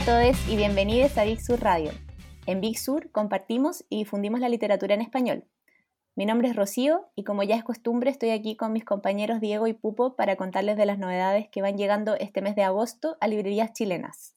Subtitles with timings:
[0.00, 1.90] a todos y bienvenidos a Big Sur Radio.
[2.46, 5.44] En Big Sur compartimos y difundimos la literatura en español.
[6.16, 9.66] Mi nombre es Rocío y como ya es costumbre estoy aquí con mis compañeros Diego
[9.66, 13.28] y Pupo para contarles de las novedades que van llegando este mes de agosto a
[13.28, 14.36] librerías chilenas.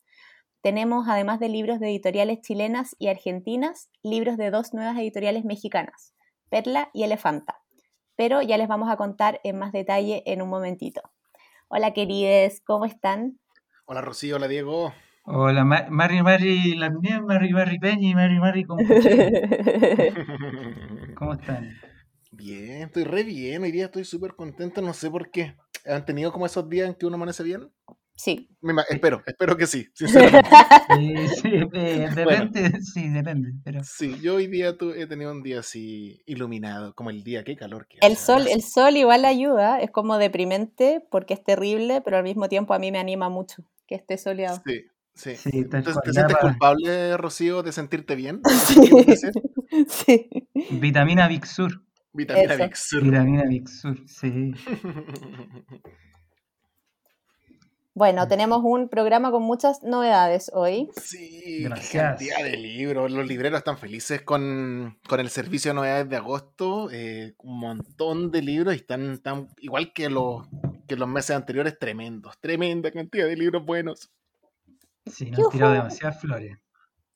[0.62, 6.14] Tenemos, además de libros de editoriales chilenas y argentinas, libros de dos nuevas editoriales mexicanas,
[6.50, 7.62] Perla y Elefanta.
[8.18, 11.02] Pero ya les vamos a contar en más detalle en un momentito.
[11.70, 13.40] Hola querides, ¿cómo están?
[13.86, 14.94] Hola Rocío, hola Diego.
[15.26, 18.84] Hola, Mari, Mari, la mía, Mari, Mari Peñi, Mari, Mari, ¿cómo,
[21.16, 21.72] ¿cómo están?
[22.32, 25.56] Bien, estoy re bien, hoy día estoy súper contento, no sé por qué.
[25.86, 27.72] ¿Han tenido como esos días en que uno amanece bien?
[28.16, 28.50] Sí.
[28.90, 30.50] espero, espero que sí, sinceramente.
[30.96, 33.54] Sí, sí, eh, depende, sí, depende.
[33.64, 33.84] Pero...
[33.84, 37.88] Sí, yo hoy día he tenido un día así iluminado, como el día, qué calor
[37.88, 42.24] que El sol, el sol igual ayuda, es como deprimente porque es terrible, pero al
[42.24, 44.62] mismo tiempo a mí me anima mucho que esté soleado.
[44.66, 44.86] Sí.
[45.16, 45.36] Sí.
[45.46, 48.42] Entonces, ¿te sientes culpable, Rocío, de sentirte bien?
[49.88, 50.30] Sí.
[50.70, 51.82] Vitamina Vixur.
[52.14, 53.04] Vitamina Vixur.
[53.04, 54.54] Vitamina Vixur, sí.
[57.96, 60.90] Bueno, tenemos un programa con muchas novedades hoy.
[61.00, 62.04] Sí, Gracias.
[62.04, 63.12] cantidad de libros.
[63.12, 66.90] Los libreros están felices con, el servicio de novedades de agosto.
[66.92, 70.48] Eh, un montón de libros y están, tan igual que los,
[70.88, 72.40] que los meses anteriores, tremendos.
[72.40, 74.12] Tremenda cantidad de libros buenos.
[75.06, 76.58] Sí, nos tirado demasiadas flores.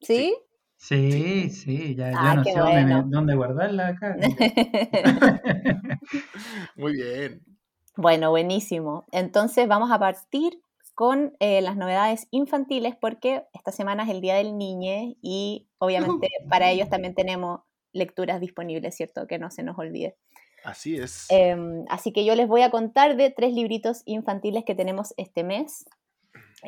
[0.01, 0.35] ¿Sí?
[0.75, 4.15] Sí, sí, ya, ah, no sé dónde, dónde, guardarla acá.
[6.75, 7.41] Muy bien.
[7.95, 9.05] Bueno, buenísimo.
[9.11, 10.61] Entonces vamos a partir
[10.93, 16.27] con eh, las novedades infantiles porque esta semana es el Día del Niño y obviamente
[16.49, 17.61] para ellos también tenemos
[17.93, 19.27] lecturas disponibles, ¿cierto?
[19.27, 20.15] Que no se nos olvide.
[20.63, 21.27] Así es.
[21.29, 25.43] Em, así que yo les voy a contar de tres libritos infantiles que tenemos este
[25.43, 25.85] mes.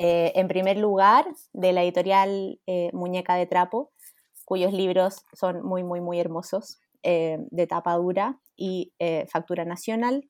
[0.01, 3.91] Eh, en primer lugar, de la editorial eh, Muñeca de Trapo,
[4.45, 8.91] cuyos libros son muy, muy, muy hermosos, de tapa dura y
[9.31, 10.27] factura nacional.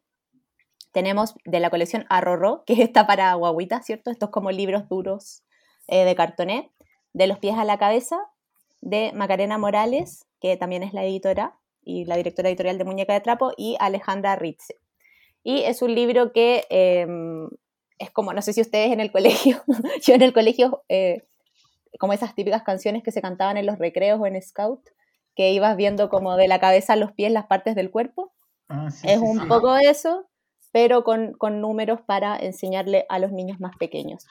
[0.91, 4.11] Tenemos de la colección Arrorro, que es esta para guaguitas, ¿cierto?
[4.11, 5.43] Estos como libros duros
[5.87, 6.71] eh, de cartoné,
[7.13, 8.19] de los pies a la cabeza,
[8.81, 13.21] de Macarena Morales, que también es la editora y la directora editorial de Muñeca de
[13.21, 14.75] Trapo, y Alejandra Ritze.
[15.43, 17.49] Y es un libro que em,
[17.99, 19.61] es como, no sé si ustedes en el colegio,
[20.03, 21.27] yo en el colegio, eh,
[21.99, 24.81] como esas típicas canciones que se cantaban en los recreos o en Scout,
[25.35, 28.33] que ibas viendo como de la cabeza a los pies las partes del cuerpo.
[28.69, 30.27] Ah, es un poco eso,
[30.71, 34.25] pero con, números para enseñarle a los niños más pequeños.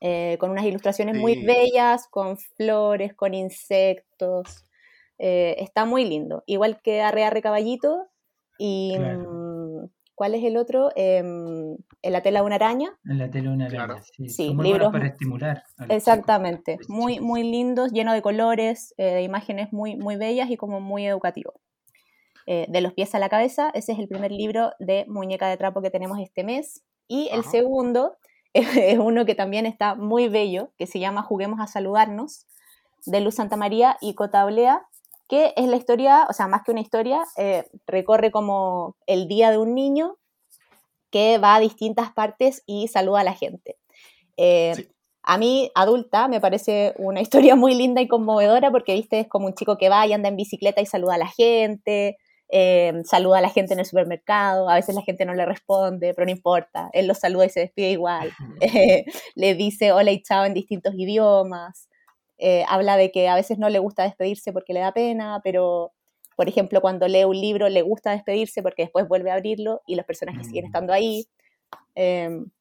[0.00, 4.64] Eh, con unas ilustraciones muy bellas, con flores, con insectos.
[5.18, 6.44] Eh, está muy lindo.
[6.46, 8.08] Igual que Arre Arre Caballito
[8.58, 8.96] y...
[10.16, 10.90] ¿Cuál es el otro?
[10.96, 12.98] Em, en la tela de una araña.
[13.04, 14.56] En la tela de una araña, sí.
[14.58, 15.62] libros para estimular.
[15.90, 16.78] Exactamente.
[16.88, 21.06] Muy, muy lindos, llenos de colores, eh, de imágenes muy, muy bellas y como muy
[21.06, 21.54] educativos.
[22.46, 23.70] Eh, de los pies a la cabeza.
[23.74, 26.82] Ese es el primer libro de muñeca de trapo que tenemos este mes.
[27.08, 28.16] Y el segundo
[28.54, 32.46] es, uno que también está muy bello, que se llama Juguemos a saludarnos,
[33.04, 34.86] de Luz Santa María y Cotablea,
[35.28, 39.50] que es la historia, o sea, más que una historia, eh, recorre como el día
[39.50, 40.16] de un niño
[41.10, 43.76] que va a distintas partes y saluda a la gente.
[44.36, 44.88] Eh,
[45.22, 49.46] a mí, adulta, me parece una historia muy linda y conmovedora porque, viste, es como
[49.46, 52.16] un chico que va y anda en bicicleta y saluda a la gente,
[52.48, 56.14] eh, saluda a la gente en el supermercado, a veces la gente no le responde,
[56.14, 58.32] pero no importa, él los saluda y se despide igual,
[59.34, 61.88] le dice hola y chao en distintos idiomas,
[62.38, 65.92] eh, habla de que a veces no le gusta despedirse porque le da pena, pero
[66.36, 69.94] por ejemplo cuando lee un libro le gusta despedirse porque después vuelve a abrirlo y
[69.94, 70.66] los personajes siguen mm.
[70.66, 71.26] estando ahí,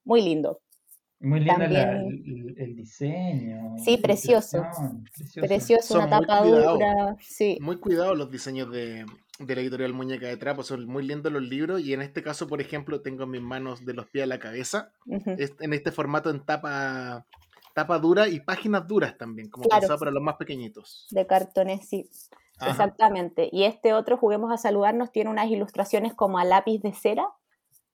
[0.03, 0.61] muy lindo.
[1.19, 3.77] Muy lindo el, diseño.
[3.83, 4.63] Sí, precioso.
[5.35, 7.15] Precioso, una tapa dura.
[7.19, 7.57] Sí.
[7.61, 9.05] Muy cuidado los diseños de,
[9.39, 12.47] de la editorial Muñeca de Trapo, son muy lindos los libros y en este caso,
[12.47, 16.29] por ejemplo, tengo en mis manos de los pies a la cabeza, en este formato
[16.29, 17.25] en tapa,
[17.75, 21.07] tapa dura y páginas duras también, como pensado para los más pequeñitos.
[21.11, 22.09] De cartones, sí.
[22.61, 23.49] Exactamente.
[23.51, 27.27] Y este otro, Juguemos a Saludarnos, tiene unas ilustraciones como a lápiz de cera,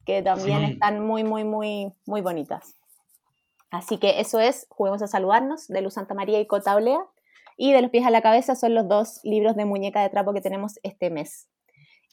[0.06, 2.76] que también están muy, muy, muy, muy bonitas.
[3.72, 7.04] Así que eso es Juguemos a Saludarnos, de Luz Santa María y Cota Olea.
[7.58, 10.32] Y de los pies a la cabeza son los dos libros de muñeca de trapo
[10.32, 11.48] que tenemos este mes.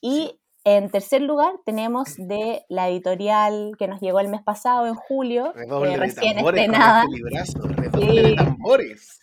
[0.01, 0.41] Y
[0.77, 5.55] en tercer lugar tenemos de la editorial que nos llegó el mes pasado, en julio,
[5.57, 7.05] eh, recién estrenada.
[7.95, 8.37] Este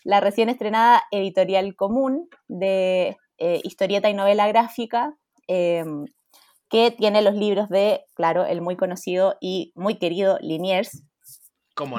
[0.04, 5.16] la recién estrenada editorial común de eh, historieta y novela gráfica,
[5.48, 6.06] em,
[6.68, 11.04] que tiene los libros de, claro, el muy conocido y muy querido Liniers,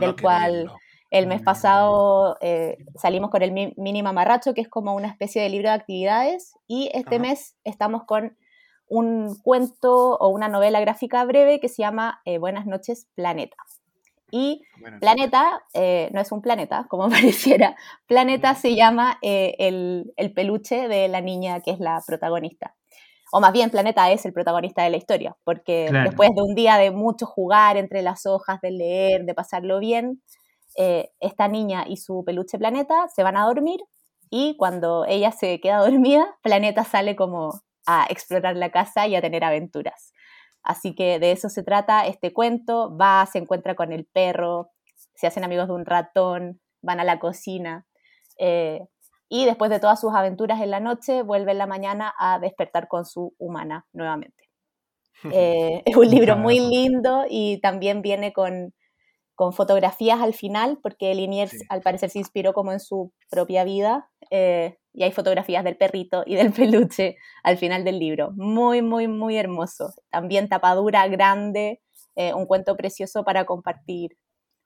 [0.00, 0.72] del cual
[1.08, 5.50] El mes pasado eh, salimos con el Mini Mamarracho, que es como una especie de
[5.50, 8.36] libro de actividades, y este mes estamos con
[8.88, 13.56] un cuento o una novela gráfica breve que se llama eh, Buenas noches, Planeta.
[14.30, 14.62] Y
[15.00, 17.76] Planeta eh, no es un planeta, como pareciera.
[18.06, 22.74] Planeta se llama el, peluche de la niña que es la protagonista.
[23.32, 26.76] O más bien, Planeta es el protagonista de la historia, porque después de un día
[26.76, 30.22] de mucho jugar entre las hojas, de leer, de pasarlo bien,
[30.76, 33.80] eh, esta niña y su peluche Planeta se van a dormir
[34.28, 39.20] y cuando ella se queda dormida, Planeta sale como a explorar la casa y a
[39.20, 40.12] tener aventuras.
[40.62, 42.96] Así que de eso se trata este cuento.
[42.96, 44.70] Va, se encuentra con el perro,
[45.14, 47.86] se hacen amigos de un ratón, van a la cocina.
[48.38, 48.80] Eh,
[49.28, 52.88] y después de todas sus aventuras en la noche, vuelve en la mañana a despertar
[52.88, 54.34] con su humana nuevamente.
[55.32, 58.74] Eh, es un libro muy lindo y también viene con
[59.36, 64.10] con fotografías al final, porque Liniers al parecer se inspiró como en su propia vida,
[64.30, 68.32] eh, y hay fotografías del perrito y del peluche al final del libro.
[68.34, 69.94] Muy, muy, muy hermoso.
[70.10, 71.82] También tapadura grande,
[72.16, 74.16] eh, un cuento precioso para compartir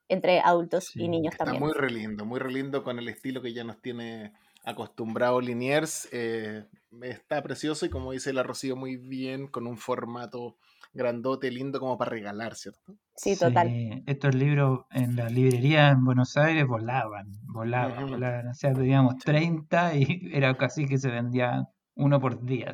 [0.07, 1.63] entre adultos y niños está también.
[1.63, 4.33] Muy re lindo, muy re lindo con el estilo que ya nos tiene
[4.63, 6.07] acostumbrado Liniers.
[6.13, 6.65] Eh,
[7.01, 10.57] está precioso y como dice la Rocío muy bien, con un formato
[10.93, 12.95] grandote, lindo como para regalar, ¿cierto?
[13.15, 14.03] Sí, total.
[14.05, 18.47] estos libros en la librería en Buenos Aires volaban, volaban, volaban.
[18.47, 22.73] O sea, teníamos 30 y era casi que se vendía uno por día.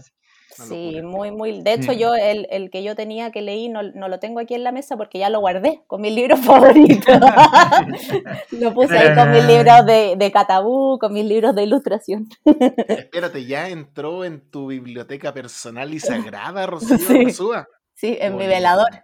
[0.50, 1.62] Sí, muy, muy.
[1.62, 4.56] De hecho, yo el, el, que yo tenía que leí no, no, lo tengo aquí
[4.56, 7.19] en la mesa porque ya lo guardé con mis libros favoritos.
[8.52, 12.28] lo puse ahí con mis libros de, de catabú, con mis libros de ilustración.
[12.88, 17.31] Espérate, ya entró en tu biblioteca personal y sagrada, Rocío sí.
[17.98, 19.02] Sí, en mi velador.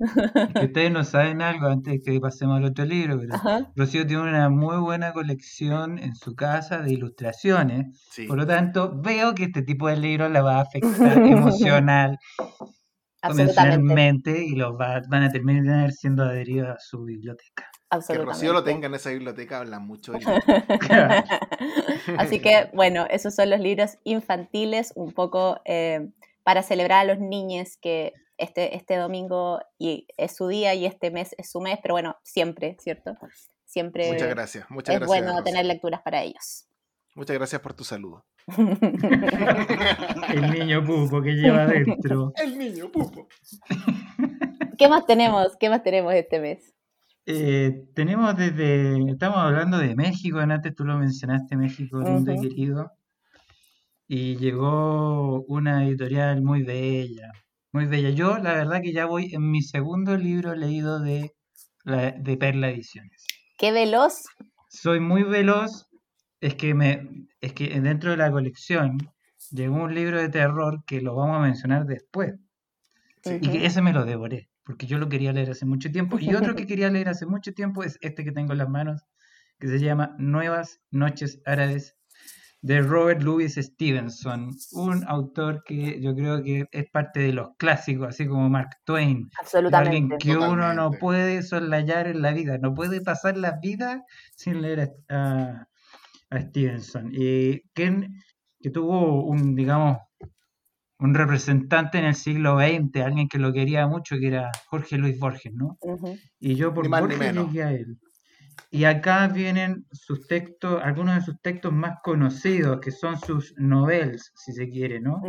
[0.54, 4.50] Que ustedes no saben algo antes que pasemos al otro libro, pero Rocío tiene una
[4.50, 7.88] muy buena colección en su casa de ilustraciones.
[8.28, 12.20] Por lo tanto, veo que este tipo de libros la va a afectar emocional,
[13.20, 17.72] convencionalmente, y los van a terminar siendo adheridos a su biblioteca.
[18.08, 20.20] Que Rocío lo tenga en esa biblioteca habla mucho de
[22.20, 26.12] Así que, bueno, esos son los libros infantiles, un poco eh,
[26.44, 31.12] para celebrar a los niños que este, este domingo y es su día y este
[31.12, 33.16] mes es su mes, pero bueno, siempre, ¿cierto?
[33.66, 36.68] Siempre muchas gracias, muchas es bueno tener lecturas para ellos.
[37.16, 38.26] Muchas gracias por tu saludo.
[40.30, 42.34] El niño pupo que lleva adentro.
[42.44, 43.28] El niño pupo.
[44.78, 45.56] ¿Qué más tenemos?
[45.60, 46.74] ¿Qué más tenemos este mes?
[47.26, 52.92] Eh, tenemos desde, estamos hablando de México, antes tú lo mencionaste, México, lindo querido,
[54.08, 57.32] y llegó una editorial muy bella,
[57.74, 58.12] muy bella.
[58.12, 61.34] Yo, la verdad que ya voy en mi segundo libro leído de,
[61.84, 63.26] de Perla Ediciones.
[63.58, 64.24] ¡Qué veloz!
[64.70, 65.88] Soy muy veloz.
[66.40, 68.98] Es que, me, es que dentro de la colección
[69.50, 72.34] llegó un libro de terror que lo vamos a mencionar después.
[73.26, 76.20] Y que ese me lo devoré, porque yo lo quería leer hace mucho tiempo.
[76.20, 79.02] Y otro que quería leer hace mucho tiempo es este que tengo en las manos,
[79.60, 81.96] que se llama Nuevas Noches Árabes
[82.64, 88.08] de Robert Louis Stevenson, un autor que yo creo que es parte de los clásicos,
[88.08, 89.30] así como Mark Twain.
[89.38, 90.16] Absolutamente.
[90.16, 94.06] Alguien que uno no puede soslayar en la vida, no puede pasar la vida
[94.38, 95.68] sin leer a,
[96.34, 97.10] Stevenson.
[97.12, 98.08] Y que,
[98.62, 99.98] que tuvo un, digamos,
[101.00, 105.20] un representante en el siglo XX, alguien que lo quería mucho, que era Jorge Luis
[105.20, 105.78] Borges, ¿no?
[106.40, 108.00] Y yo por Borges llegué a él.
[108.72, 114.32] Y acá vienen sus textos, algunos de sus textos más conocidos, que son sus novelas,
[114.36, 115.22] si se quiere, ¿no?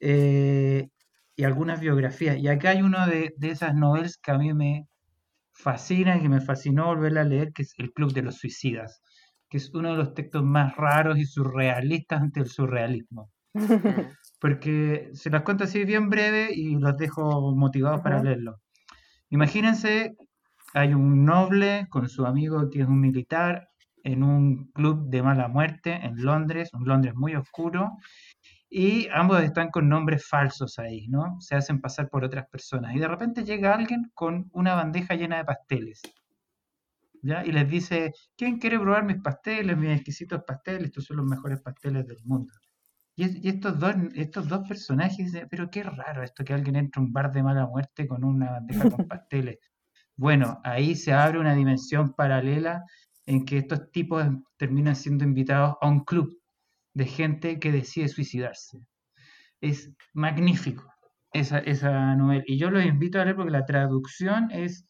[0.00, 0.88] Eh,
[1.36, 2.36] y algunas biografías.
[2.38, 4.86] Y acá hay uno de, esas novelas que a mí me
[5.52, 9.00] fascina y que me fascinó volver a leer, que es El Club de los Suicidas,
[9.48, 13.30] que es uno de los textos más raros y surrealistas ante el surrealismo.
[14.40, 18.60] Porque se las cuento así bien breve y los dejo motivados para leerlo.
[19.30, 20.14] Imagínense
[20.74, 23.68] hay un noble con su amigo que es un militar
[24.04, 27.96] en un club de mala muerte en Londres, un Londres muy oscuro,
[28.68, 31.36] y ambos están con nombres falsos ahí, ¿no?
[31.40, 32.96] Se hacen pasar por otras personas.
[32.96, 36.00] Y de repente llega alguien con una bandeja llena de pasteles,
[37.22, 37.44] ¿ya?
[37.44, 40.84] Y les dice, ¿quién quiere probar mis pasteles, mis exquisitos pasteles?
[40.84, 42.52] Estos son los mejores pasteles del mundo.
[43.14, 47.04] Y, estos, dos, estos dos personajes dicen, pero qué raro esto que alguien entre a
[47.04, 49.58] un bar de mala muerte con una bandeja con pasteles.
[50.16, 52.84] Bueno, ahí se abre una dimensión paralela
[53.26, 54.24] en que estos tipos
[54.56, 56.38] terminan siendo invitados a un club
[56.94, 58.80] de gente que decide suicidarse.
[59.60, 60.84] Es magnífico
[61.32, 62.44] esa, esa novela.
[62.46, 64.86] Y yo los invito a leer porque la traducción es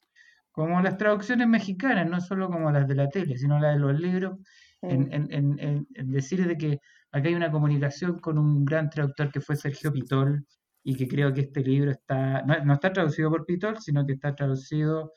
[0.52, 3.99] como las traducciones mexicanas, no solo como las de la tele, sino las de los
[4.00, 4.38] libros,
[4.83, 6.81] en, en, en, en- en decir de que
[7.12, 10.47] acá hay una comunicación con un gran traductor que fue Sergio Pitol
[10.85, 14.12] y que creo que este libro está, no, no está traducido por Pitol, sino que
[14.15, 15.12] está traducido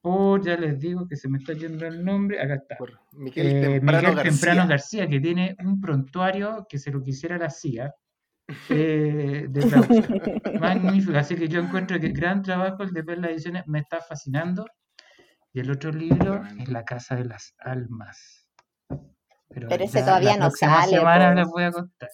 [0.00, 2.76] por, ya les digo que se me está yendo el nombre, acá está.
[2.76, 4.22] Por Miguel Eh, Temprano Miguel García.
[4.22, 7.94] Temprano García, que tiene un prontuario que se lo quisiera la CIA
[8.70, 10.22] eh, de traducción.
[10.60, 14.66] Magnífico, así que yo encuentro que gran trabajo el de Perla Ediciones me está fascinando.
[15.52, 18.46] Y el otro libro es La Casa de las Almas.
[19.48, 21.34] Pero, Pero ese ya todavía la no sale, semana po.
[21.34, 22.10] les voy a contar.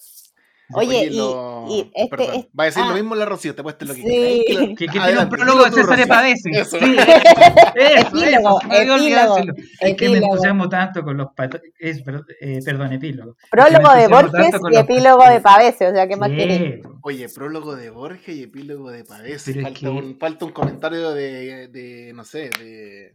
[0.73, 2.89] Oye, y- lo- y este va a decir ah.
[2.89, 4.07] lo mismo la Rocío, te puedes lo que Sí.
[4.07, 4.45] quieras.
[4.47, 6.25] Que lo- Que, que tiene un prólogo de César.
[6.27, 6.79] Eso.
[6.79, 6.97] Sí,
[7.77, 9.59] eso, Epílogo, eso, olvidó olvidar epílogo.
[9.81, 10.33] Es que me epílogo.
[10.33, 11.29] entusiasmo tanto con los
[11.79, 13.31] es, perdón, eh, perdón, epílogo.
[13.33, 16.37] Es que me Prólogo de Borges y epílogo de Pavese, o sea, ¿qué más Sí,
[16.37, 16.81] querés?
[17.03, 19.55] Oye, prólogo de Borges y epílogo de Pavese.
[19.61, 23.15] Falta, que- un, falta un comentario de, de no sé, de,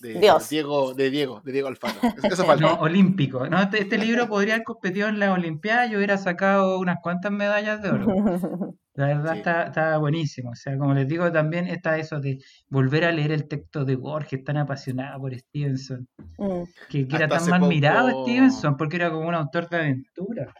[0.00, 0.48] de Dios.
[0.48, 1.94] Diego, de Diego, de Diego Alfaro.
[2.22, 2.66] Eso falta.
[2.66, 3.46] No, olímpico.
[3.48, 6.98] No, este, este libro podría haber competido en la Olimpiada y yo hubiera sacado unas
[7.02, 8.06] cuantas medallas de oro.
[8.94, 9.38] La verdad Sí.
[9.40, 10.50] está, está buenísimo.
[10.52, 12.38] O sea, como les digo, también está eso de
[12.70, 16.62] volver a leer el texto de Borges, tan apasionado por Stevenson, Mm.
[16.88, 20.54] que, que era tan mal mirado Stevenson, porque era como un autor de aventura.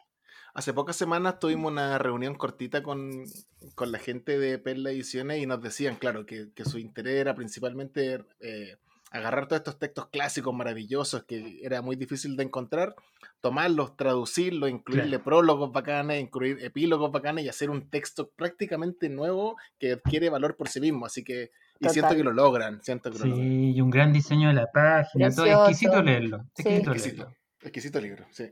[0.52, 3.10] Hace pocas semanas tuvimos una reunión cortita con,
[3.74, 7.34] con la gente de Perla Ediciones y nos decían, claro, que, que su interés era
[7.34, 8.76] principalmente eh,
[9.12, 12.94] agarrar todos estos textos clásicos maravillosos que era muy difícil de encontrar,
[13.40, 15.24] tomarlos, traducirlos, incluirle Claro.
[15.24, 20.68] prólogos bacanes, incluir epílogos bacanes y hacer un texto prácticamente nuevo que adquiere valor por
[20.68, 21.06] sí mismo.
[21.06, 22.16] Así que, y siento Total.
[22.16, 23.46] que lo logran, siento que lo logran.
[23.48, 26.38] Sí, y un gran diseño de la página, todo exquisito leerlo.
[26.56, 26.62] Sí.
[26.68, 27.36] Exquisito Exquisito, leerlo.
[27.62, 28.44] exquisito libro, sí.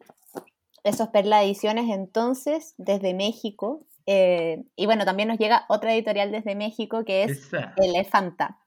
[0.84, 3.86] Eso es Perla Ediciones entonces, desde México.
[4.06, 7.72] Eh, y bueno, también nos llega otra editorial desde México que es Esa.
[7.78, 8.58] Elefanta.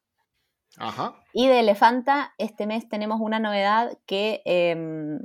[0.78, 1.16] Ajá.
[1.34, 5.20] Y de Elefanta, este mes tenemos una novedad que em,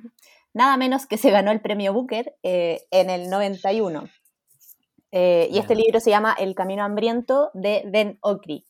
[0.55, 4.05] nada menos que se ganó el premio Booker eh, en el 91.
[5.13, 8.67] Eh, y este libro se llama El Camino Hambriento de Ben Okri.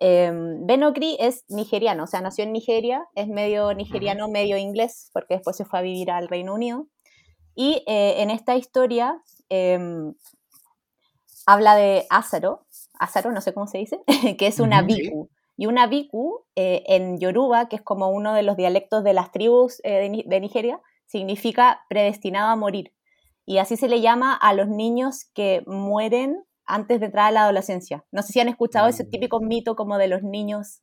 [0.00, 5.10] Em, ben Okri es nigeriano, o sea, nació en Nigeria, es medio nigeriano, medio inglés,
[5.12, 6.86] porque después se fue a vivir al Reino Unido.
[7.54, 10.14] Y eh, en esta historia em,
[11.46, 12.66] habla de Ázaro,
[12.98, 14.00] Ázaro, no sé cómo se dice,
[14.38, 15.28] que es una biku.
[15.58, 19.32] Y una biku eh, en Yoruba, que es como uno de los dialectos de las
[19.32, 22.94] tribus eh, de, Ni- de Nigeria, significa predestinado a morir.
[23.44, 27.42] Y así se le llama a los niños que mueren antes de entrar a la
[27.44, 28.04] adolescencia.
[28.12, 29.10] No sé si han escuchado ese Mm.
[29.10, 30.80] típico mito como de los niños,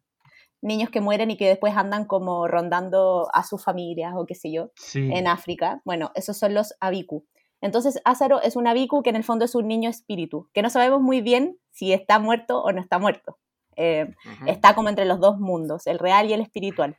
[0.62, 4.52] niños que mueren y que después andan como rondando a sus familias o qué sé
[4.52, 5.10] yo Sí.
[5.14, 5.82] en África.
[5.86, 7.24] Bueno, esos son los abiku.
[7.62, 10.70] Entonces, Ázaro es un abiku que en el fondo es un niño espíritu, que no
[10.70, 13.38] sabemos muy bien si está muerto o no está muerto.
[13.76, 14.14] Eh,
[14.48, 16.98] está como entre los dos mundos, el real y el espiritual.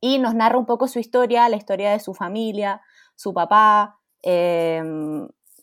[0.00, 2.82] Y nos narra un poco su historia, la historia de su familia,
[3.16, 4.82] su papá, eh,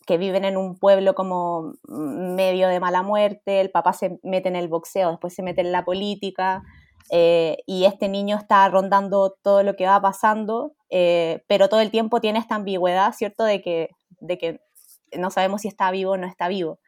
[0.06, 4.56] que viven en un pueblo como medio de mala muerte, el papá se mete en
[4.56, 6.62] el boxeo, después se mete en la política,
[7.10, 11.90] eh, y este niño está rondando todo lo que va pasando, eh, pero todo el
[11.90, 13.44] tiempo tiene esta ambigüedad, ¿cierto?
[13.44, 13.90] De que,
[14.20, 14.60] de que
[15.16, 16.78] no sabemos si está vivo o no está vivo.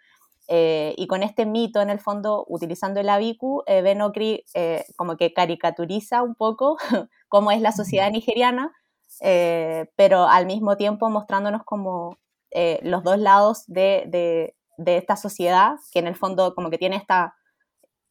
[0.48, 4.84] Eh, y con este mito, en el fondo, utilizando el abiku, eh, Ben Okri eh,
[4.96, 6.78] como que caricaturiza un poco
[7.28, 8.72] cómo es la sociedad nigeriana,
[9.20, 12.18] eh, pero al mismo tiempo mostrándonos como
[12.50, 16.78] eh, los dos lados de, de- de esta sociedad, que en el fondo como que
[16.78, 17.34] tiene esta,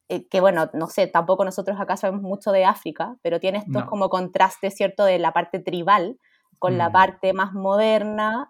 [0.08, 3.84] eh, que bueno, no sé, tampoco nosotros acá sabemos mucho de África, pero tiene estos
[3.84, 3.86] No.
[3.86, 6.18] como contrastes, ¿cierto?, de la parte tribal
[6.58, 6.92] con la Mm.
[6.92, 8.48] parte más moderna,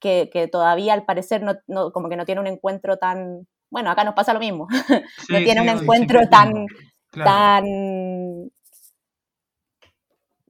[0.00, 3.90] que, que todavía al parecer no, no- como que no tiene un encuentro tan, bueno,
[3.90, 4.66] acá nos pasa lo mismo,
[5.26, 6.66] Sí, no tiene sí, un encuentro tan,
[7.10, 7.30] claro.
[7.30, 8.50] tan,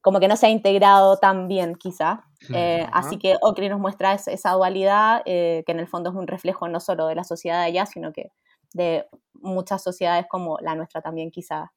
[0.02, 2.24] como que no se ha integrado tan bien quizá.
[2.54, 6.16] Eh, así que Ocri nos muestra es- esa dualidad, eh, que en el fondo es
[6.16, 8.32] un reflejo no solo de la sociedad de allá, sino que
[8.72, 11.72] de muchas sociedades como la nuestra también quizá,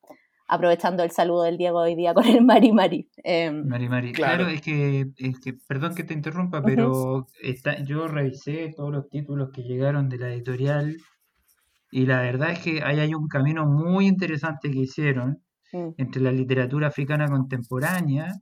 [0.47, 3.09] aprovechando el saludo del Diego hoy día con el Mari Mari.
[3.23, 4.43] Eh, Mari Mari, Claro.
[4.43, 9.09] claro, es que, es que, perdón que te interrumpa, pero está, yo revisé todos los
[9.09, 10.97] títulos que llegaron de la editorial
[11.91, 16.21] y la verdad es que ahí hay un camino muy interesante que hicieron mm, entre
[16.21, 18.33] la literatura africana contemporánea,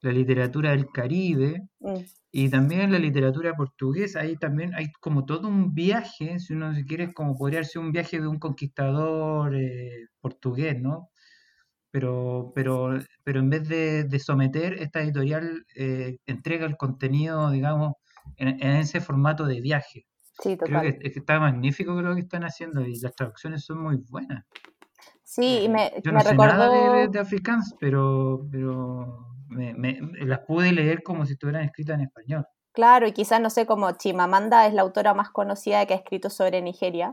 [0.00, 1.94] la literatura del Caribe mm,
[2.32, 4.20] y también la literatura portuguesa.
[4.20, 7.80] Ahí también hay como todo un viaje, si uno se quiere, es como podría ser
[7.82, 11.10] un viaje de un conquistador eh, portugués, ¿no?
[11.90, 17.94] Pero, pero, pero en vez de, de someter, esta editorial eh, entrega el contenido, digamos,
[18.36, 20.06] en, en ese formato de viaje.
[20.42, 20.82] sí, Creo total.
[20.82, 24.44] que, es que está magnífico lo que están haciendo y las traducciones son muy buenas.
[25.24, 30.00] Sí, y me, Yo me no sé nada de, de afrikaans, pero, pero me, me-
[30.24, 32.46] las pude leer como si estuvieran escritas en español.
[32.72, 36.30] claro, y quizás no sé, como Chimamanda es la autora más conocida que ha escrito
[36.30, 37.12] sobre Nigeria,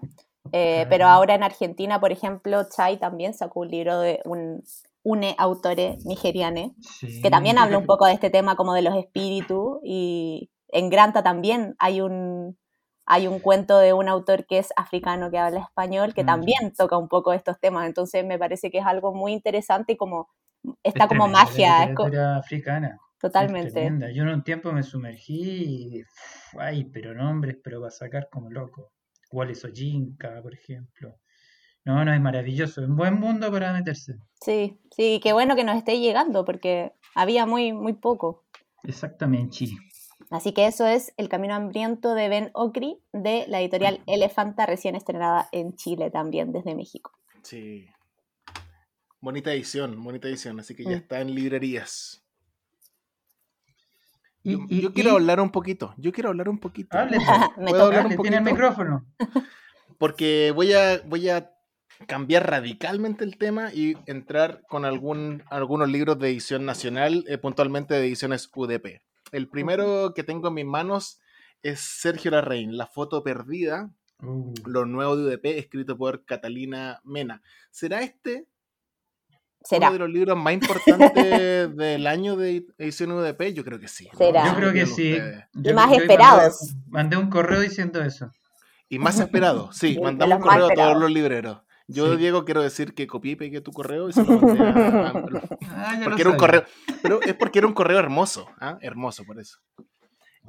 [0.52, 4.64] eh, pero ahora en Argentina, por ejemplo, Chai también sacó un libro de un
[5.06, 7.22] une autore nigeriane, Sí.
[7.22, 11.22] que también habla un poco de este tema como de los espíritus, y en Granta
[11.24, 12.58] también hay un,
[13.06, 16.28] hay un cuento de un autor que es africano que habla español, que Mm.
[16.28, 19.98] también toca un poco estos temas, entonces me parece que es algo muy interesante y
[19.98, 20.30] como
[20.84, 22.98] Es está como tremenda la magia, es literatura africana.
[23.12, 24.14] Es totalmente.
[24.14, 26.04] Yo en un tiempo me sumergí y,
[26.60, 28.92] ay, pero nombres, pero va a sacar como loco.
[29.34, 31.18] Wally Soyinka, por ejemplo.
[31.86, 32.82] No, no, es maravilloso.
[32.82, 34.16] Un buen mundo para meterse.
[34.40, 38.46] Sí, sí, qué bueno que nos esté llegando porque había muy, muy poco.
[38.84, 39.66] Exactamente.
[40.30, 44.96] Así que eso es El Camino Hambriento de Ben Okri de la editorial Elefanta, recién
[44.96, 47.12] estrenada en Chile también desde México.
[47.44, 47.86] Sí.
[49.20, 50.94] Bonita edición, bonita edición, así que ya Mm.
[50.94, 52.23] está en librerías.
[54.44, 56.98] Y, Yo, y- yo quiero y- hablar un poquito, yo quiero hablar un poquito.
[56.98, 57.18] Hable,
[57.58, 57.84] Me ¿Puedo toca.
[57.86, 58.56] hablar un hable, tiene el poquito?
[58.56, 59.06] micrófono.
[59.98, 61.52] Porque voy a, voy a
[62.08, 67.94] cambiar radicalmente el tema y entrar con algún, algunos libros de edición nacional, eh, puntualmente
[67.94, 69.02] de ediciones UDP.
[69.32, 71.20] El primero que tengo en mis manos
[71.62, 73.90] es Sergio Larraín, La foto perdida,
[74.26, 77.42] Uh, lo nuevo de UDP, escrito por Catalina Mena.
[77.72, 78.48] ¿Será este
[79.64, 79.88] Será.
[79.88, 83.54] uno de los libros más importantes del año de edición UDP?
[83.54, 84.08] Yo creo que sí.
[84.12, 84.18] ¿no?
[84.18, 84.46] Será.
[84.48, 85.18] yo creo que sí.
[85.54, 86.58] Yo- más esperados.
[86.74, 88.30] Mandé, mandé un correo diciendo eso.
[88.90, 91.02] Y más esperado, sí, mandamos un correo a todos esperados.
[91.02, 91.62] los libreros.
[91.88, 92.18] Yo, Sí.
[92.18, 94.70] Diego, quiero decir que copié y pegué tu correo y se lo mandé a...
[94.70, 95.12] a-
[95.70, 96.64] Ah, ya lo porque era un correo,
[97.02, 98.78] pero es porque era un correo hermoso, ¿ah?
[98.82, 99.58] hermoso por eso.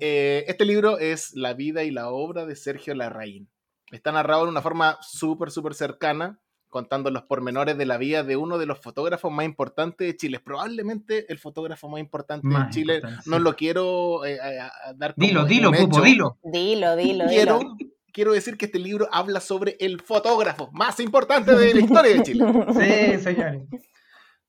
[0.00, 3.48] Eh, este libro es La vida y la obra de Sergio Larraín.
[3.90, 6.38] Está narrado de una forma súper, súper cercana,
[6.74, 10.40] contando los pormenores de la vida de uno de los fotógrafos más importantes de Chile.
[10.40, 12.96] Probablemente el fotógrafo más importante de Más Chile.
[12.96, 13.42] importante, No sí.
[13.44, 16.36] lo quiero eh, a- a dar como Dilo, dilo, Pupo, dilo.
[16.42, 17.76] Dilo, dilo, Quiero, dilo.
[18.12, 22.22] quiero decir que este libro habla sobre el fotógrafo más importante de la historia de
[22.24, 22.44] Chile.
[23.18, 23.62] Sí, señores.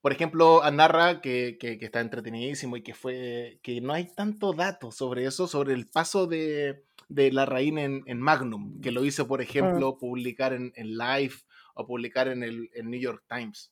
[0.01, 4.53] Por ejemplo, narra que, que, que está entretenidísimo y que fue que no hay tanto
[4.53, 9.27] dato sobre eso, sobre el paso de, de Larraín en, en Magnum, que lo hizo,
[9.27, 11.43] por ejemplo, publicar en, en Life
[11.75, 13.71] o publicar en el New York Times.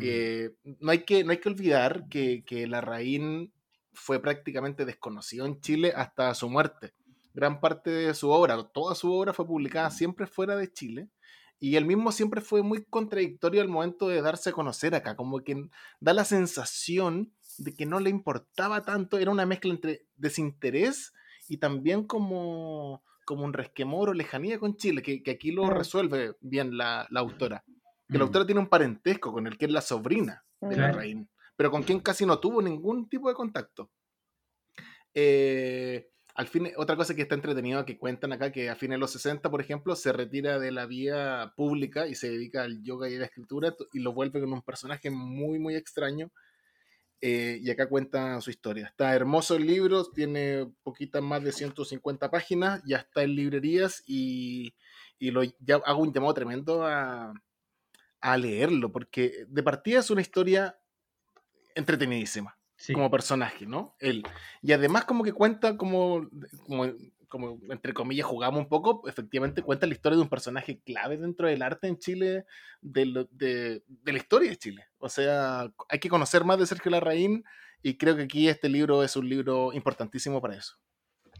[0.00, 3.52] Eh, no, hay que, no hay que olvidar que, que Larraín
[3.92, 6.94] fue prácticamente desconocido en Chile hasta su muerte.
[7.34, 11.08] Gran parte de su obra, toda su obra fue publicada siempre fuera de Chile.
[11.58, 15.44] Y él mismo siempre fue muy contradictorio al momento de darse a conocer acá, como
[15.44, 15.68] que
[16.00, 21.12] da la sensación de que no le importaba tanto, era una mezcla entre desinterés
[21.48, 26.36] y también como, como un resquemor o lejanía con Chile, que, que aquí lo resuelve
[26.40, 27.64] bien la, la autora.
[28.08, 28.28] Que la Mm.
[28.28, 30.92] autora tiene un parentesco con el que es la sobrina de Claro.
[30.92, 33.90] Larraín, pero con quien casi no tuvo ningún tipo de contacto.
[35.14, 39.00] Eh, al fin, otra cosa que está entretenida que cuentan acá, que a fines de
[39.00, 43.08] los 60, por ejemplo, se retira de la vía pública y se dedica al yoga
[43.10, 46.30] y a la escritura y lo vuelve con un personaje muy, muy extraño.
[47.24, 48.86] Eh, y acá cuenta su historia.
[48.86, 54.74] Está hermoso el libro, tiene poquitas más de 150 páginas, ya está en librerías y,
[55.20, 57.32] y lo, ya hago un llamado tremendo a,
[58.20, 60.78] a leerlo, porque de partida es una historia
[61.74, 62.94] entretenidísima Sí.
[62.94, 63.94] como personaje, ¿no?
[64.00, 64.24] Él.
[64.60, 66.28] Y además como que cuenta como,
[66.66, 66.86] como,
[67.32, 71.48] como, entre comillas, jugamos un poco, efectivamente cuenta la historia de un personaje clave dentro
[71.48, 72.44] del arte en Chile,
[72.82, 74.84] de, lo- de, de la historia de Chile.
[74.98, 77.42] O sea, hay que conocer más de Sergio Larraín
[77.82, 80.74] y creo que aquí este libro es un libro importantísimo para eso.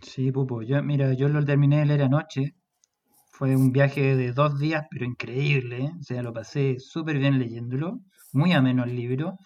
[0.01, 0.63] Sí, Pupo.
[0.63, 2.55] Yo, mira, yo lo terminé de leer anoche.
[3.31, 5.91] Fue un viaje de dos días, pero increíble, ¿eh?
[6.01, 8.01] O sea, lo pasé súper bien leyéndolo.
[8.33, 9.37] Muy ameno el libro.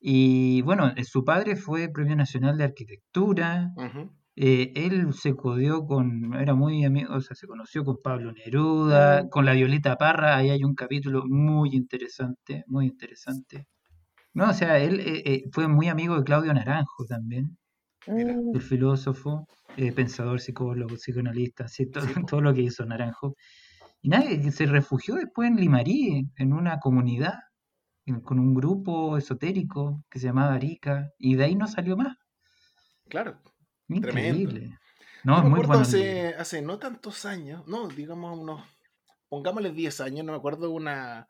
[0.00, 3.70] Y bueno, eh, su padre fue Premio Nacional de Arquitectura.
[3.76, 4.12] Ujú.
[4.40, 9.28] Eh, él se codió con, era muy amigo, o sea, se conoció con Pablo Neruda,
[9.28, 10.36] con la Violeta Parra.
[10.36, 13.66] Ahí hay un capítulo muy interesante, muy interesante.
[14.34, 17.58] No, o sea, él eh, eh, fue muy amigo de Claudio Naranjo también.
[18.06, 19.46] Mm, el filósofo,
[19.76, 23.34] eh, pensador, psicólogo, psicoanalista, así, todo, Sí, todo lo que hizo Naranjo.
[24.02, 27.34] Y nada, que se refugió después en Limarí, en una comunidad,
[28.06, 32.16] en- con un grupo esotérico que se llamaba Arica, y de ahí no salió más.
[33.08, 33.40] Claro.
[33.88, 34.78] Increíble.
[35.24, 38.62] No, Yo es me muy acuerdo hace, hace no tantos años, no, digamos unos,
[39.28, 41.28] pongámosle 10 años, no me acuerdo una,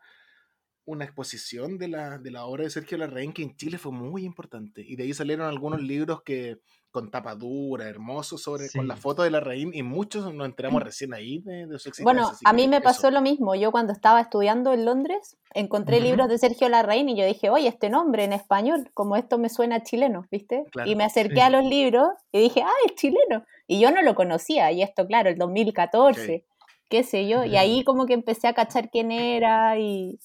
[0.89, 4.25] una exposición de la, de la obra de Sergio Larraín que en Chile fue muy
[4.25, 4.83] importante.
[4.87, 9.23] Y de ahí salieron algunos libros que con tapa dura, hermosos, sobre, con la foto
[9.23, 12.05] de Larraín, y muchos nos enteramos recién ahí de, su existencia.
[12.05, 13.55] Bueno, a mí me pasó lo mismo.
[13.55, 17.69] Yo cuando estaba estudiando en Londres, encontré libros de Sergio Larraín y yo dije, oye,
[17.69, 20.65] este nombre en español, como esto me suena chileno, ¿viste?
[20.87, 23.45] y me acerqué a los libros y dije, ah, es chileno.
[23.67, 26.47] Y yo no lo conocía, y esto, claro, el 2014,
[26.89, 30.19] qué sé yo, y ahí como que empecé a cachar quién era y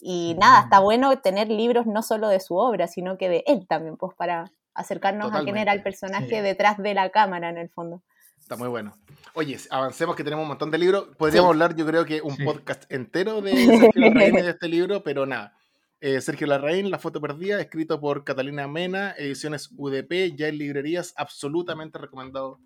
[0.00, 3.66] y nada, está bueno tener libros no solo de su obra, sino que de él
[3.66, 7.70] también, pues para acercarnos a quién era el personaje detrás de la cámara en el
[7.70, 8.02] fondo.
[8.38, 8.96] Está muy bueno.
[9.34, 11.08] Oye, avancemos que tenemos un montón de libros.
[11.16, 15.26] Podríamos hablar, yo creo que un podcast entero de Sergio Larraín de este libro, pero
[15.26, 15.56] nada.
[16.00, 21.12] Eh, Sergio Larraín, La foto perdida, escrito por Catalina Mena, ediciones UDP, ya en librerías,
[21.16, 22.60] absolutamente recomendado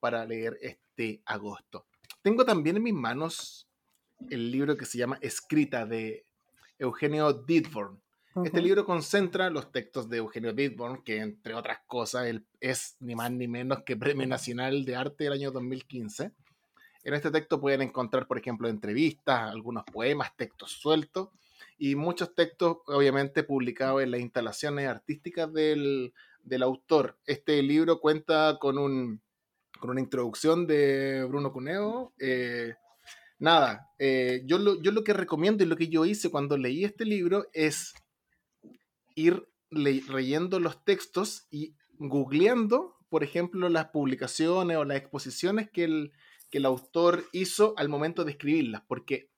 [0.00, 1.84] para leer este agosto.
[2.22, 3.68] Tengo también en mis manos
[4.30, 6.24] el libro que se llama Escrita de
[6.80, 8.00] Eugenio Didborn.
[8.44, 13.14] Este libro concentra los textos de Eugenio Didborn, que entre otras cosas él es ni
[13.14, 16.32] más ni menos que Premio Nacional de Arte del año 2015.
[17.02, 21.28] En este texto pueden encontrar, por ejemplo, entrevistas, algunos poemas, textos sueltos
[21.76, 26.12] y muchos textos, obviamente, publicados en las instalaciones artísticas del,
[26.62, 27.18] autor.
[27.26, 29.20] Este libro cuenta con, un,
[29.80, 32.74] con una introducción de Bruno Cuneo, eh,
[33.40, 36.84] nada, eh, yo, lo, yo lo que recomiendo y lo que yo hice cuando leí
[36.84, 37.94] este libro es
[39.16, 46.12] ir leyendo los textos y googleando, por ejemplo, las publicaciones o las exposiciones que el,
[46.50, 49.30] que el autor hizo al momento de escribirlas, porque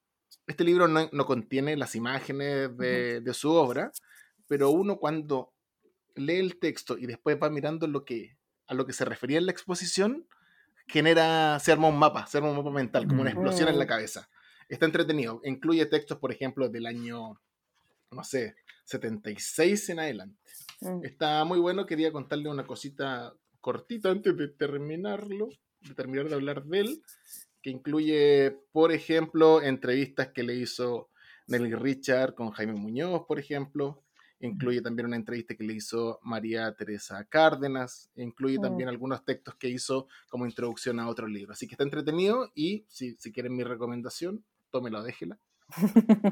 [0.47, 3.91] este libro no, no contiene las imágenes de, de, su obra,
[4.47, 5.53] pero uno cuando
[6.15, 8.37] lee el texto y después va mirando lo que,
[8.67, 10.27] a lo que se refería en la exposición,
[10.87, 13.87] genera, se arma un mapa, se arma un mapa mental, como una explosión en la
[13.87, 14.29] cabeza.
[14.69, 15.41] Está entretenido.
[15.43, 17.39] Incluye textos, por ejemplo, del año,
[18.11, 20.39] no sé, 76 en adelante.
[20.81, 21.05] Mm.
[21.05, 21.85] Está muy bueno.
[21.85, 25.49] Quería contarle una cosita cortita antes de terminarlo,
[25.81, 27.03] de terminar de hablar de él,
[27.61, 31.09] que incluye, por ejemplo, entrevistas que le hizo
[31.47, 34.02] Nelly Richard con Jaime Muñoz, por ejemplo,
[34.47, 39.69] incluye también una entrevista que le hizo María Teresa Cárdenas, incluye también algunos textos que
[39.69, 41.53] hizo como introducción a otro libro.
[41.53, 45.39] Así que está entretenido y si, si quieren mi recomendación, tómelo, déjela.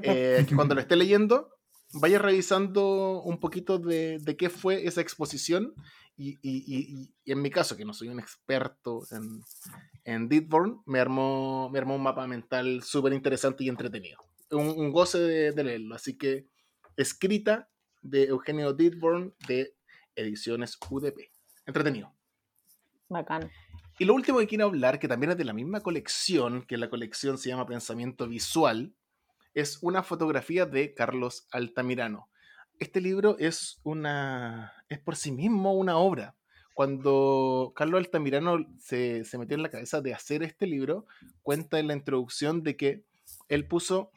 [0.04, 1.54] Eh, que cuando lo esté leyendo,
[1.94, 5.74] vaya revisando un poquito de, de qué fue esa exposición
[6.18, 9.42] y, y, y, en mi caso, que no soy un experto en,
[10.04, 14.20] en Deadborn, me armó, me armó un mapa mental súper interesante y entretenido.
[14.52, 16.46] Un, un goce de, de leerlo, así que
[16.98, 17.70] escrita
[18.02, 19.76] de Eugenio Didborn de
[20.16, 21.32] Ediciones UDP.
[21.66, 22.14] Entretenido.
[23.10, 23.52] Bacán.
[24.00, 26.90] Y lo último que quiero hablar, que también es de la misma colección, que la
[26.90, 28.94] colección se llama Pensamiento Visual,
[29.54, 32.30] es una fotografía de Carlos Altamirano.
[32.80, 34.74] Este libro es una.
[34.90, 36.36] es por sí mismo una obra.
[36.74, 41.06] Cuando Carlos Altamirano se, se metió en la cabeza de hacer este libro,
[41.44, 43.04] cuenta en la introducción de que
[43.50, 44.12] él puso,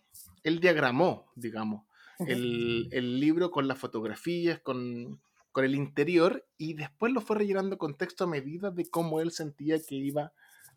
[0.44, 1.85] él diagramó, digamos,
[2.20, 5.20] el, libro con las fotografías, con,
[5.57, 9.79] el interior, y después lo fue rellenando con texto a medida de cómo él sentía
[9.79, 10.33] que iba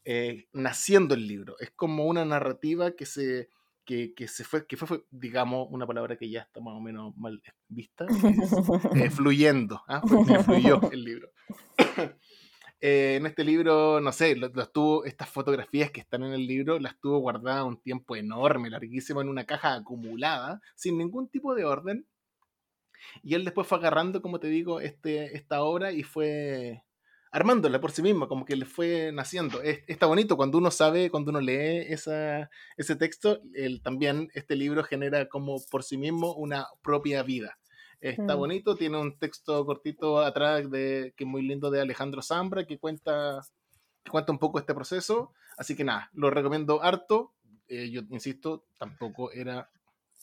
[0.06, 1.56] eh, naciendo el libro.
[1.60, 3.50] Es como una narrativa que se,
[3.86, 7.42] que, se fue, que fue, digamos, una palabra que ya está más o menos mal
[7.70, 8.06] vista,
[8.96, 10.02] eh, fluyendo, ¿ah?
[10.46, 11.30] fluyó el libro.
[12.80, 16.80] Eh, en este libro, no sé, lo, tuvo, estas fotografías que están en el libro,
[16.80, 21.66] las tuvo guardadas un tiempo enorme, larguísimo, en una caja acumulada, sin ningún tipo de
[21.66, 22.06] orden.
[23.24, 26.84] Y él después fue agarrando, como te digo, este, esta obra y fue
[27.32, 29.62] armándola por sí misma, como que le fue naciendo.
[29.62, 34.84] está bonito cuando uno sabe, cuando uno lee esa, ese texto, él, también este libro
[34.84, 37.58] genera como por sí mismo una propia vida.
[38.00, 38.40] Está mm.
[38.40, 42.78] bonito, tiene un texto cortito atrás de, que es muy lindo de Alejandro Zambra que
[42.78, 43.42] cuenta,
[44.04, 45.34] que cuenta un poco este proceso.
[45.58, 47.34] Así que nada, lo recomiendo harto.
[47.68, 49.70] Eh, yo insisto, tampoco era,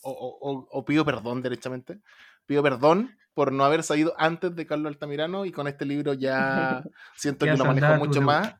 [0.02, 2.00] o, pido perdón derechamente,
[2.46, 6.82] pido perdón por no haber salido antes de Carlos Altamirano y con este libro ya
[7.16, 8.54] siento que lo manejo mucho más.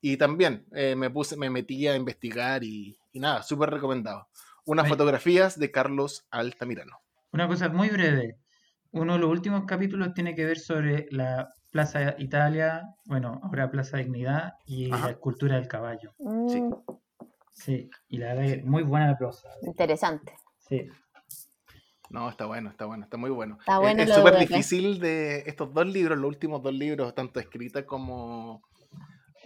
[0.00, 4.28] Y también eh, me puse, me metí a investigar y, nada, súper recomendado.
[4.64, 7.00] Unas fotografías de Carlos Altamirano.
[7.32, 8.38] Una cosa muy breve
[8.92, 13.98] uno de los últimos capítulos tiene que ver sobre la Plaza Italia, bueno, ahora Plaza
[13.98, 16.14] Dignidad y la escultura del caballo.
[16.48, 16.60] Sí.
[16.62, 16.74] Mm.
[17.52, 19.48] Sí, y la verdad muy buena la prosa.
[19.62, 20.32] Interesante.
[20.58, 20.88] Sí.
[22.10, 23.56] No, está bueno, está bueno, está muy bueno.
[23.58, 27.84] Está bueno es súper difícil de estos dos libros, los últimos dos libros, tanto escrita
[27.84, 28.62] como,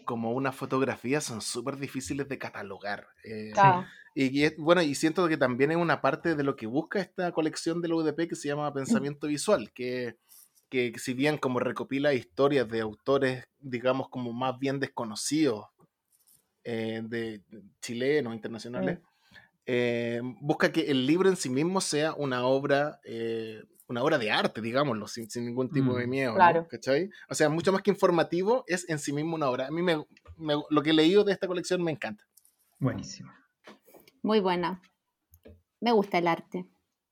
[0.04, 3.06] como una fotografía son súper difíciles de catalogar.
[3.24, 3.84] eh, Claro.
[4.14, 7.32] Y, y bueno, y siento que también es una parte de lo que busca esta
[7.32, 10.16] colección de la UDP que se llama Pensamiento Visual, que,
[10.68, 15.66] que si bien como recopila historias de autores, digamos, como más bien desconocidos,
[16.64, 17.42] eh, de
[17.80, 19.00] chilenos, internacionales,
[19.66, 24.30] eh, busca que el libro en sí mismo sea una obra, eh, una obra de
[24.30, 26.10] arte, digámoslo, sin, sin ningún tipo de Mm.
[26.10, 26.36] miedo, ¿no?
[26.36, 26.68] Claro.
[26.68, 27.10] ¿Cachai?
[27.28, 29.66] O sea, mucho más que informativo, es en sí mismo una obra.
[29.66, 30.04] A mí me,
[30.36, 32.24] me- lo que he leído de esta colección me encanta.
[32.78, 33.32] Buenísimo.
[34.22, 34.80] Muy buena.
[35.80, 36.66] Me gusta el arte.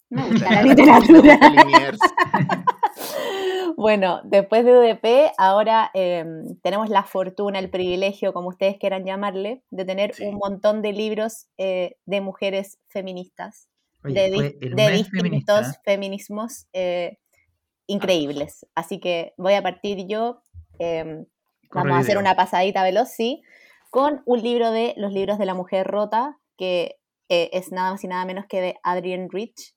[0.09, 1.39] Me gusta la literatura.
[3.77, 6.25] Bueno, después de UDP, ahora eh,
[6.63, 10.25] tenemos la fortuna, el privilegio, como ustedes quieran llamarle, de tener Sí.
[10.27, 13.71] un montón de libros eh, de mujeres feministas,
[14.05, 15.81] Oye, de, distintos feminista.
[15.85, 17.19] feminismos eh,
[17.87, 18.67] increíbles.
[18.75, 20.43] Así que voy a partir yo,
[20.79, 21.27] Corre
[21.71, 23.41] vamos a hacer una pasadita veloz, sí,
[23.91, 26.97] con un libro de Los libros de la mujer rota, que
[27.31, 29.75] eh, es nada más y nada menos que de Adrienne Rich,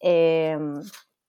[0.00, 0.56] eh,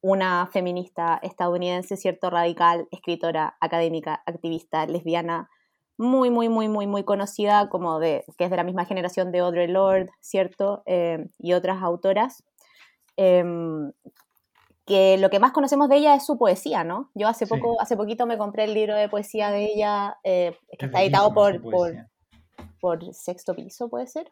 [0.02, 5.50] una feminista estadounidense, cierto, radical, escritora, académica, activista, lesbiana,
[5.98, 9.40] muy, muy, muy, muy, muy conocida, como de, que es de la misma generación de
[9.40, 10.84] Audre Lorde, ¿cierto?
[10.86, 12.44] Eh, y otras autoras.
[13.16, 13.92] Em,
[14.86, 17.12] que lo que más conocemos de ella es su poesía, ¿no?
[17.14, 17.54] Yo hace Sí.
[17.54, 21.02] poco, hace poquito me compré el libro de poesía de ella, eh, que Es está
[21.02, 21.62] editado por,
[22.82, 24.32] por Sexto Piso, puede ser.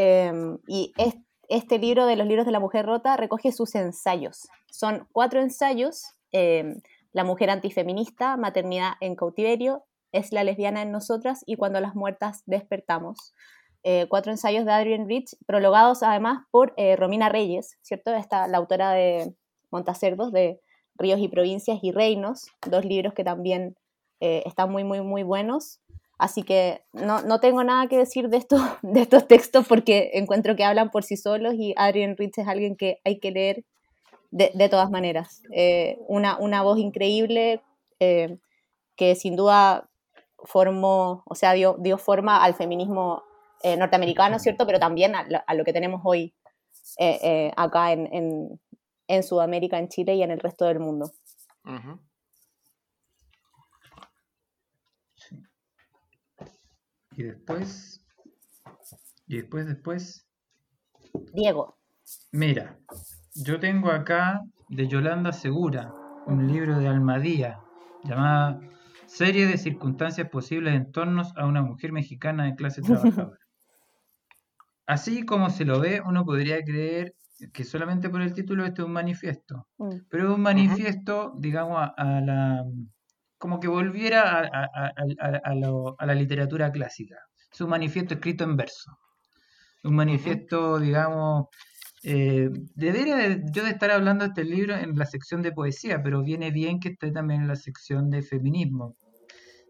[0.00, 1.16] Em, y es-
[1.48, 4.46] este libro de los libros de la mujer rota recoge sus ensayos.
[4.70, 6.04] Son cuatro ensayos.
[6.30, 6.82] em,
[7.12, 12.42] la mujer antifeminista, maternidad en cautiverio, es la lesbiana en nosotras y cuando las muertas
[12.44, 13.32] despertamos.
[13.82, 18.14] Eh, cuatro ensayos de Adrienne Rich, prologados además por eh, Romina Reyes, ¿cierto?
[18.14, 19.34] Esta, la autora de
[19.70, 20.60] Montacerdos, de
[20.96, 23.74] Ríos y Provincias y Reinos, dos libros que también
[24.20, 25.80] eh, están muy, muy, muy buenos.
[26.18, 30.56] Así que no, no tengo nada que decir de, estos de estos textos porque encuentro
[30.56, 33.64] que hablan por sí solos y Adrienne Rich es alguien que hay que leer
[34.30, 35.42] de, de todas maneras.
[35.54, 37.62] Eh, una, una voz increíble
[38.00, 38.38] eh,
[38.96, 39.88] que sin duda
[40.44, 43.22] formó, o sea, dio, dio forma al feminismo
[43.62, 44.66] eh, norteamericano, ¿cierto?
[44.66, 46.34] Pero también a, lo- que tenemos hoy
[47.56, 48.60] acá en, en-
[49.22, 51.10] Sudamérica, en Chile y en el resto del mundo.
[51.64, 51.98] Ujú.
[57.18, 58.00] Y después.
[59.26, 60.24] Y después, después.
[61.34, 61.76] Diego.
[62.30, 62.78] Mira,
[63.34, 65.92] yo tengo acá de Yolanda Segura,
[66.26, 67.58] un libro de Almadía,
[68.04, 68.60] llamada
[69.06, 73.36] Serie de circunstancias posibles en torno a una mujer mexicana de clase trabajadora.
[74.86, 77.16] Así como se lo ve, uno podría creer
[77.52, 81.78] que solamente por el título este es un manifiesto, Mm, pero es un manifiesto, digamos,
[81.78, 82.64] a, a la
[83.38, 87.16] como que volviera a, a- a- a- a lo- a la literatura clásica.
[87.52, 88.98] Es un manifiesto escrito en verso.
[89.84, 91.46] Un manifiesto, digamos,
[92.02, 96.02] eh, debería de- yo de estar hablando de este libro en la sección de poesía,
[96.02, 98.96] pero viene bien que esté también en la sección de feminismo.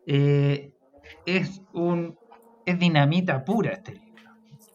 [0.06, 0.72] Eh,
[1.26, 2.16] es un
[2.66, 4.30] es dinamita pura este libro.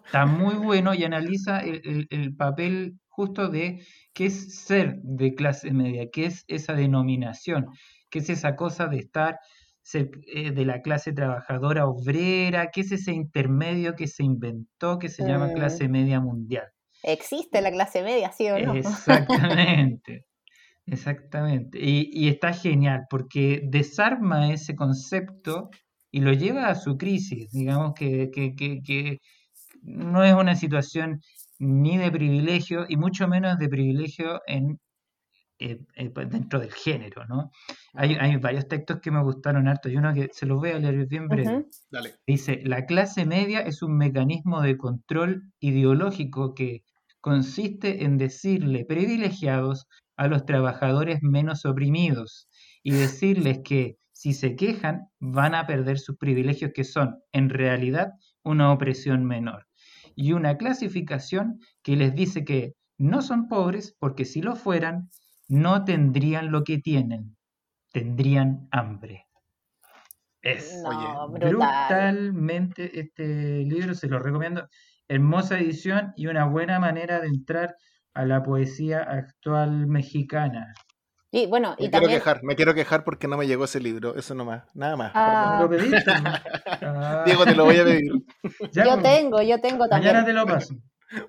[0.06, 5.36] Está muy bueno y analiza el, el- el papel justo de qué es ser de
[5.36, 7.68] clase media, qué es esa denominación,
[8.14, 9.40] qué es esa cosa de estar
[9.96, 15.24] eh, de la clase trabajadora obrera, qué es ese intermedio que se inventó que se
[15.24, 15.54] llama Mm.
[15.56, 16.68] clase media mundial.
[17.02, 18.74] ¿Existe la clase media, sí o no?
[18.76, 20.26] Exactamente,
[20.86, 21.80] exactamente.
[21.82, 25.70] Y, y está genial porque desarma ese concepto
[26.12, 27.50] y lo lleva a su crisis.
[27.52, 29.18] Digamos que, que, que, que
[29.82, 31.20] no es una situación
[31.58, 34.80] ni de privilegio y mucho menos de privilegio en,
[35.66, 37.52] eh, eh, pues, dentro del género, ¿no?
[37.94, 40.80] Hay, hay varios textos que me gustaron harto y uno que se los voy a
[40.80, 41.68] leer bien breve.
[41.90, 42.16] Dale.
[42.28, 46.84] Dice, la clase media es un mecanismo de control ideológico que
[47.22, 52.50] consiste en decirle privilegiados a los trabajadores menos oprimidos
[52.84, 58.10] y decirles que si se quejan van a perder sus privilegios que son en realidad
[58.44, 59.66] una opresión menor.
[60.14, 65.10] Y una clasificación que les dice que no son pobres porque si lo fueran
[65.50, 67.36] no tendrían lo que tienen,
[67.92, 69.28] tendrían hambre.
[70.42, 71.50] Es No, Oye, brutal.
[71.88, 74.68] brutalmente este libro, se lo recomiendo.
[75.08, 77.76] Hermosa edición y una buena manera de entrar
[78.14, 80.74] a la poesía actual mexicana.
[81.32, 83.80] Y bueno, Me y quiero también quejar, me quiero quejar porque no me llegó ese
[83.80, 85.12] libro, eso nomás, nada más.
[85.16, 85.66] Ah.
[85.68, 85.98] ¿Me lo.
[86.84, 88.12] Ah, Diego, te lo voy a pedir.
[88.72, 90.14] ya, yo pues, tengo, yo tengo también.
[90.14, 90.76] Mañana te lo paso.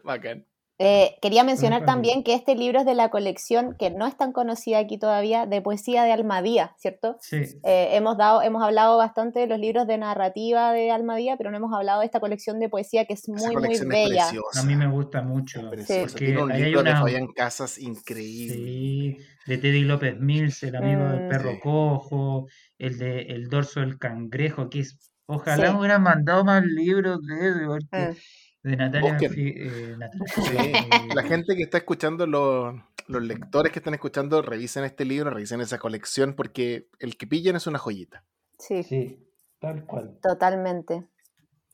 [0.04, 0.44] Bacán.
[0.78, 4.32] Eh, quería mencionar también que este libro es de la colección que no es tan
[4.32, 7.16] conocida aquí todavía, de poesía de Almadía, ¿cierto?
[7.20, 7.36] Sí.
[7.62, 11.58] Eh, hemos, dado, hemos hablado bastante de los libros de narrativa de Almadía, pero no
[11.58, 14.26] hemos hablado de esta colección de poesía que es muy, muy bella.
[14.54, 15.72] A mí me gusta mucho.
[15.72, 16.16] Es sí.
[16.16, 18.54] Tiene un libro de Fabián Casas increíble.
[18.54, 21.28] Sí, de Teddy López Mills, el amigo del mm.
[21.28, 22.46] perro cojo,
[22.78, 24.98] el de El dorso del cangrejo, que es...
[25.26, 28.10] Ojalá hubieran mandado más libros de eso, porque...
[28.10, 28.16] Mm
[28.64, 29.30] de Natalia.
[29.36, 29.96] Eh,
[31.14, 32.74] la gente que está escuchando, los,
[33.08, 37.66] lectores que están escuchando, revisen este libro, revisen esa colección, porque el que pillen es
[37.66, 38.24] una joyita.
[38.58, 38.82] Sí.
[38.82, 39.18] Sí,
[39.60, 40.18] tal cual.
[40.22, 41.04] Totalmente.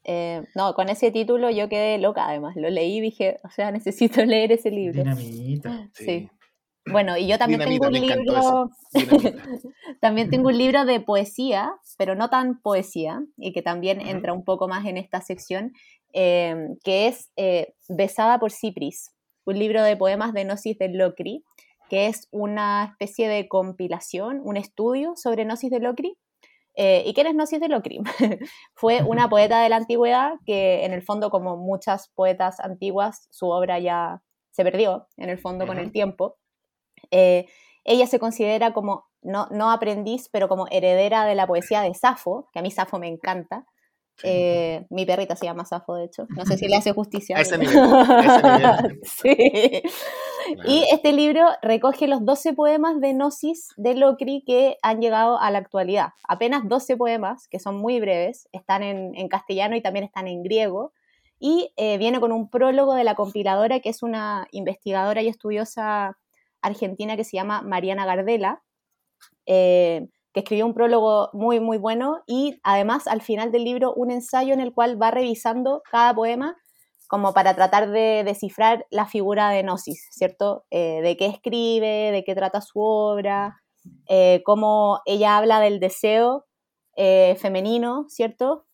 [0.02, 2.56] Eh, no, con ese título yo quedé loca, además.
[2.56, 4.98] Lo leí y dije, o sea, necesito leer ese libro.
[4.98, 5.88] Dinamita.
[5.94, 6.28] Sí.
[6.86, 8.70] Bueno, y yo también tengo un libro.
[10.00, 14.44] también tengo un libro de poesía, pero no tan poesía, y que también entra un
[14.44, 15.72] poco más en esta sección,
[16.12, 19.12] Em, que es eh, Besada por Cipris,
[19.44, 21.44] un libro de poemas de Gnosis de Locri,
[21.88, 26.16] que es una especie de compilación, un estudio sobre Gnosis de Locri.
[26.74, 28.00] Eh, ¿Y quién es Gnosis de Locri?
[28.74, 33.48] Fue una poeta de la antigüedad que en el fondo, como muchas poetas antiguas, su
[33.48, 36.38] obra ya se perdió en el fondo con el tiempo.
[37.12, 37.46] Eh,
[37.84, 42.48] ella se considera como, no, no aprendiz, pero como heredera de la poesía de Safo,
[42.52, 43.64] que a mí Safo me encanta,
[44.22, 46.26] eh, mi perrita se llama Safo, de hecho.
[46.36, 47.36] No sé si le hace justicia.
[47.38, 47.76] A ese nivel.
[49.02, 49.82] sí.
[50.66, 55.50] Y este libro recoge los 12 poemas de Gnosis de Locri que han llegado a
[55.50, 56.10] la actualidad.
[56.28, 60.92] Apenas 12 poemas, que son muy breves, están en, castellano y también están en griego.
[61.38, 66.18] Y eh, viene con un prólogo de la compiladora, que es una investigadora y estudiosa
[66.60, 68.62] argentina que se llama Mariana Gardela.
[69.46, 74.10] Eh, que escribió un prólogo muy, muy bueno y además al final del libro un
[74.10, 76.56] ensayo en el cual va revisando cada poema
[77.10, 80.64] como para tratar de descifrar la figura de Gnosis, ¿cierto?
[80.70, 83.60] Eh, de qué escribe, de qué trata su obra,
[84.06, 86.46] eh, cómo ella habla del deseo
[86.94, 88.64] eh, femenino, ¿cierto?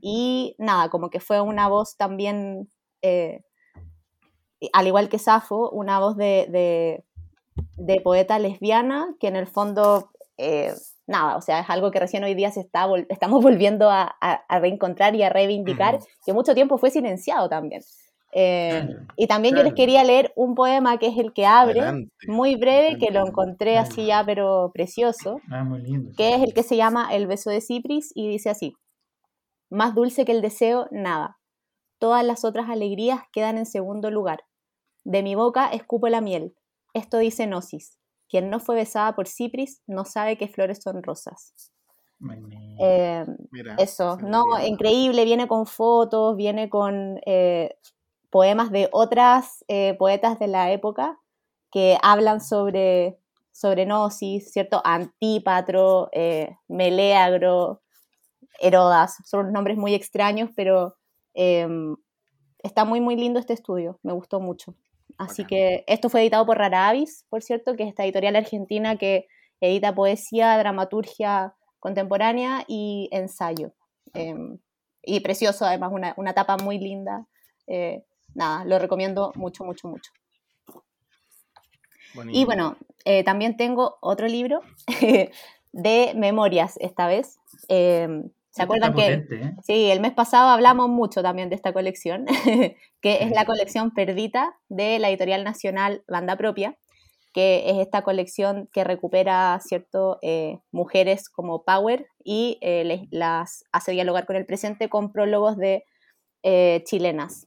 [0.00, 2.70] Y nada, como que fue una voz también,
[4.72, 7.04] al igual que Safo, una voz de,
[7.76, 10.72] de poeta lesbiana que en el fondo eh,
[11.06, 14.16] nada, o sea, es algo que recién hoy día se está estamos volviendo a,
[14.48, 17.82] reencontrar y a reivindicar, que mucho tiempo fue silenciado también.
[18.34, 21.82] Eh, y también yo les quería leer un poema que es el que abre,
[22.26, 25.68] muy breve, que lo encontré así ya, pero precioso, ah,
[26.16, 28.74] que es el que se llama El beso de Cipris y dice así,
[29.68, 31.38] más dulce que el deseo, nada.
[31.98, 34.44] Todas las otras alegrías quedan en segundo lugar.
[35.04, 36.54] De mi boca escupo la miel.
[36.94, 37.98] Esto dice Gnosis.
[38.32, 41.52] Quien no fue besada por Cipris no sabe qué flores son rosas.
[42.78, 43.26] Eh,
[43.76, 47.76] eso, no, increíble, viene con fotos, viene con eh,
[48.30, 51.20] poemas de otras eh, poetas de la época
[51.70, 53.18] que hablan sobre,
[53.50, 54.80] sobre Gnosis, ¿cierto?
[54.82, 56.08] Antípatro,
[56.68, 57.82] Meleagro,
[58.60, 60.96] Herodas, son nombres muy extraños, pero
[61.34, 64.74] está muy, muy lindo este estudio, me gustó mucho.
[65.22, 68.96] Así que esto fue editado por Rara Avis, por cierto, que es esta editorial argentina
[68.96, 69.26] que
[69.60, 73.72] edita poesía, dramaturgia contemporánea y ensayo.
[74.14, 74.58] Em,
[75.02, 77.26] y precioso, además, una, una tapa muy linda.
[77.66, 78.04] Eh,
[78.34, 80.10] nada, lo recomiendo mucho, mucho, mucho.
[82.28, 84.60] Y bueno, eh, también tengo otro libro
[85.72, 87.38] de memorias esta vez.
[88.52, 89.56] ¿Se acuerdan que ¿eh?
[89.62, 92.26] sí, el mes pasado hablamos mucho también de esta colección,
[93.00, 96.76] que es la colección Perdita de la editorial nacional Banda Propia,
[97.32, 103.92] que es esta colección que recupera cierto eh, mujeres como Power y eh, las hace
[103.92, 105.84] dialogar con el presente con prólogos de
[106.84, 107.46] chilenas.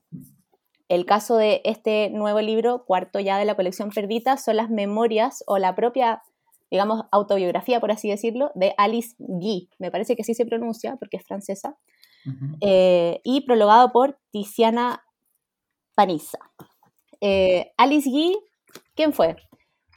[0.87, 5.43] El caso de este nuevo libro, cuarto ya de la colección Perdita, son las memorias
[5.47, 6.23] o la propia
[6.71, 11.17] digamos, autobiografía, por así decirlo, de Alice Guy, me parece que así se pronuncia porque
[11.17, 11.77] es francesa,
[12.61, 15.05] eh, y prologado por Tiziana
[15.93, 16.39] Panizza.
[17.21, 18.35] Eh, Alice Guy,
[18.95, 19.35] ¿quién fue?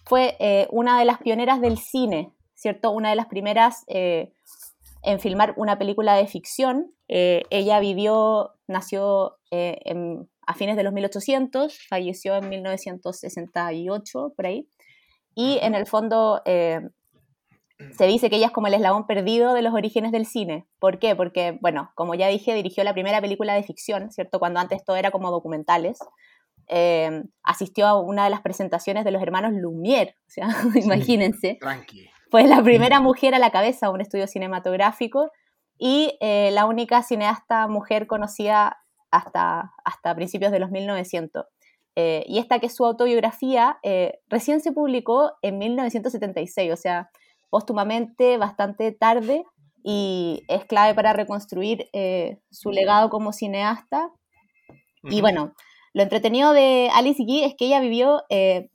[0.04, 2.90] Fue eh, una de las pioneras del cine, ¿cierto?
[2.90, 6.92] Una de las primeras en filmar una película de ficción.
[7.08, 14.68] ella vivió, nació a fines de los 1800, falleció en 1968, por ahí.
[15.38, 16.80] Y en el fondo eh,
[17.96, 20.66] se dice que ella es como el eslabón perdido de los orígenes del cine.
[20.80, 21.14] ¿Por qué?
[21.14, 24.40] Porque, bueno, como ya dije, dirigió la primera película de ficción, ¿cierto?
[24.40, 26.00] Cuando antes todo era como documentales.
[26.66, 31.56] Eh, asistió a una de las presentaciones de los hermanos Lumière, o sea, imagínense.
[31.60, 32.10] Tranqui.
[32.32, 35.30] Fue la primera mujer a la cabeza de un estudio cinematográfico
[35.78, 38.78] y eh, la única cineasta mujer conocida
[39.12, 41.46] hasta, hasta principios de los 1900.
[42.00, 47.10] Eh, y esta que es su autobiografía eh, recién se publicó en 1976, o sea,
[47.50, 49.42] póstumamente, bastante tarde,
[49.82, 54.12] y es clave para reconstruir eh, su legado como cineasta.
[55.10, 55.54] Y bueno,
[55.92, 58.22] lo entretenido de Alice Guy es que ella vivió,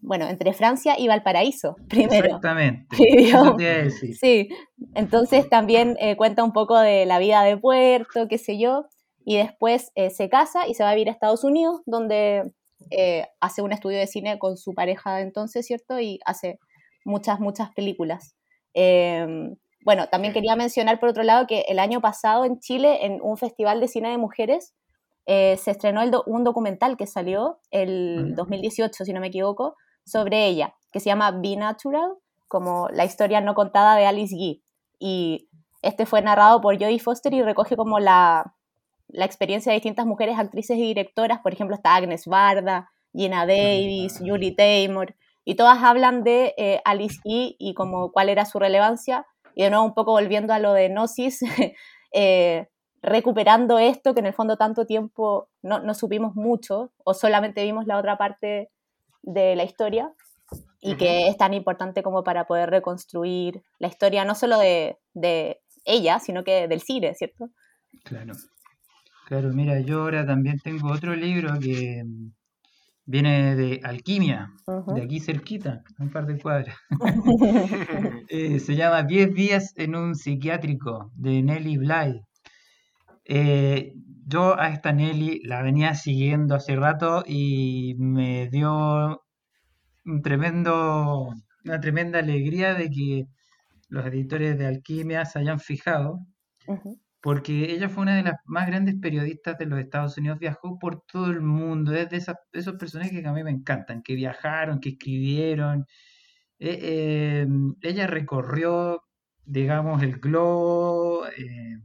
[0.02, 2.26] bueno, entre Francia y Valparaíso, primero.
[2.26, 2.88] Exactamente.
[4.20, 4.50] Sí,
[4.96, 8.84] entonces también cuenta un poco de la vida de Puerto, qué sé yo,
[9.24, 12.52] y después se casa y se va a vivir a Estados Unidos, donde
[12.92, 16.00] eh, hace un estudio de cine con su pareja entonces, ¿cierto?
[16.00, 16.60] Y hace
[17.06, 18.36] muchas, muchas películas.
[18.74, 19.56] Em,
[19.86, 23.38] bueno, también quería mencionar por otro lado que el año pasado en Chile, en un
[23.38, 24.74] festival de cine de mujeres,
[25.26, 29.76] eh, se estrenó un documental que salió el 2018, si no me equivoco,
[30.06, 32.14] sobre ella, que se llama Be Natural,
[32.48, 34.64] como la historia no contada de Alice Guy.
[35.00, 35.50] Y
[35.82, 38.56] este fue narrado por Jodie Foster y recoge como la,
[39.14, 44.20] la experiencia de distintas mujeres actrices y directoras, por ejemplo está Agnes Varda, Gina Davis,
[44.20, 49.26] Julie Taymor, y todas hablan de eh, Alice E y como cuál era su relevancia,
[49.56, 51.42] y de nuevo un poco volviendo a lo de Gnosis,
[52.14, 52.68] eh,
[53.04, 57.86] recuperando esto que en el fondo tanto tiempo no, no, supimos mucho o solamente vimos
[57.86, 58.72] la otra parte
[59.22, 60.12] de la historia
[60.80, 65.62] y que es tan importante como para poder reconstruir la historia no solo de, de
[65.86, 67.50] ella, sino que del cine, ¿cierto?
[68.04, 68.34] Claro.
[69.26, 72.32] Claro, mira, yo ahora también tengo otro libro que mm,
[73.06, 74.52] viene de Alquimia,
[74.88, 76.76] de aquí cerquita, un par de cuadras.
[78.30, 82.22] Eh, se llama Diez días en un psiquiátrico, de Nelly Bly.
[83.26, 83.94] Eh,
[84.26, 89.22] yo a esta Nelly la venía siguiendo hace rato y me dio
[90.06, 91.30] un tremendo,
[91.64, 93.26] una tremenda alegría de que
[93.90, 96.20] los editores de Alquimia se hayan fijado
[97.24, 101.04] porque ella fue una de las más grandes periodistas de los Estados Unidos, viajó por
[101.06, 104.90] todo el mundo, es de, esos personajes que a mí me encantan, que viajaron, que
[104.90, 105.86] escribieron.
[106.60, 109.04] Eh, em, ella recorrió,
[109.46, 111.80] digamos, el globo, eh,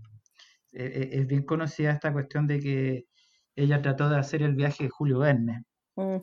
[0.72, 3.07] e, e, es bien conocida esta cuestión de que
[3.57, 5.64] ella trató de hacer el viaje de Julio Verne,
[5.97, 6.16] mm.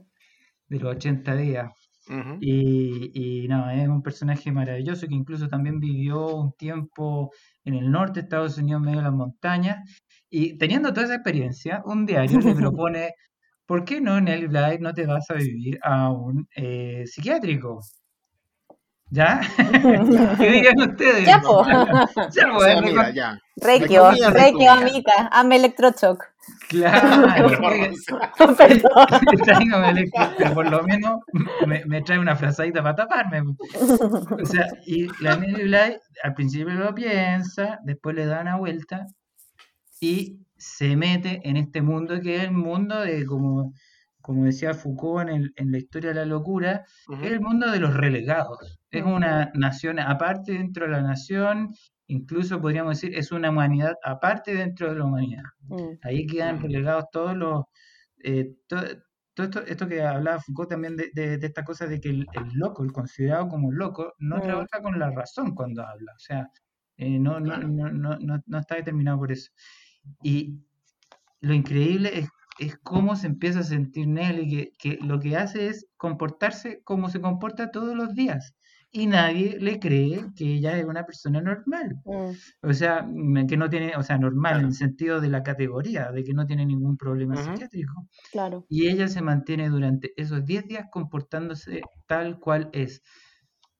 [0.69, 1.71] de los 80 días.
[2.39, 7.31] Y, y, no, es un personaje maravilloso que incluso también vivió un tiempo
[7.63, 9.77] en el norte de Estados Unidos, en medio de las montañas.
[10.29, 13.13] Y teniendo toda esa experiencia, un diario le propone,
[13.65, 17.81] ¿por qué no, Nelly Bly, no te vas a vivir a un eh, psiquiátrico?
[19.11, 19.41] ¿Ya?
[20.37, 21.25] ¿Qué dirían ustedes?
[21.25, 21.65] Ya, po.
[21.65, 23.39] ya, po, eh, ya.
[23.57, 26.23] Requio, Requio, amiga, hazme electrochoc.
[26.69, 27.27] Claro,
[30.53, 31.21] por lo menos
[31.65, 33.55] me, me, trae una frazadita para taparme.
[34.31, 39.07] O sea, y la Nelly Bly al principio lo piensa, después le da una vuelta
[39.99, 43.73] y se mete en este mundo que es el mundo de, como,
[44.25, 46.83] como decía Foucault en, el, en la historia de la locura,
[47.21, 48.79] es el mundo de los relegados.
[48.89, 51.75] Es una nación aparte dentro de la nación,
[52.07, 55.43] incluso podríamos decir, es una humanidad aparte dentro de la humanidad.
[55.67, 55.99] Mm.
[56.01, 57.65] Ahí quedan relegados todos los...
[58.23, 58.81] Eh, todo
[59.43, 62.91] esto, esto, que hablaba Foucault también de, de, esta cosa de que el, loco, el
[62.91, 64.41] considerado como loco, no mm.
[64.41, 66.49] trabaja con la razón cuando habla, o sea,
[66.97, 69.51] eh, no, no, no, no, no, está determinado por eso.
[70.23, 70.65] Y
[71.41, 72.29] lo increíble es,
[72.59, 77.09] es cómo se empieza a sentir Nelly, que, que lo que hace es comportarse como
[77.09, 78.55] se comporta todos los días
[78.95, 81.99] y nadie le cree que ella es una persona normal.
[82.05, 82.31] Mm.
[82.61, 83.05] O sea,
[83.45, 86.47] que no tiene, o sea, normal en el sentido de la categoría, de que no
[86.47, 88.07] tiene ningún problema psiquiátrico.
[88.31, 88.65] Claro.
[88.69, 93.03] Y ella se mantiene durante esos 10 días comportándose tal cual es.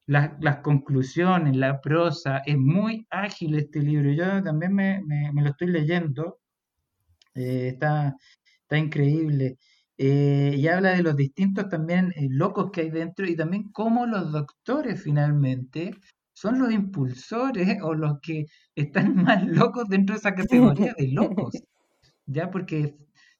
[0.05, 4.11] las conclusiones, la prosa, es muy ágil este libro.
[4.11, 6.39] Yo también me, me, lo estoy leyendo.
[7.35, 8.17] Eh, está,
[8.65, 9.57] está increíble.
[9.97, 14.05] Eh, y habla de los distintos también eh, locos que hay dentro y también cómo
[14.05, 15.91] los doctores finalmente
[16.33, 18.45] son los impulsores o los que
[18.75, 21.53] están más locos dentro de esa categoría de locos,
[22.25, 22.97] ya porque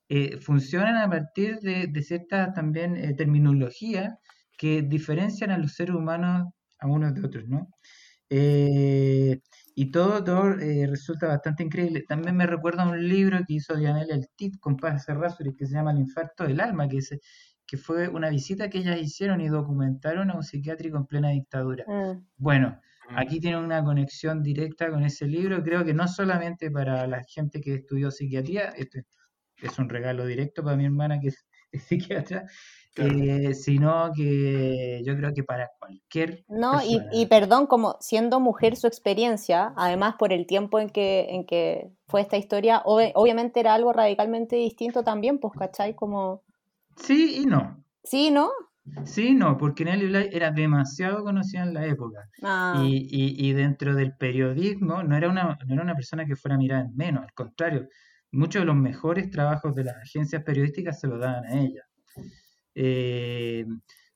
[0.10, 4.18] eh, funcionan a partir de, de cierta también terminología
[4.58, 6.48] que diferencian a los seres humanos
[6.80, 7.68] a unos de otros, ¿no?
[9.78, 12.06] Y todo, todo eh, resulta bastante increíble.
[12.08, 15.74] También me recuerda un libro que hizo Dianela El Tit con Paz Serrazuri que se
[15.74, 17.00] llama El infarto del alma, que,
[17.68, 21.84] que fue una visita que ellas hicieron y documentaron a un psiquiátrico en plena dictadura.
[21.88, 22.26] Mm.
[22.38, 25.62] Bueno, aquí tiene una conexión directa con ese libro.
[25.62, 29.04] Creo que no solamente para la gente que estudió psiquiatría, este
[29.58, 31.34] es un regalo directo para mi hermana que
[31.88, 32.46] psiquiatra,
[32.98, 36.80] eh, sino que yo creo que para cualquier No,
[37.12, 41.90] y, perdón, como siendo mujer su experiencia, además por el tiempo en que, en que
[42.08, 45.96] fue esta historia, obvi- obviamente era algo radicalmente distinto también, pues, ¿cachai?
[45.96, 46.42] Como,
[46.98, 47.84] Sí y no.
[48.04, 48.52] sí, ¿no?
[49.06, 52.30] Sí y no, porque Nelly Bly era demasiado conocida en la época.
[52.44, 56.36] Ah, Y, y, y dentro del periodismo no era una, no era una persona que
[56.36, 57.88] fuera mirada en menos, al contrario,
[58.32, 61.84] muchos de los mejores trabajos de las agencias periodísticas se los daban a ella.
[62.76, 63.66] Eh,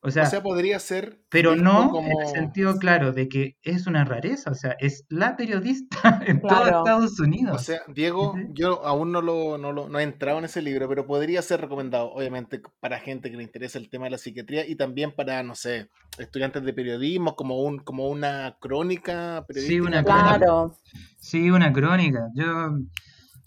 [0.02, 2.22] o sea, O sea, podría ser pero no en como...
[2.22, 6.62] el sentido claro de que es una rareza, o sea, es la periodista en todo
[6.62, 6.78] Claro.
[6.80, 7.64] Estados O Unidos.
[7.64, 11.06] sea, Diego, yo aún no lo, no lo no he entrado en ese libro, pero
[11.06, 14.76] podría ser recomendado, obviamente, para gente que le interesa el tema de la psiquiatría y
[14.78, 19.86] también para, no sé, estudiantes de periodismo, como un, como una crónica periodística.
[19.86, 20.40] una por ejemplo.
[20.40, 20.78] claro.
[21.18, 22.30] Sí, una crónica.
[22.36, 22.78] Yo,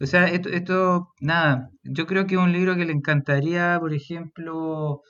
[0.02, 3.94] o sea, esto, esto, nada, yo creo que es un libro que le encantaría, por
[3.94, 5.02] ejemplo,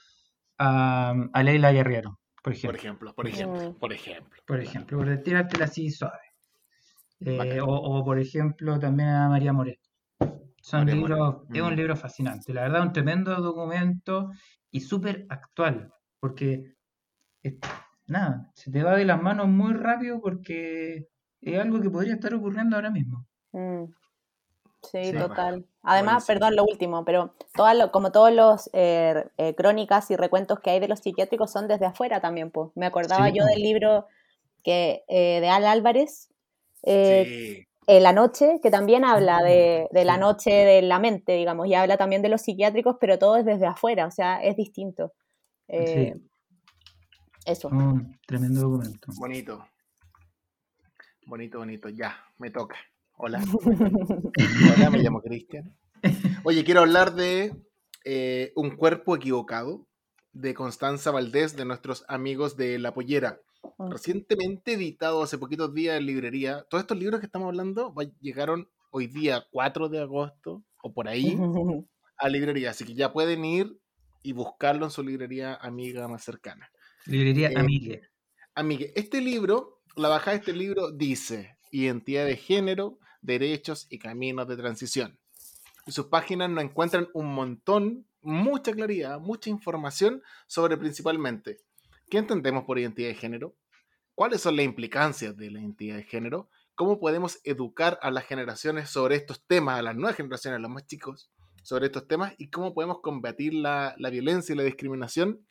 [0.59, 2.79] a, a Leila Guerrero, por Por ejemplo.
[2.79, 3.79] ejemplo, por ejemplo, Mm.
[3.79, 4.43] por ejemplo.
[4.47, 6.19] Por ejemplo, por tirártela así suave.
[7.21, 9.79] Eh, o, o, por ejemplo, también a María Moret.
[10.61, 11.77] Son María libros, es un Mm.
[11.77, 14.31] libro fascinante, la verdad, un tremendo documento
[14.71, 15.91] y súper actual,
[16.21, 16.75] porque
[17.43, 17.55] es-
[18.07, 21.07] nada, se te va de las manos muy rápido porque
[21.41, 23.27] es algo que podría estar ocurriendo ahora mismo.
[23.53, 23.85] Mm.
[24.83, 25.17] Sí, Sí.
[25.19, 25.65] total.
[25.83, 26.27] Además, Buenísimo.
[26.27, 30.71] perdón, lo último, pero todas lo- como todos los eh, eh, crónicas y recuentos que
[30.71, 32.71] hay de los psiquiátricos son desde afuera también, pues.
[32.75, 34.07] Me acordaba Sí, yo del libro
[34.65, 36.31] que eh, de Al Álvarez,
[36.83, 41.33] eh, Sí, eh, La Noche, que también habla de, de la noche de la mente,
[41.33, 44.57] digamos, y habla también de los psiquiátricos, pero todo es desde afuera, o sea, es
[44.57, 45.13] distinto.
[45.69, 46.15] Eh,
[47.45, 47.69] Eso.
[47.69, 49.09] Un tremendo documento.
[49.19, 49.67] bonito.
[51.27, 51.89] Bonito, bonito.
[51.89, 52.77] Ya, me toca.
[53.25, 53.41] Hola.
[54.77, 55.73] Hola, me llamo Cristian.
[56.43, 57.55] Oye, quiero hablar de
[58.05, 59.87] eh, Un cuerpo equivocado
[60.33, 63.41] de Constanza Valdés, de nuestros amigos de La Pollera.
[63.79, 66.67] Recientemente editado hace poquitos días en librería.
[66.69, 71.39] Todos estos libros que estamos hablando llegaron hoy día 4 de agosto o por ahí
[72.19, 72.71] a librería.
[72.71, 73.79] Así que ya pueden ir
[74.25, 76.73] y buscarlo en su librería amiga más cercana.
[77.07, 78.03] Librería Eh, Amigue.
[78.57, 84.47] Amigue, este libro, la bajada de este libro dice identidad de género, derechos y caminos
[84.49, 85.19] de transición.
[85.87, 91.59] Y sus páginas nos encuentran un montón, mucha claridad, mucha información sobre principalmente
[92.11, 93.57] qué entendemos por identidad de género,
[94.15, 98.91] cuáles son las implicancias de la identidad de género, cómo podemos educar a las generaciones
[98.91, 101.31] sobre estos temas, a las nuevas generaciones, a los más chicos,
[101.63, 105.47] sobre estos temas y cómo podemos combatir la, la violencia y la discriminación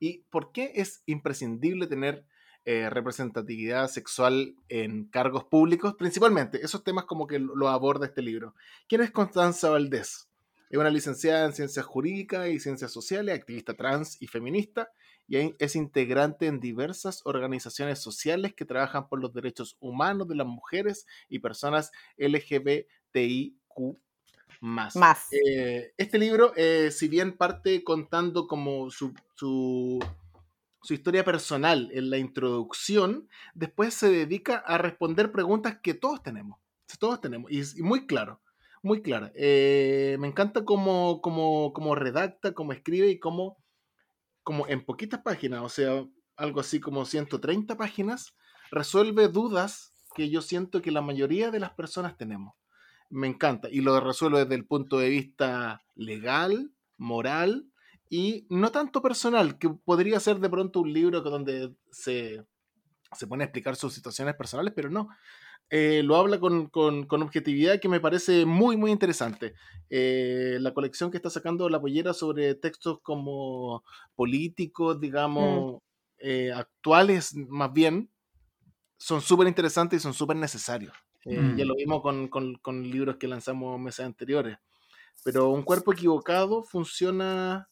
[0.00, 2.24] y por qué es imprescindible tener
[2.64, 8.54] eh, representatividad sexual en cargos públicos, principalmente esos temas como que lo aborda este libro.
[8.88, 10.28] ¿Quién es Constanza Valdés?
[10.70, 14.90] Es una licenciada en Ciencias Jurídicas y Ciencias Sociales, activista trans y feminista,
[15.28, 20.46] y es integrante en diversas organizaciones sociales que trabajan por los derechos humanos de las
[20.46, 23.98] mujeres y personas LGBTIQ
[24.60, 24.96] más.
[24.96, 25.28] Más.
[25.32, 29.98] Eh, este libro, eh, si bien parte contando como su, su,
[30.84, 36.60] su historia personal en la introducción, después se dedica a responder preguntas que todos tenemos.
[37.00, 38.40] Todos tenemos, y, es- muy claro,
[38.82, 39.32] muy clara.
[39.34, 43.56] Eh, me encanta cómo, cómo, cómo redacta, cómo escribe y cómo,
[44.42, 46.06] como en poquitas páginas, o sea,
[46.36, 48.34] algo así como 130 páginas,
[48.70, 52.54] resuelve dudas que yo siento que la mayoría de las personas tenemos.
[53.10, 53.68] Me encanta.
[53.70, 57.66] Y lo resuelve desde el punto de vista legal, moral
[58.16, 62.44] y no tanto personal, que podría ser de pronto un libro donde se,
[63.12, 65.08] se pone a explicar sus situaciones personales, pero no.
[65.70, 69.54] Eh, lo habla con, con- con objetividad que me parece muy, muy interesante.
[69.90, 73.82] Eh, la colección que está sacando La Pollera sobre textos como
[74.14, 75.80] políticos, digamos,
[76.18, 78.10] eh, actuales más bien,
[78.98, 80.92] son súper interesantes y son súper necesarios.
[81.24, 81.56] Mm.
[81.56, 84.58] Ya lo vimos con, con- con libros que lanzamos meses anteriores.
[85.24, 87.68] Pero un cuerpo equivocado funciona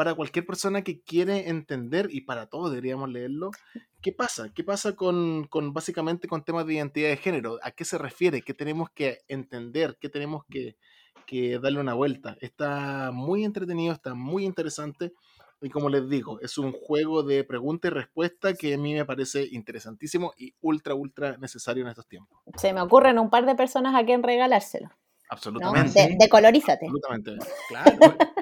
[0.00, 3.50] para cualquier persona que quiere entender, y para todos deberíamos leerlo,
[4.00, 4.50] ¿qué pasa?
[4.54, 7.58] ¿Qué pasa con, con básicamente con temas de identidad de género?
[7.62, 8.40] ¿A qué se refiere?
[8.40, 9.98] ¿Qué tenemos que entender?
[10.00, 10.78] ¿Qué tenemos que,
[11.26, 12.38] que darle una vuelta?
[12.40, 15.12] Está muy entretenido, está muy interesante.
[15.60, 19.04] Y como les digo, es un juego de pregunta y respuesta que a mí me
[19.04, 22.40] parece interesantísimo y ultra, ultra necesario en estos tiempos.
[22.56, 24.88] Se me ocurren un par de personas a quien regalárselo.
[25.30, 25.36] ¿No?
[25.36, 26.00] Absolutamente.
[26.08, 26.86] De, decolorízate.
[26.86, 27.36] Absolutamente.
[27.68, 27.98] Claro.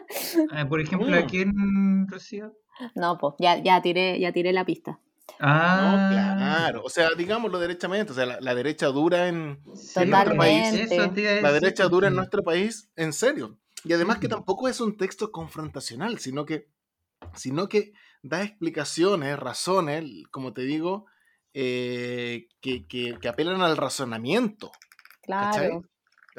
[0.52, 1.14] Ah, por ejemplo, Mm.
[1.14, 2.54] ¿a quién, Rocío?
[2.94, 4.92] No, pues ya, ya, tiré, ya tiré la pista.
[4.92, 6.82] No, Ah, claro.
[6.82, 8.12] O sea, digámoslo derechamente.
[8.12, 10.72] O sea, la, la derecha dura en, sí, en nuestro país.
[10.72, 11.12] Eso
[11.42, 13.58] La derecha dura en nuestro país, en serio.
[13.84, 16.68] Y además que tampoco es un texto confrontacional, sino que,
[17.34, 21.06] sino que da explicaciones, razones, como te digo,
[21.52, 24.72] eh, que, que, que, apelan al razonamiento.
[25.22, 25.52] Claro.
[25.52, 25.80] ¿Cachai?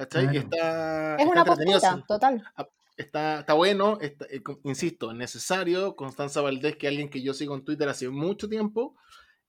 [0.02, 2.44] Está, es una postura, total.
[2.56, 5.96] Ah, está, está bueno, está, eh, insisto, es necesario.
[5.96, 8.96] Constanza Valdés, que es alguien que yo sigo en Twitter hace mucho tiempo,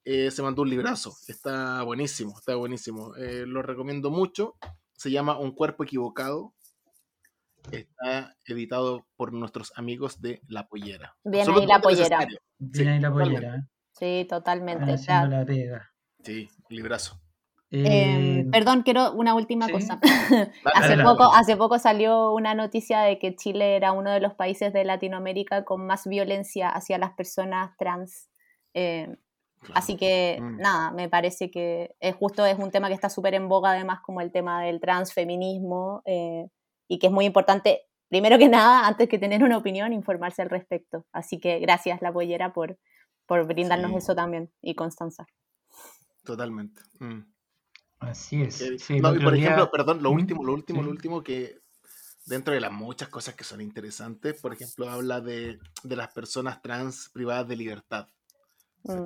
[0.04, 1.14] eh, se mandó un librazo.
[1.28, 3.14] Está buenísimo, está buenísimo.
[3.16, 4.56] Eh, lo recomiendo mucho.
[4.92, 6.52] Se llama Un cuerpo equivocado.
[7.70, 11.16] Está editado por nuestros amigos de La Pollera.
[11.24, 12.26] Bien ahí La Pollera.
[12.58, 13.68] Bien ahí La Pollera.
[13.92, 14.96] Sí, totalmente.
[15.06, 15.92] la pega.
[16.24, 17.20] Sí, librazo.
[17.72, 20.00] Eh, perdón, quiero una última cosa.
[20.74, 24.72] hace, poco, hace poco salió una noticia de que Chile era uno de los países
[24.72, 28.28] de Latinoamérica con más violencia hacia las personas trans.
[28.74, 29.14] Eh,
[29.74, 30.56] así que mm.
[30.56, 34.00] nada, me parece que es justo es un tema que está súper en boga además
[34.00, 36.48] como el tema del transfeminismo eh,
[36.88, 40.50] y que es muy importante, primero que nada, antes que tener una opinión, informarse al
[40.50, 41.04] respecto.
[41.12, 42.78] Así que gracias La Pollera por,
[43.26, 45.26] por brindarnos eso también y Constanza.
[46.24, 46.82] Totalmente.
[46.98, 47.20] Mm.
[48.00, 48.60] Así es.
[48.90, 51.60] no, y por ejemplo, perdón, lo último, lo último, lo último que
[52.26, 56.62] dentro de las muchas cosas que son interesantes, por ejemplo, habla de, de las personas
[56.62, 58.08] trans privadas de libertad.
[58.84, 59.04] Mm.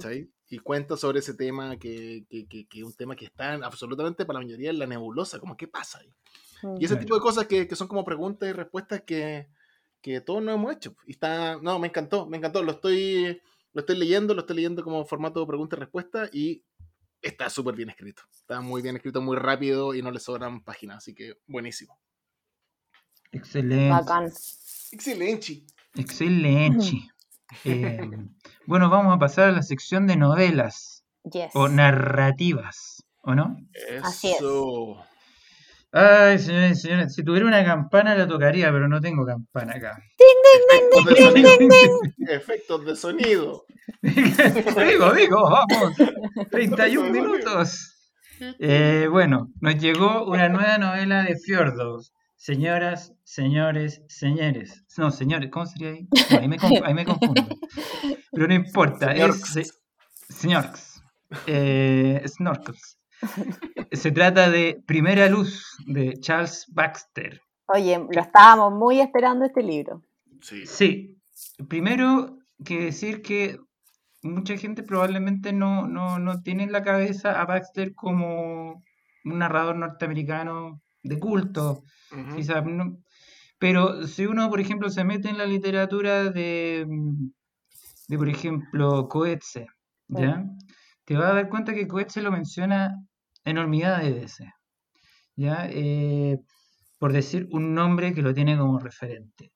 [0.50, 4.24] Y cuenta sobre ese tema que, que, que, que, es un tema que está absolutamente
[4.24, 6.12] para la mayoría en la nebulosa, como qué pasa ahí.
[6.62, 6.76] Mm.
[6.80, 9.48] Y ese tipo de cosas que, son como preguntas y respuestas que,
[10.24, 10.94] todos no hemos hecho.
[11.06, 13.40] Y está, no, me encantó, me encantó, lo estoy,
[13.72, 16.62] lo estoy leyendo, lo estoy leyendo como formato de pregunta y respuesta y
[17.24, 18.22] está súper bien escrito.
[18.32, 21.98] Está muy bien escrito, muy rápido y no le sobran páginas, así que buenísimo.
[23.32, 23.88] Excelente.
[24.92, 25.64] Excelente.
[25.96, 27.10] Excelente.
[27.64, 28.00] Eh,
[28.66, 31.04] bueno, vamos a pasar a la sección de novelas
[31.54, 33.56] o narrativas, ¿o no?
[33.72, 35.04] Eso.
[35.96, 39.96] Ay, señores y señores, si tuviera una campana la tocaría, pero no tengo campana acá.
[42.28, 43.64] Efectos de sonido.
[44.02, 45.94] digo, digo, vamos.
[46.50, 47.94] 31 minutos.
[48.58, 52.12] Eh, bueno, nos llegó una nueva novela de Fjordos.
[52.34, 54.82] Señoras, señores, señores.
[54.96, 56.08] No, señores, ¿cómo sería ahí?
[56.30, 57.46] ahí, me confundo,
[58.32, 59.12] Pero no importa.
[59.12, 59.84] Es,
[60.28, 61.00] señores.
[61.46, 62.98] Eh, snorkels.
[63.92, 67.40] Se trata de Primera Luz de Charles Baxter.
[67.66, 70.02] Oye, lo estábamos muy esperando este libro.
[70.40, 70.66] Sí.
[70.66, 71.18] Sí.
[71.68, 73.58] Primero que decir que
[74.22, 78.82] mucha gente probablemente no, no, tiene en la cabeza a Baxter como
[79.24, 81.84] un narrador norteamericano de culto.
[83.58, 86.86] pero si uno, por ejemplo, se mete en la literatura de,
[88.08, 89.66] de por ejemplo, Coetze,
[90.08, 90.44] ¿ya?
[91.04, 92.94] Te vas a dar cuenta que Coetze lo menciona
[93.44, 94.48] enormidad de veces.
[95.36, 95.68] ¿ya?
[95.70, 96.38] Eh,
[96.98, 99.52] por decir un nombre que lo tiene como referente.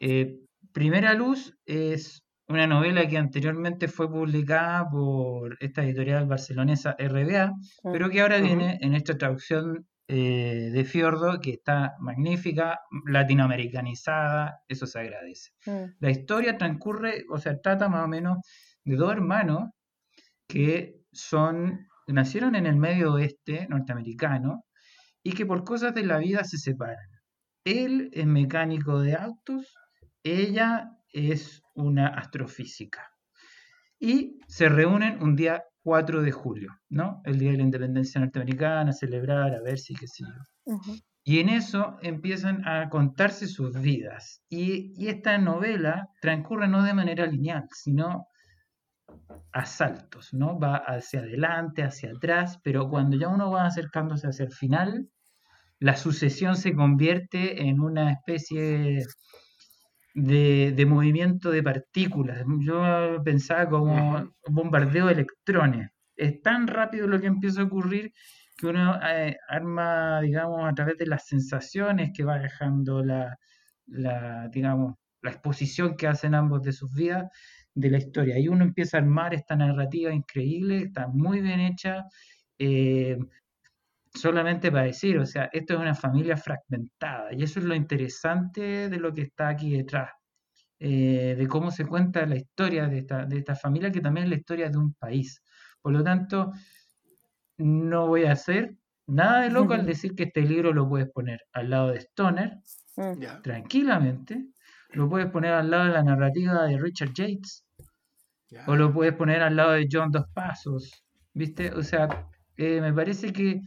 [0.00, 0.38] Eh,
[0.72, 7.92] Primera Luz es una novela que anteriormente fue publicada por esta editorial barcelonesa RBA, mm.
[7.92, 14.86] pero que ahora viene en esta traducción eh, de Fiordo, que está magnífica, latinoamericanizada, eso
[14.86, 15.50] se agradece.
[15.66, 15.96] Mm.
[16.00, 18.38] La historia transcurre, o sea, trata más o menos
[18.84, 19.68] de dos hermanos
[20.48, 24.64] que son, nacieron en el medio oeste norteamericano
[25.22, 27.08] y que por cosas de la vida se separan.
[27.64, 29.74] Él es mecánico de autos,
[30.22, 33.06] ella es una astrofísica.
[34.00, 37.20] Y se reúnen un día 4 de julio, ¿no?
[37.24, 40.80] El Día de la Independencia Norteamericana, a celebrar, a ver si qué sé yo.
[41.24, 44.40] Y en eso empiezan a contarse sus vidas.
[44.48, 48.28] Y, y, esta novela transcurre no de manera lineal, sino
[49.52, 50.58] a saltos, ¿no?
[50.58, 55.08] Va hacia adelante, hacia atrás, pero cuando ya uno va acercándose hacia el final,
[55.80, 59.04] la sucesión se convierte en una especie
[60.14, 62.44] de, movimiento de partículas.
[62.60, 65.90] Yo pensaba como un bombardeo de electrones.
[66.16, 68.12] Es tan rápido lo que empieza a ocurrir
[68.56, 73.38] que uno eh, arma, digamos, a través de las sensaciones que va dejando la,
[74.50, 77.26] digamos, la exposición que hacen ambos de sus vidas
[77.78, 78.38] de la historia.
[78.38, 82.04] Y uno empieza a armar esta narrativa increíble, está muy bien hecha.
[82.58, 83.18] Eh,
[84.14, 88.88] solamente para decir, o sea, esto es una familia fragmentada y eso es lo interesante
[88.88, 90.10] de lo que está aquí detrás,
[90.80, 94.30] eh, de cómo se cuenta la historia de esta, de esta familia, que también es
[94.30, 95.40] la historia de un país.
[95.80, 96.50] Por lo tanto,
[97.58, 98.76] no voy a hacer
[99.06, 102.58] nada de loco al decir que este libro lo puedes poner al lado de Stoner,
[102.96, 103.42] mm.
[103.42, 104.48] tranquilamente,
[104.90, 107.64] lo puedes poner al lado de la narrativa de Richard Yates,
[108.66, 111.72] o lo puedes poner al lado de John Dos Pasos, ¿viste?
[111.72, 113.60] O sea, eh, me parece que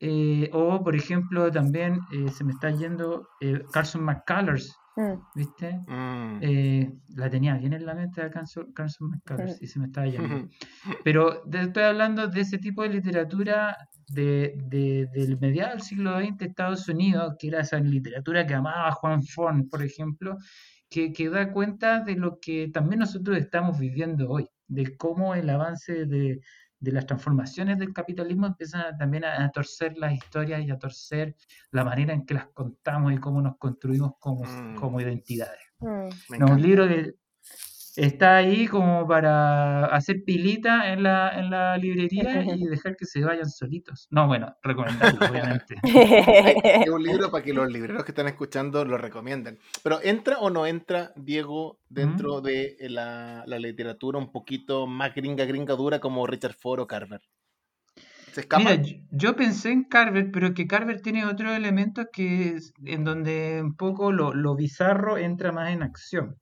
[0.00, 4.74] eh, o, por ejemplo, también eh, se me está yendo eh, Carson McCullers.
[5.34, 5.80] ¿Viste?
[5.86, 7.16] Mm.
[7.16, 10.48] la tenía bien en la mente de Carson, McCullers y se me estaba yendo.
[11.04, 13.76] Pero estoy hablando de ese tipo de literatura
[14.08, 14.54] de,
[15.12, 19.68] del mediado del siglo XX Estados Unidos, que era esa literatura que amaba Juan Fon,
[19.68, 20.36] por ejemplo,
[20.88, 25.50] que, que da cuenta de lo que también nosotros estamos viviendo hoy, de cómo el
[25.50, 26.40] avance de
[26.80, 31.34] de las transformaciones del capitalismo empiezan también a, torcer las historias y a torcer
[31.70, 34.76] la manera en que las contamos y cómo nos construimos como, mm.
[34.76, 35.60] como identidades.
[35.80, 36.42] Mm.
[36.42, 37.14] un libro de,
[37.98, 43.24] está ahí como para hacer pilita en la, en la librería y dejar que se
[43.24, 44.06] vayan solitos.
[44.10, 45.76] No, bueno, recomendarlo, obviamente.
[45.82, 49.58] es un libro para que los libreros que están escuchando lo recomienden.
[49.82, 55.74] Pero ¿entra o no entra, Diego, dentro de la, literatura un poquito más gringa, gringa
[55.74, 57.20] dura como Richard Ford o Carver?
[58.32, 58.76] ¿Se escapa?
[58.76, 63.60] Mira, yo pensé en Carver, pero que Carver tiene otros elementos que es en donde
[63.60, 66.36] un poco lo, lo bizarro entra más en acción.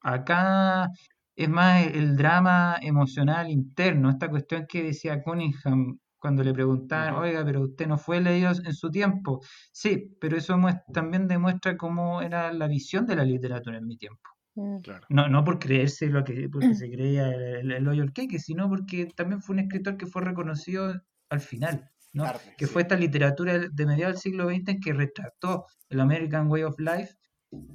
[0.00, 0.88] Acá
[1.36, 7.44] es más el drama emocional interno, esta cuestión que decía Cunningham cuando le preguntaban, oiga,
[7.44, 9.42] pero usted no fue leído en su tiempo.
[9.70, 10.58] Sí, pero eso
[10.90, 14.22] también demuestra cómo era la visión de la literatura en mi tiempo.
[14.54, 14.78] Mm.
[15.10, 19.06] No, no por creerse lo que porque se creía el, el, Loyal Cake, sino porque
[19.14, 20.94] también fue un escritor que fue reconocido
[21.28, 22.24] al final, ¿no?
[22.56, 26.62] que fue esta literatura de mediados del siglo XX en que retrató el American Way
[26.62, 27.16] of Life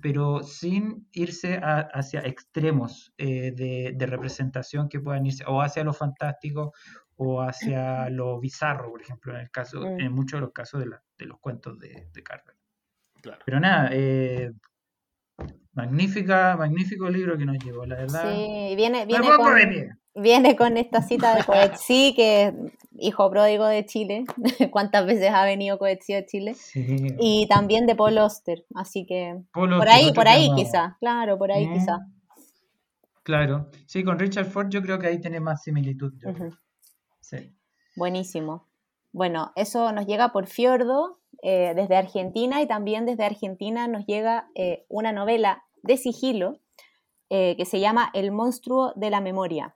[0.02, 6.74] pero sin irse hacia extremos eh, de, representación que puedan irse o hacia lo fantástico
[7.16, 10.00] o hacia lo bizarro, por ejemplo, en el caso, mm.
[10.00, 12.56] en muchos de los casos de, los cuentos de, de Carver.
[13.46, 14.52] Pero nada, eh,
[15.74, 18.24] magnífica, magnífico libro que nos llegó, la verdad.
[18.24, 19.54] Sí, viene, viene, con,
[20.22, 22.54] viene con esta cita de Coetzee, que
[22.98, 24.26] hijo pródigo de Chile,
[24.72, 26.56] cuántas veces ha venido Coetzee de Chile,
[27.20, 31.72] y también de Paul Oster, así que por ahí, por ahí quizá, claro, por ahí
[31.72, 32.00] quizá.
[33.24, 36.14] Claro, sí, con Richard Ford yo creo que ahí tiene más similitud.
[37.20, 37.54] sí.
[37.96, 38.66] Buenísimo.
[39.12, 44.50] Bueno, eso nos llega por Fiordo eh, desde Argentina y también desde Argentina nos llega
[44.56, 46.60] eh, una novela de sigilo
[47.30, 49.76] eh, que se llama El monstruo de la memoria.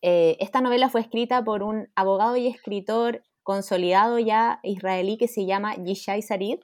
[0.00, 5.46] Eh, esta novela fue escrita por un abogado y escritor consolidado ya israelí que se
[5.46, 6.60] llama Yishai Sarid.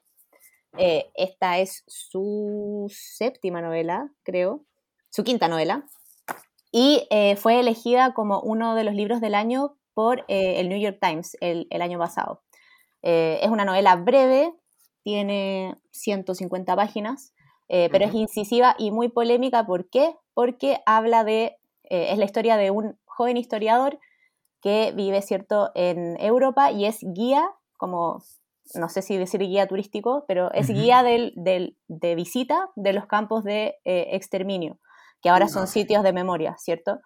[0.78, 4.64] Eh, esta es su séptima novela, creo,
[5.08, 5.86] su quinta novela,
[6.72, 10.98] y eh, fue elegida como uno de los libros del año por el New York
[11.00, 12.42] Times el, el año pasado.
[13.02, 14.52] es una novela breve,
[15.04, 17.32] tiene 150 páginas,
[17.68, 19.64] pero es incisiva y muy polémica.
[19.64, 20.16] ¿Por qué?
[20.34, 23.98] Porque habla de, es la historia de un joven historiador
[24.60, 27.46] que vive, ¿cierto?, en Europa y es guía,
[27.76, 28.22] como,
[28.74, 33.76] no sé si decir guía turístico, pero es guía de visita de los campos de
[33.84, 34.78] eh, exterminio,
[35.20, 37.00] que ahora son sitios de memoria, ¿cierto?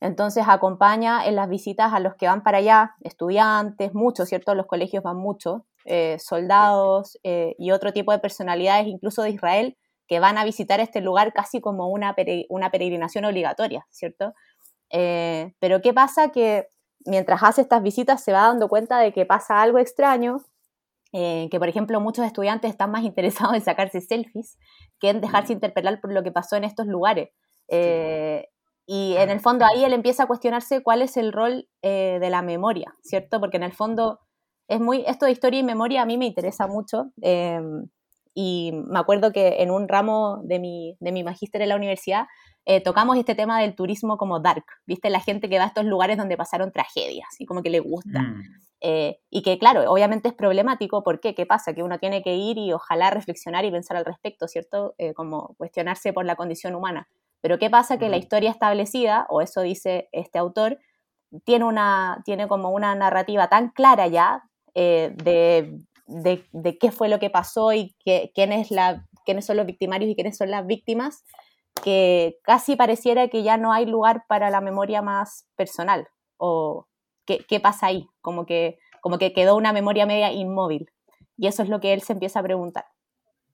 [0.00, 4.54] Entonces acompaña en las visitas a los que van para allá, estudiantes, muchos, ¿cierto?
[4.54, 9.78] Los colegios van muchos, eh, soldados eh, y otro tipo de personalidades, incluso de Israel,
[10.08, 12.14] que van a visitar este lugar casi como una,
[12.48, 14.34] una peregrinación obligatoria, ¿cierto?
[14.90, 16.30] Eh, pero ¿qué pasa?
[16.30, 16.68] Que
[17.04, 20.38] mientras hace estas visitas se va dando cuenta de que pasa algo extraño,
[21.12, 24.58] eh, que por ejemplo muchos estudiantes están más interesados en sacarse selfies
[25.00, 27.30] que en dejarse interpelar por lo que pasó en estos lugares.
[27.68, 28.48] Eh,
[28.88, 32.40] y en el fondo ahí él empieza a cuestionarse cuál es el rol de la
[32.42, 33.40] memoria, ¿cierto?
[33.40, 34.20] Porque en el fondo
[34.68, 37.10] es muy, esto de historia y memoria a mí me interesa mucho.
[38.38, 42.26] Y me acuerdo que en un ramo de mi, de mi magíster en la universidad
[42.66, 45.08] eh, tocamos este tema del turismo como dark, ¿viste?
[45.08, 48.20] La gente que va a estos lugares donde pasaron tragedias y como que le gusta.
[48.20, 48.42] Mm.
[48.82, 51.34] Eh, y que, claro, obviamente es problemático, ¿por qué?
[51.34, 51.72] ¿Qué pasa?
[51.72, 54.94] Que uno tiene que ir y ojalá reflexionar y pensar al respecto, ¿cierto?
[54.98, 57.08] Eh, como cuestionarse por la condición humana.
[57.40, 57.96] Pero ¿qué pasa?
[57.96, 60.78] Que la historia establecida, o eso dice este autor,
[61.46, 64.42] tiene, una, tiene como una narrativa tan clara ya
[64.74, 70.10] de, de, qué fue lo que pasó y quién es la, quiénes son los victimarios
[70.10, 71.24] y quiénes son las víctimas,
[71.82, 76.08] que casi pareciera que ya no hay lugar para la memoria más personal.
[76.38, 76.86] ¿O
[77.26, 78.08] qué, qué pasa ahí?
[78.22, 80.90] Como que, como que quedó una memoria media inmóvil.
[81.36, 82.86] Y eso es lo que él se empieza a preguntar.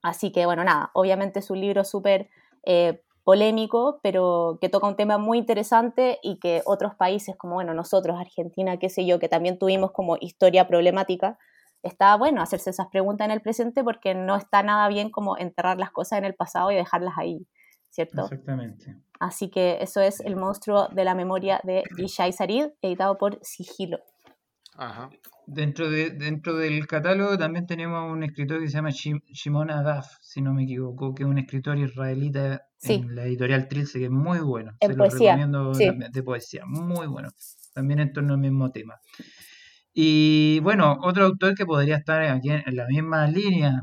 [0.03, 2.29] Así que, bueno, nada, obviamente es un libro súper
[2.65, 7.73] eh, polémico, pero que toca un tema muy interesante y que otros países, como, bueno,
[7.73, 11.39] nosotros, Argentina, qué sé yo, que también tuvimos como historia problemática,
[11.83, 15.79] está bueno hacerse esas preguntas en el presente porque no está nada bien como enterrar
[15.79, 17.47] las cosas en el pasado y dejarlas ahí
[17.93, 18.23] ¿cierto?
[18.23, 18.97] Exactamente.
[19.21, 23.99] Así que eso es El monstruo de la memoria de Yishai Sarid, editado por Sigilo.
[25.47, 30.41] Dentro, de, dentro del catálogo también tenemos un escritor que se llama Shimon Adaf, si
[30.41, 34.41] no me equivoco, que es un escritor israelita en la editorial Trilce, que es muy
[34.41, 34.73] bueno.
[34.81, 35.37] En se poesía.
[35.37, 37.29] Lo recomiendo de poesía, muy bueno.
[37.75, 38.99] También en torno al mismo tema.
[39.95, 43.83] Y bueno, otro autor que podría estar aquí en, la misma línea,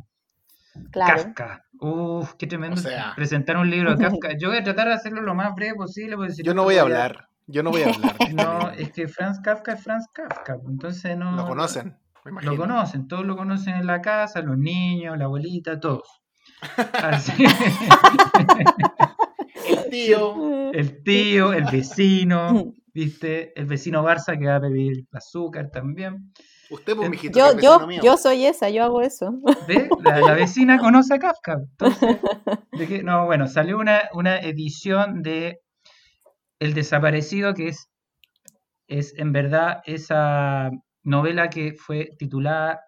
[0.91, 1.63] Kafka.
[1.79, 2.81] Uf, qué tremendo
[3.15, 4.37] presentar un libro de Kafka.
[4.37, 6.17] Yo voy a tratar de hacerlo lo más breve posible.
[6.43, 7.27] Yo no voy a hablar.
[7.47, 8.15] Yo no voy a hablar.
[8.33, 10.57] no, es que Franz Kafka es Franz Kafka.
[10.67, 11.35] Entonces no.
[11.35, 11.97] Lo conocen.
[12.41, 16.21] Lo conocen, todos lo conocen en la casa, los niños, la abuelita, todos.
[19.67, 20.71] el tío.
[20.73, 23.59] El tío, el vecino, ¿viste?
[23.59, 26.31] El vecino Barça que va a pedir azúcar también.
[26.69, 29.31] Usted, pues, mijito, yo, yo, yo soy esa, yo hago eso.
[30.03, 31.57] La, vecina conoce a Kafka.
[33.03, 35.59] no, bueno, salió una, una edición de
[36.59, 37.89] El desaparecido, que es,
[38.87, 40.69] es en verdad esa
[41.03, 42.81] novela que fue titulada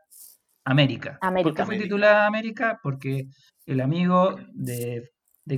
[0.64, 1.18] América.
[1.22, 1.50] América.
[1.50, 2.80] ¿Por qué fue titulada América?
[2.84, 3.26] Porque
[3.66, 5.12] el amigo de,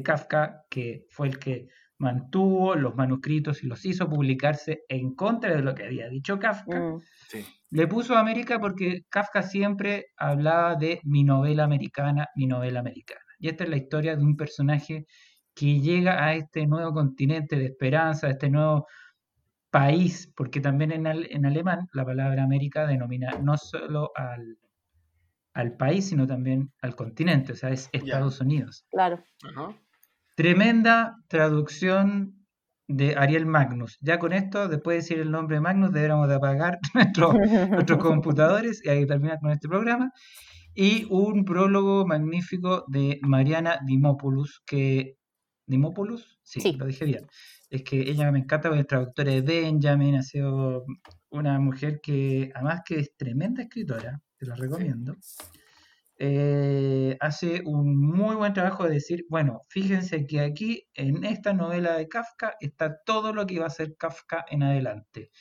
[0.03, 1.67] Kafka, que fue el que
[2.03, 6.79] mantuvo los manuscritos y los hizo publicarse en contra de lo que había dicho Kafka,
[6.79, 7.01] mm.
[7.71, 13.21] le puso América porque Kafka siempre hablaba de mi novela americana, mi novela americana.
[13.39, 15.05] Y esta es la historia de un personaje
[15.55, 18.85] que llega a este nuevo continente de esperanza, a este nuevo
[19.69, 24.57] país, porque también en, en alemán la palabra América denomina no solo al,
[25.53, 28.85] al país, sino también al continente, o sea, es Estados Unidos.
[28.91, 29.23] Claro.
[30.35, 32.43] Tremenda traducción
[32.87, 33.97] de Ariel Magnus.
[34.01, 36.79] Ya con esto, después de decir el nombre de Magnus, deberíamos de apagar
[37.71, 40.11] nuestros computadores y ahí terminar con este programa.
[40.75, 45.17] Y un prólogo magnífico de Mariana Dimopoulos, que...
[45.67, 46.39] ¿Dimopoulos?
[46.43, 47.27] Sí, lo dije bien.
[47.69, 50.85] Es que ella me encanta porque es traductora de Benjamin, ha sido
[51.29, 55.15] una mujer que, además que es tremenda escritora, te lo recomiendo.
[56.17, 61.97] Eh, hace un muy buen trabajo de decir, bueno, fíjense que aquí en esta novela
[61.97, 65.31] de Kafka está todo lo que iba a ser Kafka en adelante.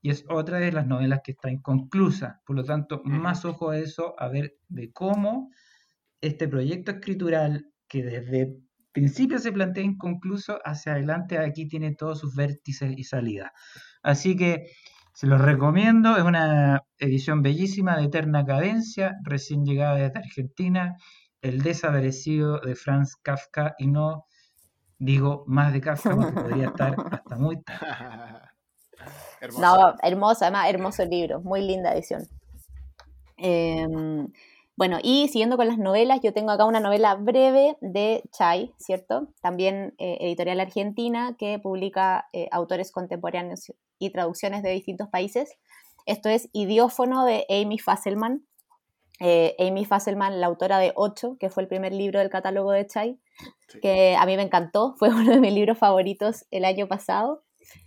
[0.00, 2.40] Y es otra de las novelas que está inconclusa.
[2.44, 5.50] Por lo tanto, más ojo a eso, a ver de cómo
[6.20, 8.56] este proyecto escritural que desde
[8.92, 13.50] principio se plantea inconcluso, hacia adelante aquí tiene todos sus vértices y salidas.
[14.02, 14.66] Así que
[15.12, 20.96] se los recomiendo, es una edición bellísima de eterna cadencia, recién llegada desde Argentina,
[21.42, 24.26] El desaparecido de Franz Kafka, y no
[24.98, 27.86] digo más de Kafka porque podría estar hasta muy tarde.
[29.58, 32.22] No, hermoso, además hermoso libro, muy linda edición.
[33.36, 34.28] Em,
[34.76, 39.28] bueno, y siguiendo con las novelas, yo tengo acá una novela breve de Chai, ¿cierto?
[39.40, 43.72] También eh, editorial argentina que publica eh, autores contemporáneos
[44.02, 45.56] y traducciones de distintos países.
[46.06, 48.44] Esto es Idiófono de Amy Fasselman.
[49.20, 52.84] Eh, Amy Fasselman, la autora de Ocho, que fue el primer libro del catálogo de
[52.84, 53.20] Chai,
[53.80, 57.44] que a mí me encantó, fue uno de mis libros favoritos el año pasado.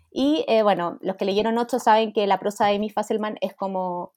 [0.09, 3.53] Y eh, bueno, los que leyeron Ocho saben que la prosa de Amy Fasselman es
[3.53, 4.13] como,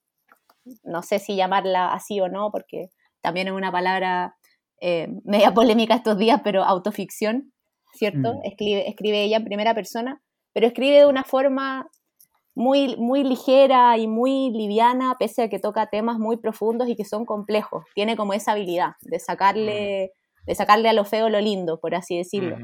[0.85, 2.91] no sé si llamarla así o no, porque
[3.21, 4.37] también es una palabra
[4.81, 7.53] eh, media polémica estos días, pero autoficción,
[7.93, 8.35] ¿cierto?
[8.35, 8.41] Mm.
[8.45, 10.23] Escribe, escribe ella en primera persona
[10.53, 11.89] pero escribe de una forma
[12.59, 17.05] muy, muy ligera y muy liviana, pese a que toca temas muy profundos y que
[17.05, 17.85] son complejos.
[17.95, 20.13] Tiene como esa habilidad de sacarle,
[20.45, 22.57] de sacarle a lo feo lo lindo, por así decirlo.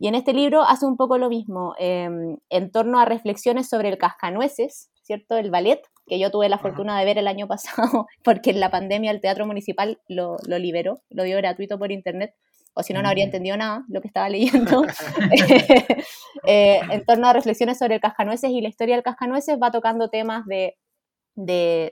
[0.00, 3.88] Y en este libro hace un poco lo mismo, em, en torno a reflexiones sobre
[3.88, 5.36] el cascanueces, ¿cierto?
[5.36, 7.46] El ballet, que yo tuve la fortuna de ver el año
[8.02, 11.92] pasado, porque en la pandemia el Teatro Municipal lo, lo liberó, lo dio gratuito por
[11.92, 12.34] internet
[12.74, 14.84] o si no, no habría entendido nada lo que estaba leyendo,
[16.46, 20.10] eh, en torno a reflexiones sobre el cascanueces y la historia del cascanueces va tocando
[20.10, 20.76] temas de,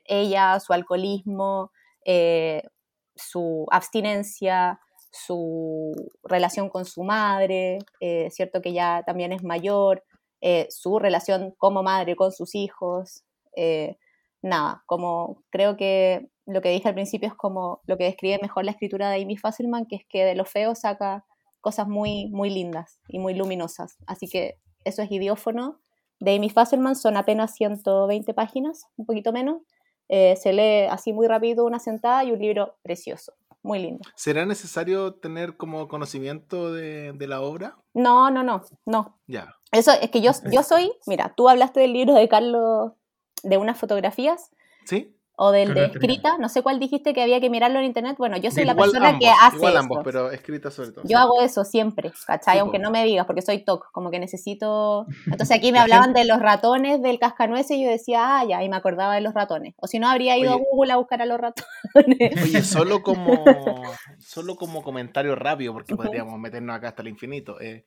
[0.05, 1.71] ella, su alcoholismo,
[2.05, 2.63] eh,
[3.15, 4.81] su abstinencia,
[5.11, 5.93] su
[6.25, 10.05] relación con su madre, eh, cierto que ya también es mayor,
[10.71, 13.23] su relación como madre con sus hijos,
[14.43, 18.65] nada, como creo que lo que dije al principio es como lo que describe mejor
[18.65, 21.25] la escritura de Amy Fasselman, que es que de lo feo saca
[21.61, 23.97] cosas muy, muy lindas y muy luminosas.
[24.07, 25.81] Así que eso es idiófono
[26.19, 29.63] de Amy Fasselman, son apenas 120 páginas, un poquito menos.
[30.09, 33.33] Eh, se lee así muy rápido una sentada y un libro precioso,
[33.63, 34.03] muy lindo.
[34.17, 37.77] ¿Será necesario tener como conocimiento de, la obra?
[37.95, 39.19] No, no, no, no.
[39.27, 39.55] Ya.
[39.71, 42.93] Eso es que yo, yo soy, mira, tú hablaste del libro de Carlos,
[43.43, 44.51] de unas fotografías.
[44.85, 48.17] Sí o del de escrita, no sé cuál dijiste que había que mirarlo en internet.
[48.19, 51.05] Bueno, yo soy la persona que hace igual ambos, pero escrita sobre todo.
[51.07, 52.59] Yo hago eso siempre, ¿cachai?
[52.59, 55.07] Aunque no me digas, porque soy TOC, como que necesito...
[55.27, 58.69] Entonces aquí me hablaban de los ratones del cascanueces y yo decía, ah, ya, y
[58.69, 59.75] me acordaba de los ratones.
[59.79, 61.67] O si no, habría ido a Google a buscar a los ratones.
[62.43, 63.45] Oye, solo como,
[64.19, 67.61] solo como comentario rápido, porque podríamos meternos acá hasta el infinito.
[67.61, 67.87] Eh,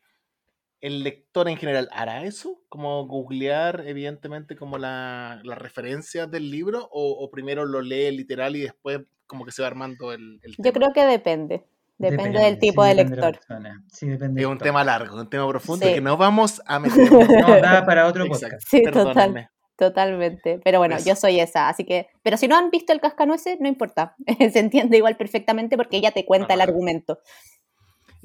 [0.85, 2.61] ¿El lector en general hará eso?
[2.69, 6.87] ¿Como googlear, evidentemente, como las la referencias del libro?
[6.91, 10.93] O, primero lo lee literal y después como que se va armando el, Yo creo
[10.93, 11.65] que depende.
[11.97, 13.39] Depende, del tipo de lector.
[13.91, 17.11] sí, depende es un tema largo, un tema profundo que no vamos a meter.
[17.11, 18.61] no, nada para otro podcast.
[18.67, 20.59] Sí, total, totalmente.
[20.63, 22.09] Pero bueno, yo soy esa, así que...
[22.21, 24.15] Pero si no han visto el cascanueces, no importa.
[24.51, 27.17] se entiende igual perfectamente porque ella te cuenta el argumento.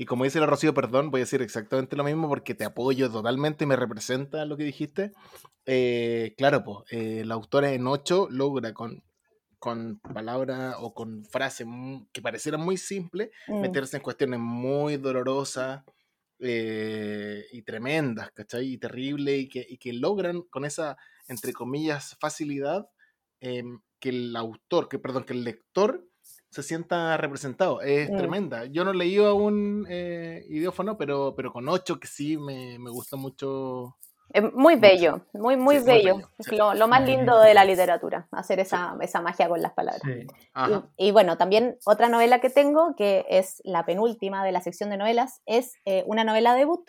[0.01, 3.11] Y como dice el Rocío, perdón, voy a decir exactamente lo mismo porque te apoyo
[3.11, 5.13] totalmente, me representa lo que dijiste.
[5.67, 9.05] Eh, claro, pues, la autora en 8 logra con,
[9.59, 11.67] con palabras o con frases
[12.15, 13.61] que parecieran muy simples mm.
[13.61, 15.83] meterse en cuestiones muy dolorosas
[16.39, 18.73] eh, y tremendas, ¿cachai?
[18.73, 20.97] Y terribles y que, y que logran con esa,
[21.29, 22.89] entre comillas, facilidad
[23.41, 26.10] em, que el autor, que perdón, que el lector
[26.51, 27.81] se sienta representado.
[27.81, 28.65] Es tremenda.
[28.67, 33.17] Yo no leí aún eh, Idiófono, pero, pero con ocho que sí me, me gusta
[33.17, 33.97] mucho.
[34.33, 36.21] Es muy bello, muy, muy bello.
[36.53, 40.03] lo, más lindo de la literatura, hacer esa, esa magia con las palabras.
[40.97, 44.99] Y, bueno, también otra novela que tengo, que es la penúltima de la sección de
[44.99, 46.89] novelas, es eh, una novela debut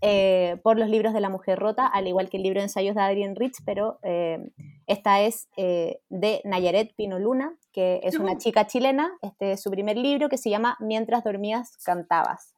[0.00, 2.94] eh, por los libros de la mujer rota, al igual que el libro de ensayos
[2.94, 4.38] de Adrienne Rich, pero eh,
[4.86, 9.12] esta es eh, de Nayaret Pino Luna, que es una chica chilena.
[9.22, 12.54] Este es su primer libro que se llama Mientras dormías cantabas.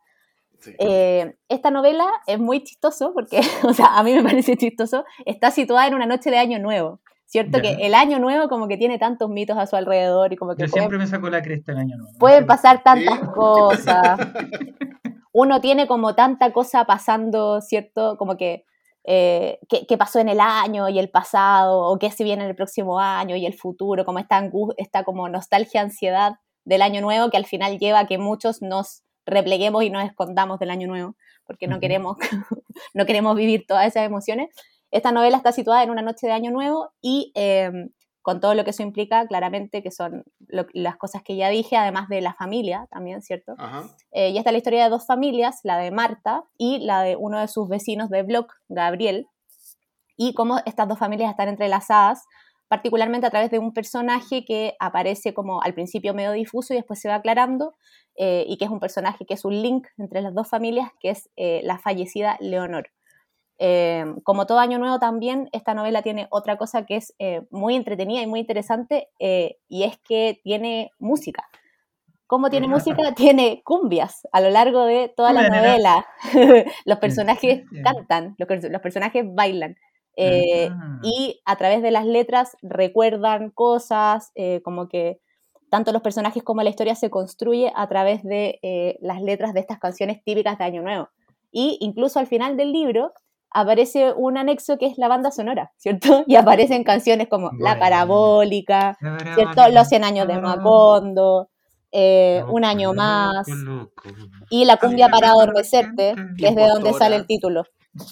[1.48, 5.86] esta novela es muy chistoso porque, o sea, a mí me parece chistoso, está situada
[5.86, 7.00] en una noche de Año Nuevo.
[7.28, 7.60] ¿Cierto?
[7.60, 10.62] Que el año nuevo como que tiene tantos mitos a su alrededor y como que...
[10.62, 12.16] Yo siempre me saco la cresta el año nuevo.
[12.18, 14.20] Pueden pasar tantas cosas.
[15.38, 18.16] uno tiene como tanta cosa pasando, ¿cierto?
[18.16, 18.64] Como que
[19.04, 22.56] eh, qué, pasó en el año y el pasado, o qué se viene en el
[22.56, 27.36] próximo año y el futuro, como esta, esta como nostalgia, ansiedad del año nuevo que
[27.36, 31.16] al final lleva a que muchos nos repleguemos y nos escondamos del año nuevo,
[31.46, 32.16] porque no, queremos,
[32.94, 34.48] no queremos vivir todas esas emociones.
[34.90, 37.90] Esta novela está situada en una noche de año nuevo y em,
[38.26, 42.08] con todo lo que eso implica, claramente, que son las cosas que ya dije, además
[42.08, 43.54] de la familia también, ¿cierto?
[44.10, 47.14] Eh, y esta es la historia de dos familias, la de Marta y la de
[47.14, 49.28] uno de sus vecinos de blog, Gabriel,
[50.16, 52.24] y cómo estas dos familias están entrelazadas,
[52.66, 56.98] particularmente a través de un personaje que aparece como al principio medio difuso y después
[57.00, 57.76] se va aclarando,
[58.16, 61.10] eh, y que es un personaje que es un link entre las dos familias, que
[61.10, 62.90] es eh, la fallecida Leonor.
[63.58, 67.74] Eh, como todo año nuevo también, esta novela tiene otra cosa que es eh, muy
[67.74, 71.44] entretenida y muy interesante eh, y es que tiene música.
[72.26, 72.96] ¿Cómo tiene música?
[73.16, 76.04] Tiene cumbias a lo largo de toda la novela.
[76.84, 79.76] los personajes cantan, los, personajes bailan.
[80.18, 80.98] Ah.
[81.04, 84.32] Y a través de las letras recuerdan cosas,
[84.64, 85.20] como que
[85.70, 89.78] tanto los personajes como la historia se construye a través de las letras de estas
[89.78, 91.08] canciones típicas de Año Nuevo.
[91.52, 93.12] Y incluso al final del libro
[93.56, 96.24] aparece un anexo que es la banda sonora, ¿cierto?
[96.26, 98.96] Y aparecen canciones como La Parabólica,
[99.34, 99.68] ¿cierto?
[99.70, 101.48] Los 100 años de Macondo,
[101.90, 103.46] eh, Un año más,
[104.50, 107.64] y La cumbia para adormecerte, que es de donde sale el título.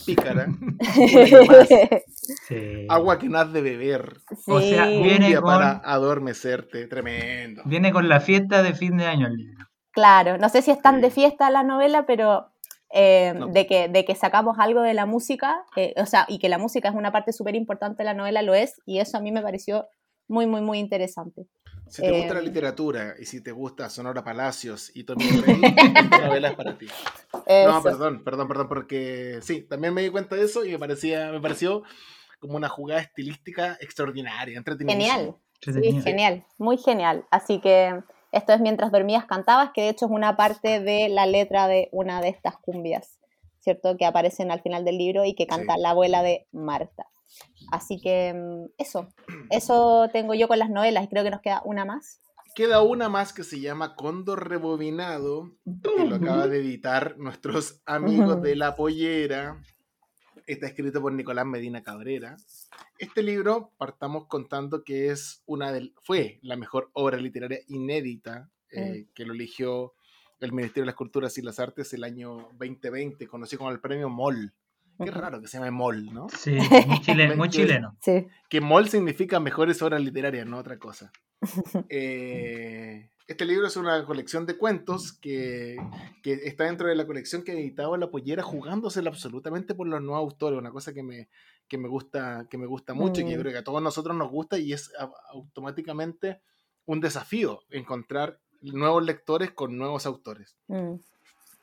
[0.07, 0.47] Pícara.
[2.89, 4.17] Agua que no has de beber.
[4.47, 5.45] O sea, viene con...
[5.45, 7.61] para adormecerte, tremendo.
[7.67, 9.67] Viene con la fiesta de fin de año el libro.
[9.91, 12.54] Claro, no sé si están de fiesta la novela, pero
[12.97, 16.49] eh, de, que, de que sacamos algo de la música, eh, o sea, y que
[16.49, 19.21] la música es una parte súper importante de la novela, lo es, y eso a
[19.21, 19.89] mí me pareció
[20.29, 21.49] muy, muy, muy interesante.
[21.89, 25.61] Si te gusta la eh, literatura y si te gusta Sonora Palacios y Tommy Rey,
[25.97, 26.87] esta novela es para ti.
[27.67, 31.33] No, perdón, perdón, perdón, porque sí, también me di cuenta de eso y me, parecía,
[31.33, 31.83] me pareció
[32.39, 34.95] como una jugada estilística extraordinaria, entretenida.
[34.95, 37.25] Genial, sí, genial, muy genial.
[37.33, 38.05] Así que
[38.35, 41.89] esto es Mientras dormías cantabas, que de hecho es una parte de la letra de
[41.93, 43.21] una de estas cumbias,
[43.61, 43.97] ¿cierto?
[43.97, 47.09] Que aparecen al final del libro y que canta la abuela de Marta.
[47.71, 49.09] Así que mm, eso,
[49.51, 52.21] eso tengo yo con las novelas y creo que nos queda una más.
[52.55, 55.51] Queda una más que se llama Cóndor Rebobinado,
[55.83, 59.61] que lo acaba de editar nuestros amigos de La Pollera.
[60.47, 62.37] Está escrito por Nicolás Medina Cabrera.
[62.99, 69.07] Este libro, partamos contando que es una del, fue la mejor obra literaria inédita eh,
[69.15, 69.95] que lo eligió
[70.41, 74.09] el Ministerio de las Culturas y las Artes el año 2020, conocido como el premio
[74.09, 74.53] MOL.
[75.03, 76.29] Qué raro que se llame MOL, ¿no?
[76.29, 77.37] Sí, muy chileno.
[77.37, 77.97] muy chileno.
[78.01, 78.27] Sí.
[78.49, 81.11] Que MOL significa mejores obras literarias, no otra cosa.
[81.89, 85.77] Eh, este libro es una colección de cuentos que,
[86.23, 90.21] que, está dentro de la colección que editaba La Pollera, jugándosela absolutamente por los nuevos
[90.33, 91.29] autores, una cosa que me,
[91.69, 93.41] que me, gusta, que me gusta mucho y que Mm.
[93.41, 96.43] creo que a todos nosotros nos gusta y es a- automáticamente
[96.87, 100.57] un desafío encontrar nuevos lectores con nuevos autores.
[100.69, 100.97] Mm.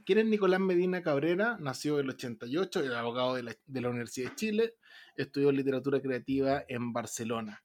[0.04, 1.58] ¿Quién es Nicolás Medina Cabrera?
[1.60, 4.74] Nació en el 88, es abogado de la, de la Universidad de Chile,
[5.16, 7.64] estudió literatura creativa en Barcelona.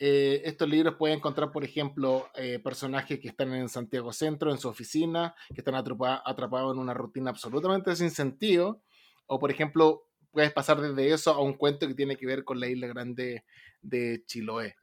[0.00, 4.58] Eh, estos libros pueden encontrar, por ejemplo, eh, personajes que están en Santiago Centro, en
[4.58, 8.80] su oficina, que están atrapa- atrapados en una rutina absolutamente sin sentido,
[9.26, 12.60] o por ejemplo, puedes pasar desde eso a un cuento que tiene que ver con
[12.60, 13.44] la isla grande
[13.82, 14.76] de Chiloé.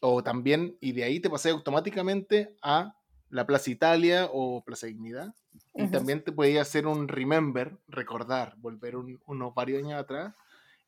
[0.00, 2.94] O también, y de ahí te pasé automáticamente a
[3.30, 5.34] la Plaza Italia o Plaza Dignidad.
[5.74, 5.92] Y Ujú.
[5.92, 10.34] también te podía hacer un remember, recordar, volver un- unos varios años atrás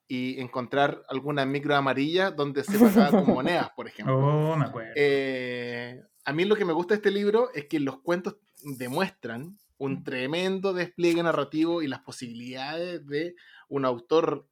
[0.07, 4.17] y encontrar alguna micro amarilla donde se pagaba con monedas, por ejemplo.
[4.17, 4.93] Oh, me acuerdo.
[4.97, 9.59] Eh, a mí lo que me gusta de este libro es que los cuentos demuestran
[9.79, 13.35] un tremendo despliegue narrativo y las posibilidades de
[13.69, 14.49] un autor.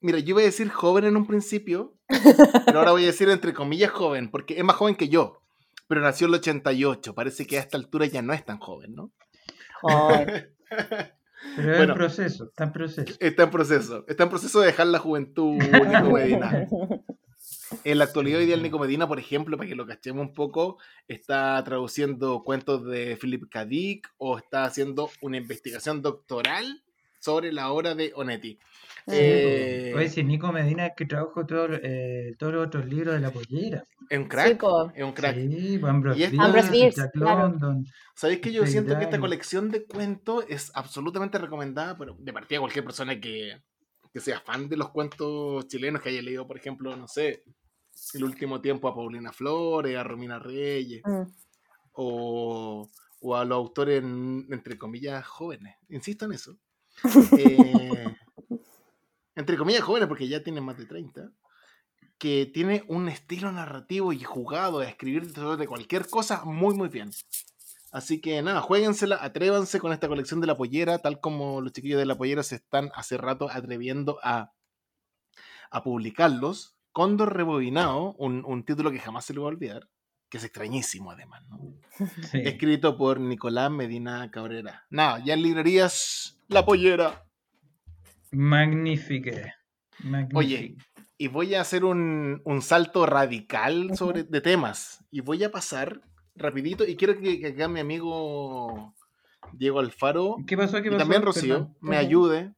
[0.00, 1.96] Mira, yo iba a decir joven en un principio,
[2.66, 5.42] pero ahora voy a decir entre comillas joven, porque es más joven que yo,
[5.88, 7.14] pero nació en el 88.
[7.14, 9.12] Parece que a esta altura ya no es tan joven, ¿no?
[9.80, 10.54] Joder.
[11.56, 11.92] Pero es bueno.
[11.92, 13.14] en proceso, está en proceso.
[13.20, 16.66] Está en proceso, está en proceso de dejar la juventud, Nico Medina.
[17.84, 20.34] En la actualidad, hoy día el Nico Medina, por ejemplo, para que lo cachemos un
[20.34, 23.64] poco, está traduciendo cuentos de Philip K.
[23.66, 26.82] Dick o está haciendo una investigación doctoral
[27.20, 28.58] sobre la obra de Onetti.
[29.10, 33.20] Eh, Oye, si Nico Medina es que trabajo todo, eh, todos los otros libros de
[33.20, 33.84] la pollera.
[34.10, 34.62] es un crack,
[34.94, 35.36] es un crack.
[35.36, 37.40] Sí, Ambrose Y es- Bierce, Ambrose Bierce, Jack claro.
[37.48, 37.84] London.
[38.14, 42.58] ¿Sabéis que yo siento que esta colección de cuentos es absolutamente recomendada pero de partida
[42.58, 43.60] a cualquier persona que,
[44.12, 47.42] que sea fan de los cuentos chilenos, que haya leído, por ejemplo, no sé,
[48.14, 51.22] el último tiempo a Paulina Flores, a Romina Reyes, Mm.
[51.92, 52.88] o,
[53.20, 55.76] o a los autores, en- entre comillas, jóvenes.
[55.88, 56.56] Insisto en eso.
[57.38, 58.04] Eh,
[59.38, 61.30] entre comillas, jóvenes, porque ya tienen más de 30.
[62.18, 67.12] Que tiene un estilo narrativo y jugado a escribir sobre cualquier cosa muy, muy bien.
[67.92, 72.00] Así que nada, jueguensela, atrévanse con esta colección de la pollera, tal como los chiquillos
[72.00, 74.52] de la pollera se están hace rato atreviendo a,
[75.70, 76.76] a publicarlos.
[76.90, 79.88] Cóndor Rebobinado, un, un título que jamás se le va a olvidar,
[80.28, 81.60] que es extrañísimo además, ¿no?
[82.30, 82.40] Sí.
[82.44, 84.84] Escrito por Nicolás Medina Cabrera.
[84.90, 87.27] Nada, ya en librerías, la pollera.
[88.32, 89.56] Magnífica.
[90.34, 90.76] Oye,
[91.16, 95.04] y voy a hacer un, un salto radical sobre, de temas.
[95.10, 96.00] Y voy a pasar
[96.36, 98.94] rapidito, y quiero que, que acá mi amigo
[99.52, 100.80] Diego Alfaro ¿qué pasó?
[100.82, 101.76] ¿Qué y también Rocío Perdón.
[101.80, 102.54] me ayude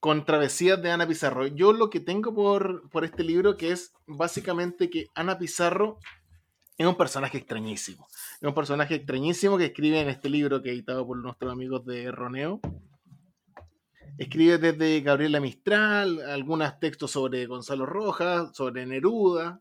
[0.00, 1.46] con Travesías de Ana Pizarro.
[1.46, 5.98] Yo lo que tengo por, por este libro que es básicamente que Ana Pizarro
[6.76, 8.06] es un personaje extrañísimo.
[8.40, 11.86] Es un personaje extrañísimo que escribe en este libro que he editado por nuestros amigos
[11.86, 12.60] de Roneo.
[14.16, 19.60] Escribe desde Gabriela Mistral, algunos textos sobre Gonzalo Rojas, sobre Neruda.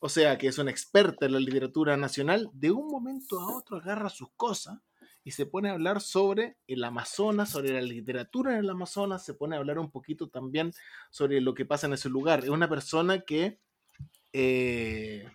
[0.00, 2.48] O sea, que es una experta en la literatura nacional.
[2.54, 4.78] De un momento a otro agarra sus cosas
[5.22, 9.34] y se pone a hablar sobre el Amazonas, sobre la literatura en el Amazonas, se
[9.34, 10.72] pone a hablar un poquito también
[11.10, 12.40] sobre lo que pasa en ese lugar.
[12.40, 13.60] Es una persona que,
[14.32, 15.28] eh,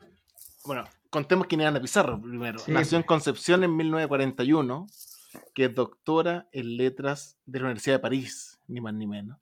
[0.66, 2.58] bueno, contemos quién es Ana Pizarro primero.
[2.60, 2.72] Sí.
[2.72, 4.88] Nació en Concepción en 1941,
[5.54, 9.38] que es doctora en letras de la Universidad de París, ni más ni menos.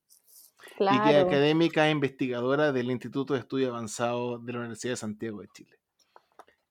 [0.80, 4.98] Y que es académica e investigadora del Instituto de Estudio Avanzado de la Universidad de
[4.98, 5.78] Santiago de Chile.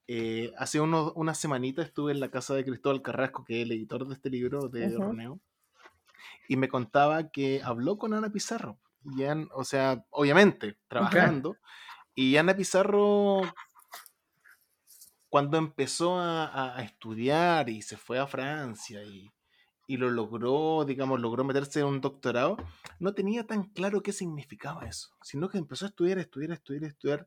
[0.08, 3.72] Eh, hace unos, unas semanitas estuve en la casa de Cristóbal Carrasco, que es el
[3.72, 5.02] editor de este libro de Ujú.
[5.02, 5.40] Roneo,
[6.48, 8.78] y me contaba que habló con Ana Pizarro.
[9.04, 9.22] Y
[9.54, 11.56] o sea, obviamente, trabajando.
[12.14, 13.40] Y Ana Pizarro,
[15.28, 19.30] cuando empezó a- a estudiar y se fue a Francia y,
[19.86, 22.56] y lo logró, digamos, logró meterse en un doctorado,
[23.00, 27.26] no tenía tan claro qué significaba eso, sino que empezó a estudiar, estudiar, estudiar, estudiar.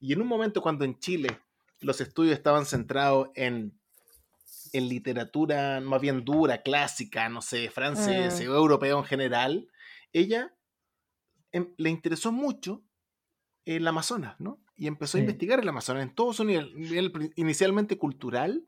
[0.00, 1.40] Y en un momento cuando en Chile
[1.80, 3.78] los estudios estaban centrados en,
[4.72, 8.50] en literatura más bien dura, clásica, no sé, francés Mm.
[8.50, 9.68] o europeo en general,
[10.12, 10.54] ella
[11.52, 12.82] em- le interesó mucho
[13.64, 14.60] el Amazonas, ¿no?
[14.76, 18.66] Y empezó a investigar el Amazonas en todo su nivel, inicialmente cultural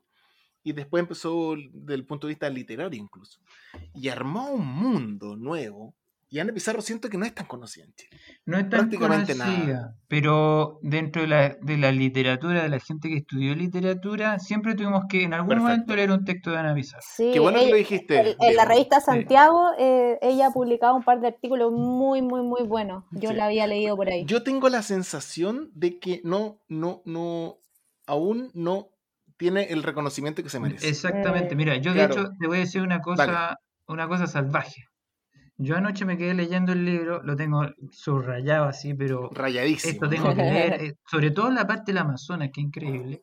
[0.63, 3.39] y después empezó desde el punto de vista literario incluso.
[3.93, 5.95] Y armó un mundo nuevo
[6.33, 8.17] Y Ana Pizarro siento que no es tan conocida en Chile.
[8.45, 9.95] No es tan Prácticamente conocida, nada.
[10.07, 15.03] pero dentro de la, de la literatura, de la gente que estudió literatura, siempre tuvimos
[15.09, 15.95] que en algún momento Perfecto.
[15.97, 17.03] leer un texto de Ana Pizarro.
[17.05, 18.19] Sí, Qué bueno que ella- lo dijiste.
[18.31, 22.41] en, en la revista Santiago, eh, ella ha publicado un par de artículos muy, muy,
[22.43, 23.03] muy buenos.
[23.11, 23.35] Yo Sí.
[23.35, 24.23] la había leído por ahí.
[24.25, 27.57] Yo tengo la sensación de que no, no, no,
[28.07, 28.87] aún no
[29.41, 30.87] tiene el reconocimiento que se merece.
[30.87, 32.13] Exactamente, mira, yo de Claro.
[32.13, 33.57] hecho te voy a decir una cosa,
[33.87, 34.83] una cosa salvaje.
[35.57, 39.91] Yo anoche me quedé leyendo el libro, lo tengo subrayado así, pero Rayadísimo.
[39.93, 43.21] esto tengo que leer, eh, sobre todo en la parte del Amazonas, que es increíble.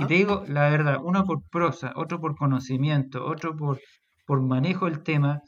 [0.00, 3.80] Y te digo la verdad, uno por prosa, otro por conocimiento, otro por,
[4.26, 5.40] por manejo del tema.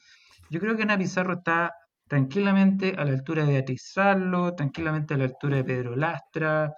[0.51, 1.73] Yo creo que Ana Pizarro está
[2.09, 6.73] tranquilamente a la altura de Beatriz Sarlo, tranquilamente a la altura de Pedro Lastra,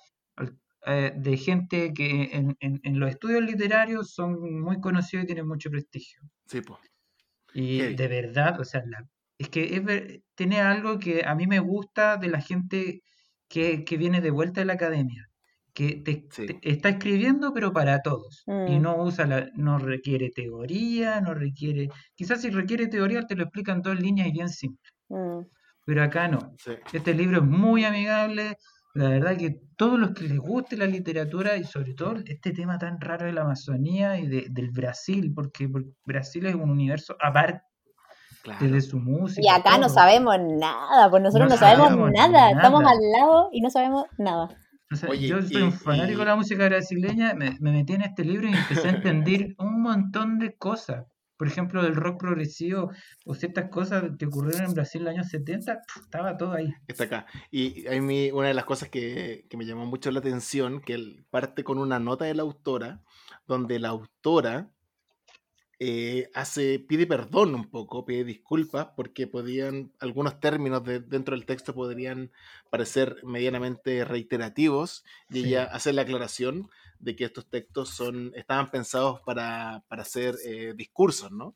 [0.86, 5.46] eh, de gente que en, en- en los estudios literarios son muy conocidos y tienen
[5.48, 6.20] mucho prestigio.
[6.46, 6.78] Sí, po.
[7.54, 9.04] Y de verdad, o sea, la-
[9.38, 13.02] es que es ver- tiene algo que a mí me gusta de la gente
[13.48, 15.28] que, que viene de vuelta de la academia,
[15.72, 16.46] que te, Sí.
[16.46, 18.82] te- está escribiendo pero para todos y Mm.
[18.82, 23.72] no usa la, no requiere teoría, no requiere, quizás si requiere teoría te lo explica
[23.72, 25.40] en dos líneas y bien simple, Mm.
[25.86, 26.54] pero acá no.
[26.58, 26.72] Sí.
[26.92, 28.56] Este libro es muy amigable,
[28.98, 32.78] la verdad que todos los que les guste la literatura y sobre todo este tema
[32.78, 37.16] tan raro de la Amazonía y de- del Brasil, porque, porque Brasil es un universo
[37.20, 37.62] aparte
[38.42, 38.58] Claro.
[38.64, 39.40] desde su música.
[39.42, 42.50] Y acá no sabemos nada, pues nosotros No no, sabemos, sabemos nada.
[42.50, 44.48] Estamos al lado y no sabemos nada.
[44.90, 47.72] O sea, Oye, yo soy y- un fanático y- de la música brasileña, me, me
[47.72, 48.90] metí en este libro y empecé a
[49.22, 51.04] entender un montón de cosas.
[51.38, 52.90] Por ejemplo, del rock progresivo
[53.24, 56.74] o ciertas cosas que ocurrieron en Brasil en los años 70, pf, estaba todo ahí.
[56.88, 57.26] Está acá.
[57.50, 60.94] Y a mí una de las cosas que, que me llamó mucho la atención, que
[60.94, 63.00] él parte con una nota de la autora,
[63.46, 64.68] donde la autora
[65.80, 71.46] eh, hace, pide perdón un poco, pide disculpas, porque podían, algunos términos de- dentro del
[71.46, 72.32] texto podrían
[72.68, 75.44] parecer medianamente reiterativos, y Sí.
[75.50, 76.68] ella hace la aclaración
[77.00, 81.54] de que estos textos son, estaban pensados para, para hacer eh, discursos, ¿no?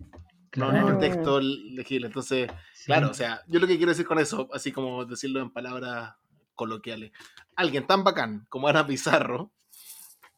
[0.55, 2.09] No, no Claro, un texto legible.
[2.09, 2.85] Entonces, sí.
[2.87, 6.15] Claro, o sea, yo lo que quiero decir con eso, así como decirlo en palabras
[6.55, 7.11] coloquiales,
[7.57, 9.51] alguien tan bacán como Ana Pizarro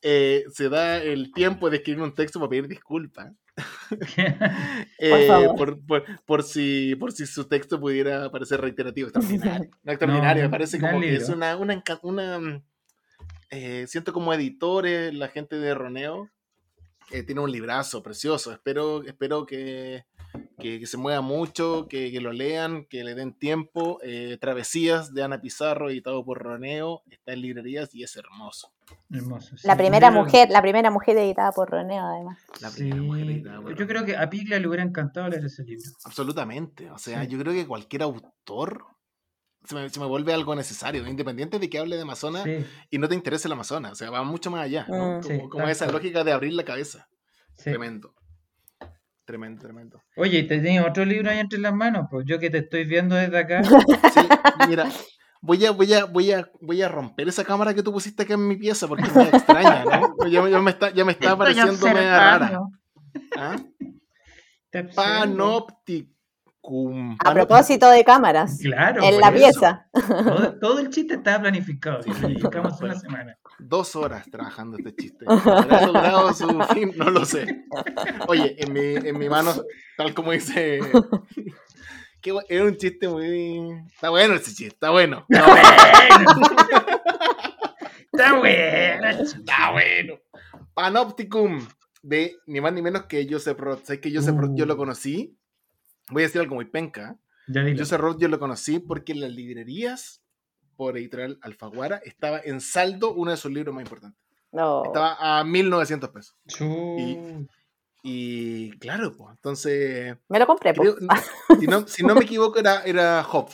[0.03, 3.33] eh, se da el tiempo de escribir un texto para pedir disculpas
[4.99, 9.71] eh, por, por- por si, por si su texto pudiera parecer reiterativo, extraordinario.
[9.85, 12.63] No, extraordinario, No, me parece como que es una, una, una, mm,
[13.51, 16.31] eh, siento como editores, la gente de Roneo,
[17.11, 18.51] eh, tiene un librazo precioso.
[18.53, 20.07] Espero, espero que,
[20.59, 23.99] que, que se mueva mucho, que, que lo lean, que le den tiempo.
[24.03, 28.73] Eh, Travesías de Ana Pizarro, editado por Roneo, está en librerías y es hermoso.
[29.11, 29.57] Hermoso.
[29.57, 29.67] sí.
[29.67, 32.39] La primera mujer, la primera mujer editada por Roneo, además.
[32.61, 35.45] La sí, primera mujer editada por Yo creo que a Piglia le hubiera encantado leer
[35.45, 35.85] ese libro.
[36.05, 36.91] Absolutamente.
[36.91, 37.29] O sea, Sí.
[37.29, 38.85] yo creo que cualquier autor
[39.65, 42.99] se me, se me vuelve algo necesario, independiente de que hable de Amazonas Sí, y
[42.99, 43.93] no te interese el Amazonas.
[43.93, 45.19] O sea, va mucho más allá, ¿no?
[45.19, 45.21] Mm.
[45.21, 47.09] Como, Sí, como tal esa lógica de abrir la cabeza.
[47.57, 47.65] sí.
[47.71, 48.15] Tremendo.
[49.27, 50.03] Tremendo, tremendo.
[50.17, 52.09] Oye, ¿te tenías otro libro ahí entre las manos?
[52.11, 53.63] Pues yo que te estoy viendo desde acá.
[54.15, 54.21] Sí,
[54.69, 54.87] mira,
[55.41, 58.35] voy a, voy a, voy a, voy a romper esa cámara que tú pusiste acá
[58.35, 60.15] en mi pieza porque es muy extraña, ¿no?
[60.31, 62.61] Ya, ya me está, ya me está pareciendo media rara.
[63.37, 63.57] ¿Ah?
[64.71, 64.79] Te
[67.19, 69.37] A propósito de cámaras, Claro, en la eso.
[69.37, 69.87] pieza.
[69.93, 72.01] Todo, todo el chiste estaba planificado.
[72.01, 73.37] planificamos una semana.
[73.59, 75.25] Dos horas trabajando este chiste.
[75.29, 76.93] ¿Habrá logrado su fin?
[76.97, 77.65] No lo sé.
[78.29, 79.53] Oye, en mi, en mi mano,
[79.99, 80.81] tal como dice.
[82.23, 83.69] Qué era un chiste muy.
[83.93, 85.27] Está bueno ese chiste, está bueno.
[85.29, 86.45] Está bueno.
[88.13, 89.09] Está bueno.
[89.23, 90.15] Está bueno.
[90.73, 91.67] Panopticum,
[92.03, 93.85] de ni más ni menos que Joseph Roth.
[93.85, 94.79] ¿Sabes que Joseph Roth yo lo Uh.
[94.79, 95.37] conocí?
[96.11, 97.17] Voy a decir algo muy penca.
[97.49, 97.79] Ya dilo.
[97.79, 100.23] Joseph Roth yo lo conocí porque en las librerías,
[100.77, 104.21] por editorial Alfaguara, estaba en saldo uno de sus libros más importantes.
[104.53, 104.85] No.
[104.85, 106.37] Estaba a 1900 pesos.
[106.47, 107.47] Chu.
[108.03, 110.97] Y claro, pues, entonces, Me lo compré, creo-
[111.61, 113.49] si, no, si no me equivoco, era, era Hop.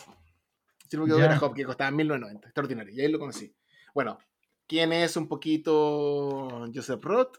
[0.89, 1.24] Si no me equivoco, Ya.
[1.27, 2.48] era Hop, que costaba 1990.
[2.48, 2.93] Extraordinario.
[2.94, 3.55] Y ahí lo conocí.
[3.94, 4.18] Bueno,
[4.66, 7.36] ¿quién es un poquito Joseph Roth?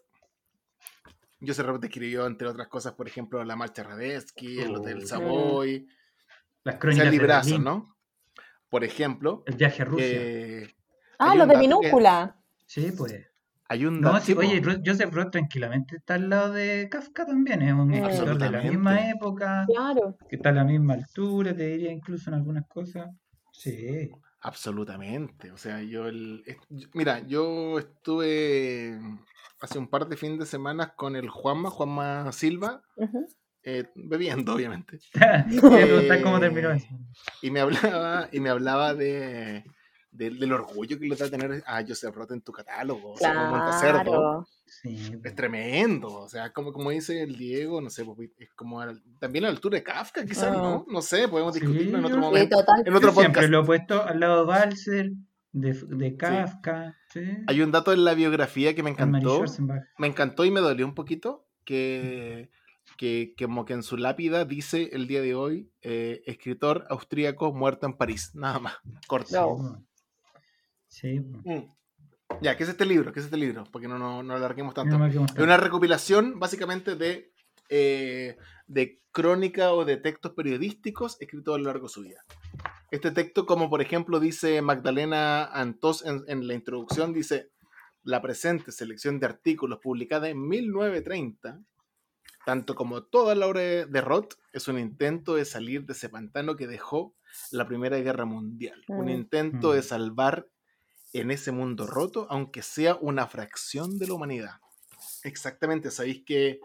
[1.46, 5.08] Joseph Roth escribió, entre otras cosas, por ejemplo, La Marcha Radetzky, El Hotel Oh.
[5.08, 5.88] Savoy,
[6.64, 7.64] Las crónicas de librazo, Berlín.
[7.64, 7.96] ¿no?
[8.70, 10.06] Por ejemplo, El viaje a Rusia.
[10.08, 10.76] eh,
[11.18, 12.38] Ah, un de que- minúscula.
[12.66, 13.28] Sí, pues.
[13.68, 17.62] hay un No, sí, oye, Joseph Roth tranquilamente está al lado de Kafka también.
[17.62, 20.18] Es un escritor de la misma época, Claro.
[20.30, 23.10] que está a la misma altura, te diría incluso en algunas cosas.
[23.54, 24.10] Sí.
[24.42, 25.52] Absolutamente.
[25.52, 26.44] O sea, yo el.
[26.94, 29.00] Mira, yo estuve
[29.62, 32.82] hace un par de fines de semana con el Juanma, Juanma Silva,
[33.64, 35.00] eh, bebiendo, obviamente.
[36.24, 36.88] cómo terminó Eh, eso.
[37.44, 39.64] Y me hablaba, y me hablaba de,
[40.12, 43.14] de- del orgullo que le da tener a Joseph Roth en tu catálogo.
[43.14, 43.80] O sea, como.
[43.80, 44.48] Claro.
[44.66, 46.08] Sí, Es tremendo.
[46.08, 49.48] O sea, como, como dice el Diego, no sé, pues, es como al- también a
[49.50, 50.58] la altura de Kafka, quizás, Ah.
[50.58, 50.86] ¿no?
[50.88, 52.58] No sé, podemos Sí, discutirlo en otro yo- Sí, momento.
[52.58, 52.84] total.
[52.86, 53.52] En otro Yo siempre podcast.
[53.52, 55.12] lo he puesto al lado de Balser,
[55.52, 57.20] de, de Kafka, sí.
[57.48, 59.44] Hay un dato en la biografía que me encantó.
[59.98, 62.50] Me encantó y me dolió un poquito que,
[62.98, 67.52] que, que como que en su lápida dice el día de hoy, eh, escritor austríaco
[67.54, 68.32] muerto en París.
[68.34, 68.76] Nada más.
[69.08, 69.30] Corto.
[69.34, 69.86] No.
[70.92, 71.20] Sí.
[71.20, 71.72] Mm.
[72.42, 73.12] Ya, ¿qué es este libro?
[73.12, 73.64] ¿Qué es este libro?
[73.72, 74.96] Porque no, no, no alarguemos tanto.
[75.06, 77.32] Es una recopilación básicamente de,
[77.70, 78.38] eh,
[78.68, 82.24] de crónica o de textos periodísticos escritos a lo largo de su vida.
[82.90, 87.52] Este texto, como por ejemplo dice Magdalena Antos en, en la introducción, dice,
[88.04, 91.62] la presente selección de artículos publicada en 1930,
[92.46, 96.10] tanto como toda la obra de de Roth, es un intento de salir de ese
[96.10, 97.16] pantano que dejó
[97.52, 98.84] la Primera Guerra Mundial.
[98.88, 99.10] Un Mm.
[99.10, 99.84] intento de Mm.
[99.84, 100.48] salvar
[101.14, 104.62] en ese mundo roto, aunque sea una fracción de la humanidad.
[105.24, 106.60] Exactamente, sabéis que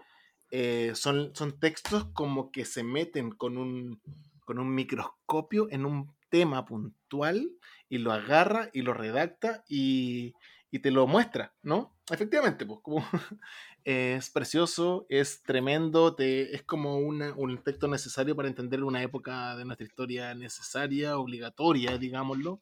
[0.50, 4.00] eh, son, son textos como que se meten con un,
[4.44, 7.50] con un microscopio en un tema puntual
[7.88, 10.34] y lo agarra y lo redacta y,
[10.70, 11.96] y te lo muestra, ¿no?
[12.10, 13.04] Efectivamente, pues como
[13.84, 19.56] es precioso, es tremendo, te, es como una- un texto necesario para entender una época
[19.56, 22.60] de nuestra historia necesaria, obligatoria, digámoslo.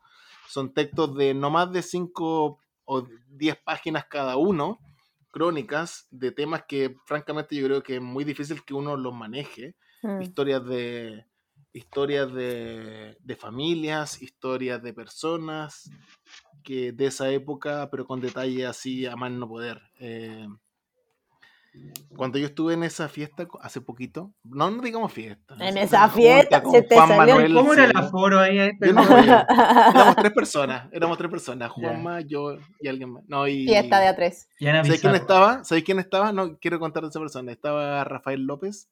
[0.49, 4.79] Son textos de no más de 5 o 10 páginas cada uno,
[5.31, 9.77] crónicas de temas que francamente yo creo que es muy difícil que uno los maneje.
[10.03, 10.23] Mm.
[10.23, 11.27] Historias de
[11.73, 15.91] historias de, de familias, historias de personas
[16.63, 19.83] que de esa época, pero con detalle así a más no poder.
[19.99, 20.47] Eh,
[22.17, 25.57] cuando yo estuve en esa fiesta hace poquito, no, no digamos fiesta.
[25.59, 28.57] En esa fiesta se te Juan salió Manuel ¿Cómo era el aforo ahí?
[28.81, 29.03] no.
[29.19, 31.71] Éramos tres personas, éramos tres personas.
[31.73, 33.25] Juanma, yo y alguien más.
[33.27, 34.47] No, y, Fiesta de A3.
[34.61, 35.17] Y Ana ¿Sabéis quién Pizarro.
[35.17, 35.65] estaba?
[35.65, 36.33] ¿Sabéis quién estaba?
[36.33, 37.51] No quiero contar de esa persona.
[37.53, 38.89] Estaba Rafael López.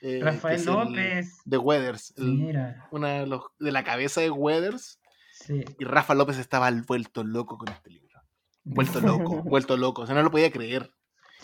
[0.00, 1.36] eh, Rafael el- López.
[1.44, 2.14] de Weathers.
[2.16, 4.98] el- Mira, una de, los, de la cabeza de Weathers.
[5.32, 5.62] sí.
[5.78, 8.20] Y Rafa López estaba vuelto loco con este libro.
[8.64, 10.02] Vuelto loco, vuelto loco.
[10.02, 10.90] O sea, no lo podía creer.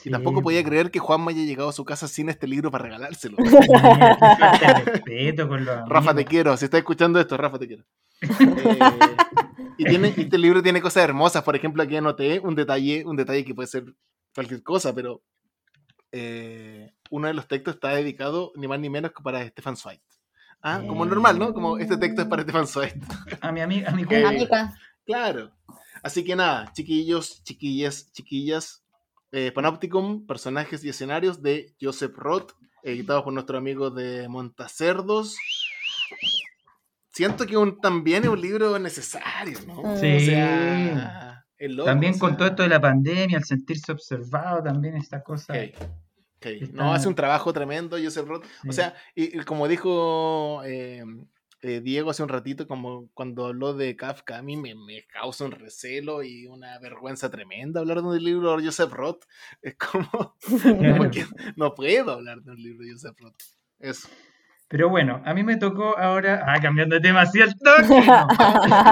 [0.04, 0.68] Y tampoco podía po.
[0.68, 3.36] creer que Juanma haya llegado a su casa sin este libro para regalárselo.
[4.84, 6.56] Respeto con Rafa, te quiero.
[6.56, 7.84] Si estás escuchando esto, Rafa, te quiero.
[9.82, 11.42] Eh, y tiene, este libro tiene cosas hermosas.
[11.42, 13.84] Por ejemplo, aquí anoté un detalle, un detalle que puede ser
[14.34, 15.22] cualquier cosa, pero
[16.12, 20.00] eh, uno de los textos está dedicado ni más ni menos que para Stefan Zweig.
[20.62, 21.54] Ah, como normal, ¿no?
[21.54, 22.94] Como este texto es para Stefan Zweig.
[23.40, 24.24] A mi amiga, a mi Eh.
[24.26, 24.74] Amiga.
[25.06, 25.50] Claro.
[26.02, 28.82] Así que nada, chiquillos, chiquillas, chiquillas,
[29.32, 32.52] eh, Panopticum, personajes y escenarios de Joseph Roth,
[32.82, 35.36] editados por nuestro amigo de Montacerdos.
[37.12, 39.96] Siento que un, también es un libro necesario, ¿no?
[39.98, 40.16] Sí.
[40.16, 44.62] O sea, es loco, También o con todo esto de la pandemia, al sentirse observado,
[44.62, 45.52] también esta cosa.
[45.52, 45.74] ok,
[46.36, 46.46] ok.
[46.46, 48.44] Está- No, hace un trabajo tremendo Joseph Roth.
[48.62, 48.68] Sí.
[48.68, 51.04] O sea, y, y como dijo eh,
[51.62, 55.44] eh, Diego hace un ratito, como cuando habló de Kafka, a mí me, me causa
[55.44, 59.24] un recelo y una vergüenza tremenda hablar de un libro de Joseph Roth.
[59.62, 61.24] Es como, como que
[61.56, 63.36] no puedo hablar de un libro de Joseph Roth.
[63.78, 64.08] Eso.
[64.68, 66.44] Pero bueno, a mí me tocó ahora.
[66.46, 67.24] Ah, cambiando de tema
[67.60, 68.26] no.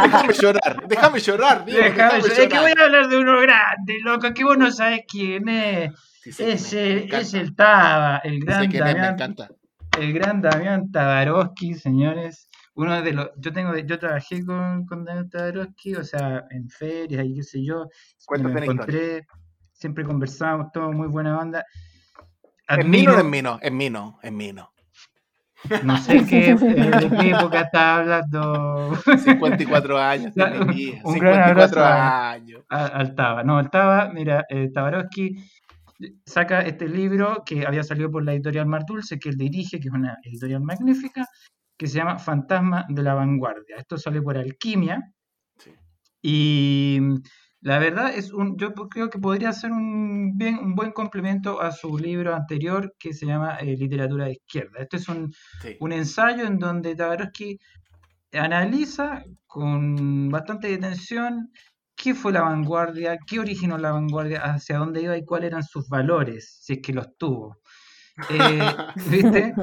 [0.02, 2.80] Déjame llorar, déjame llorar, Diego, Déjame, déjame es que voy llorar.
[2.80, 5.92] a hablar de uno grande, loco, que vos no sabés quién es.
[6.30, 9.48] Sí, es, me el, es el Taba, el gran me Damián, encanta.
[10.00, 12.47] el gran Damián Tabarovsky, señores.
[12.78, 17.26] Uno de los, yo tengo, yo trabajé con, con Damián Tabarovsky, o sea, en ferias
[17.26, 17.86] y qué sé yo.
[17.86, 17.90] Me
[18.24, 18.72] Cuéntate historia.
[18.72, 19.26] encontré,
[19.72, 21.64] siempre conversábamos, todo muy buena onda.
[22.68, 23.58] ¿Es Mino o no Admiro, es Mino?
[23.62, 24.72] Es Mino, es Mino.
[25.82, 28.94] no sé qué, de qué época está hablando
[29.24, 32.62] 54 años, un gran 54 abrazo a- años.
[32.68, 33.42] a- al Taba.
[33.42, 35.34] No, el Taba, mira, eh, Tabarovsky
[36.24, 39.88] saca este libro que había salido por la editorial Mar Dulce, que él dirige, que
[39.88, 41.26] es una editorial magnífica,
[41.78, 43.76] que se llama Fantasma de la Vanguardia.
[43.78, 45.12] Esto sale por Alquimia
[45.58, 45.72] Sí.
[46.22, 47.00] y
[47.60, 51.72] la verdad es un, yo creo que podría ser un, bien, un buen complemento a
[51.72, 54.80] su libro anterior que se llama eh, Literatura de Izquierda.
[54.80, 55.32] Este es un,
[55.62, 55.76] Sí.
[55.80, 57.58] un ensayo en donde Tabarovsky
[58.32, 61.50] analiza con bastante detención
[61.96, 65.88] qué fue la vanguardia, qué originó la vanguardia, hacia dónde iba y cuáles eran sus
[65.88, 67.56] valores, si es que los tuvo.
[68.30, 68.60] Eh,
[69.10, 69.54] ¿Viste?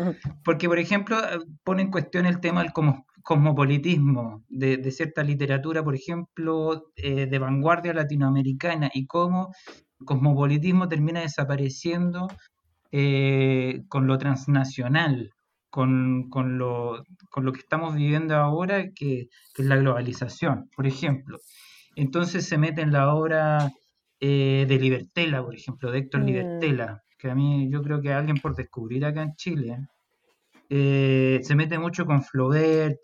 [0.43, 5.23] Porque, por ejemplo, eh, pone en cuestión el tema del como- cosmopolitismo de, de cierta
[5.23, 9.53] literatura, por ejemplo, eh, de vanguardia latinoamericana y cómo
[9.99, 12.27] el cosmopolitismo termina desapareciendo
[12.91, 15.31] eh, con lo transnacional,
[15.69, 20.85] con, con, lo, con, lo, que estamos viviendo ahora, que, que, es la globalización, por
[20.87, 21.39] ejemplo.
[21.95, 23.71] Entonces se mete en la obra
[24.19, 26.25] eh, de Libertela, por ejemplo, de Héctor mm.
[26.25, 29.87] Libertela, que a mí yo creo que alguien por descubrir acá en Chile.
[30.69, 32.99] Eh, se mete mucho con Flaubert,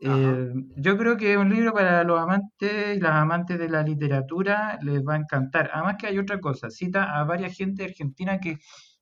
[0.00, 3.82] eh, yo creo que es un libro para los amantes y las amantes de la
[3.82, 5.70] literatura les va a encantar.
[5.72, 8.58] Además que hay otra cosa, cita a varias gente argentina que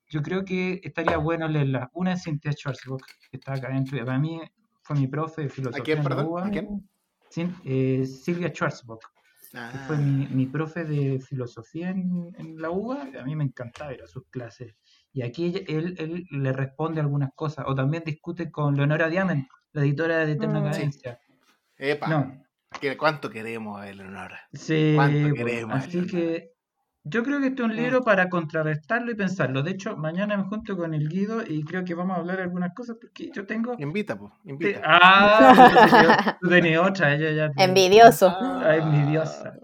[0.09, 1.91] yo creo que estaría bueno leerla.
[1.93, 4.03] Una es Cynthia Schwarzbock, que está acá dentro.
[4.05, 4.41] Para mí
[4.83, 5.83] fue mi profe de filosofía.
[5.83, 6.43] ¿A quién, perdón?
[6.43, 6.89] ¿A quién?
[7.65, 8.51] Eh, Silvia
[9.53, 13.95] Que fue mi, mi, profe de filosofía en, en, la UBA, a mí me encantaba
[13.95, 14.75] ir a sus clases.
[15.13, 19.83] Y aquí él, él le responde algunas cosas, o también discute con Leonora Diamond, la
[19.83, 20.65] editora de Eterna mm.
[20.65, 21.21] Cadencia.
[21.77, 22.09] Epa.
[22.09, 22.47] No.
[22.99, 24.41] ¿Cuánto queremos a Eleonora?
[24.53, 26.56] Sí, ¿Cuánto queremos así que
[27.09, 28.05] yo creo que este es un libro mm.
[28.05, 29.63] para contrarrestarlo y pensarlo.
[29.63, 32.43] De hecho, mañana me junto con el Guido y creo que vamos a hablar de
[32.45, 33.77] algunas cosas porque yo tengo.
[33.79, 34.81] Invita, pues, invita.
[34.85, 37.65] Ah, tú tenías otra, ella ya.
[37.65, 38.29] Envidioso.
[38.29, 39.55] Ah, envidiosa.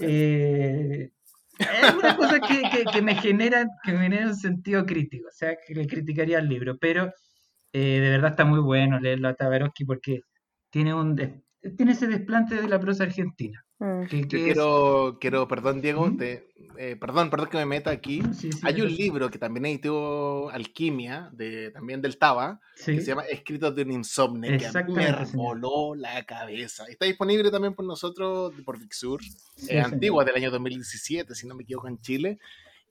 [0.00, 1.10] Eh,
[1.58, 5.32] es una cosa que, que, que, me generan, que me genera un sentido crítico, o
[5.32, 7.12] sea, que le criticaría el libro, pero
[7.72, 10.22] eh, de verdad está muy bueno leerlo a Tabarovsky porque
[10.70, 11.16] tiene un
[11.76, 13.64] tiene ese desplante de la prosa argentina.
[14.10, 18.22] Que, quiero, quiero, perdón Diego, eh, perdón, perdón que me meta aquí.
[18.62, 23.74] Hay un libro que también editó Alquimia, de, también del Taba, que se llama Escritos
[23.74, 26.84] de un insomnio, que me voló la cabeza.
[26.88, 29.22] Está disponible también por nosotros, por Vixur,
[29.66, 32.38] eh, antigua del año 2017, si no me equivoco, en Chile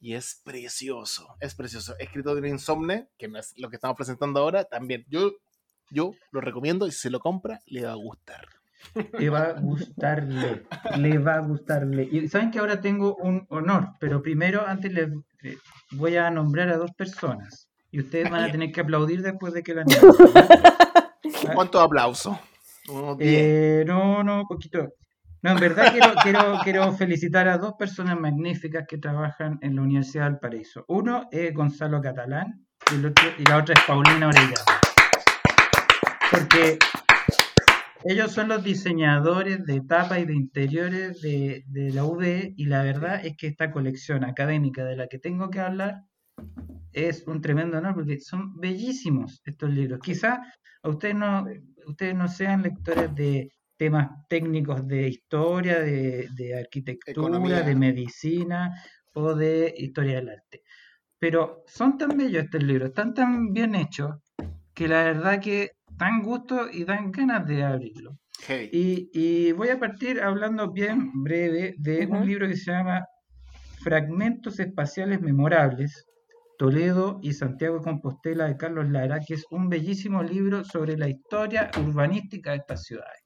[0.02, 1.94] y es precioso, es precioso.
[2.00, 5.34] Escrito de Insomne, que no es lo que estamos presentando ahora, también yo,
[5.92, 8.59] yo lo recomiendo y si se lo compra, le va a gustar.
[9.18, 10.64] Le va a gustarle,
[10.98, 12.08] le va a gustarle.
[12.12, 15.10] Y saben que ahora tengo un honor, pero primero, antes les
[15.92, 19.64] voy a nombrar a dos personas y ustedes van a tener que aplaudir después de
[19.64, 19.84] que la
[21.54, 22.38] ¿Cuántos aplausos?
[23.20, 24.94] Eh, no, no, poquito.
[25.42, 29.84] No, en verdad quiero, quiero, quiero felicitar a dos personas magníficas que trabajan en la
[29.84, 30.84] Universidad del Paraíso.
[30.88, 34.54] Uno es Gonzalo Catalán y, la otra es Paulina Orellana.
[36.30, 36.78] Porque
[38.06, 42.84] ellos son los diseñadores de tapas y de interiores de, de la UB y la
[42.84, 46.04] verdad es que esta colección académica de la que tengo que hablar
[46.94, 50.00] es un tremendo honor porque son bellísimos estos libros.
[50.00, 50.42] Quizá
[50.82, 51.46] a ustedes no,
[51.88, 58.72] ustedes no sean lectores de temas técnicos de historia, de, arquitectura, de medicina
[59.14, 60.64] o de historia del arte.
[61.18, 64.16] Pero son tan bellos estos libros, están tan bien hechos,
[64.74, 68.18] que la verdad que dan gusto y dan ganas de abrirlo.
[68.72, 73.06] Y, voy a partir hablando bien breve de un libro que se llama
[73.84, 76.06] Fragmentos Espaciales Memorables,
[76.58, 81.10] Toledo y Santiago de Compostela de Carlos Lara, que es un bellísimo libro sobre la
[81.10, 83.20] historia urbanística de estas ciudades.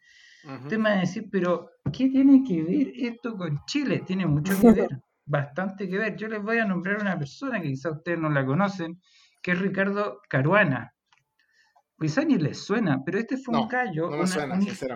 [0.63, 4.03] Usted me va a decir, pero ¿qué tiene que ver esto con Chile?
[4.05, 4.89] Tiene mucho que ver,
[5.25, 6.17] bastante que ver.
[6.17, 8.99] Yo les voy a nombrar una persona que quizá ustedes no la conocen,
[9.41, 10.92] que es Ricardo Caruana.
[12.03, 14.09] Quizá ni les suena, pero este fue un callo,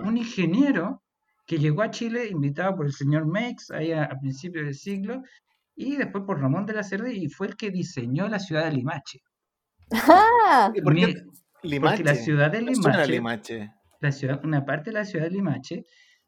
[0.04, 1.04] un, ingeniero
[1.46, 5.24] que llegó a Chile invitado por el señor Meix ahí a, principios del siglo
[5.74, 8.74] y después por Ramón de la Cerda y fue el que diseñó la ciudad de
[8.74, 9.22] Limache.
[9.94, 11.24] Ah, ¿Y por qué
[11.64, 11.96] Limache?
[11.96, 13.72] Porque la ciudad de Limache
[14.02, 15.86] la ciudad, una parte de la ciudad de Limache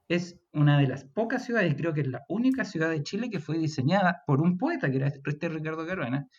[0.07, 3.41] es una de las pocas ciudades, creo que es la única ciudad de Chile que
[3.41, 6.29] fue diseñada por un poeta, que era este Ricardo Caruana,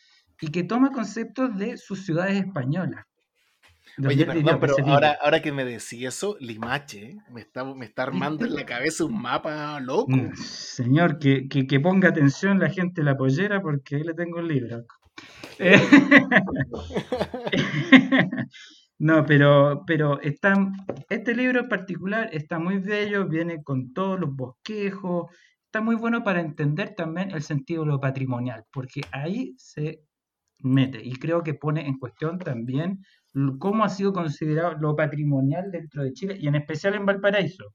[0.41, 3.05] y que toma conceptos de sus ciudades españolas.
[4.05, 8.47] Oye, perdón, pero ahora, ahora que me decís eso, Limache, me está, me está armando
[8.47, 10.11] en la cabeza un mapa loco.
[10.11, 14.39] Mm, señor, que, que, ponga atención la gente de la pollera porque ahí le tengo
[14.39, 14.85] un libro.
[19.03, 20.55] No, pero, pero está,
[21.09, 25.35] este libro en particular está muy bello, viene con todos los bosquejos,
[25.65, 30.03] está muy bueno para entender también el sentido de lo patrimonial, porque ahí se
[30.59, 33.03] mete y creo que pone en cuestión también
[33.59, 37.75] cómo ha sido considerado lo patrimonial dentro de Chile y en especial en Valparaíso,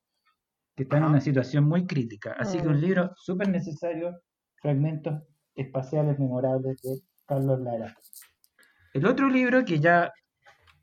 [0.76, 2.36] que está en una situación muy crítica.
[2.38, 2.82] Así que un mm.
[2.82, 4.20] libro súper necesario,
[4.62, 5.24] Fragmentos
[5.56, 7.96] Espaciales Memorables de Carlos Lara.
[8.94, 10.12] El otro libro que ya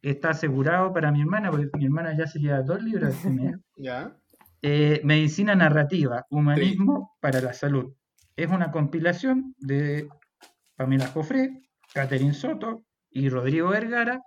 [0.00, 3.14] está asegurado para mi hermana, porque mi hermana ya se lleva dos libros
[3.76, 4.16] ¿Ya?
[4.62, 7.94] Eh, Medicina Narrativa, Humanismo para la Salud.
[8.36, 10.08] Es una compilación de
[10.76, 11.62] Pamela Jofré,
[11.92, 14.22] Catherine Soto y Rodrigo Vergara,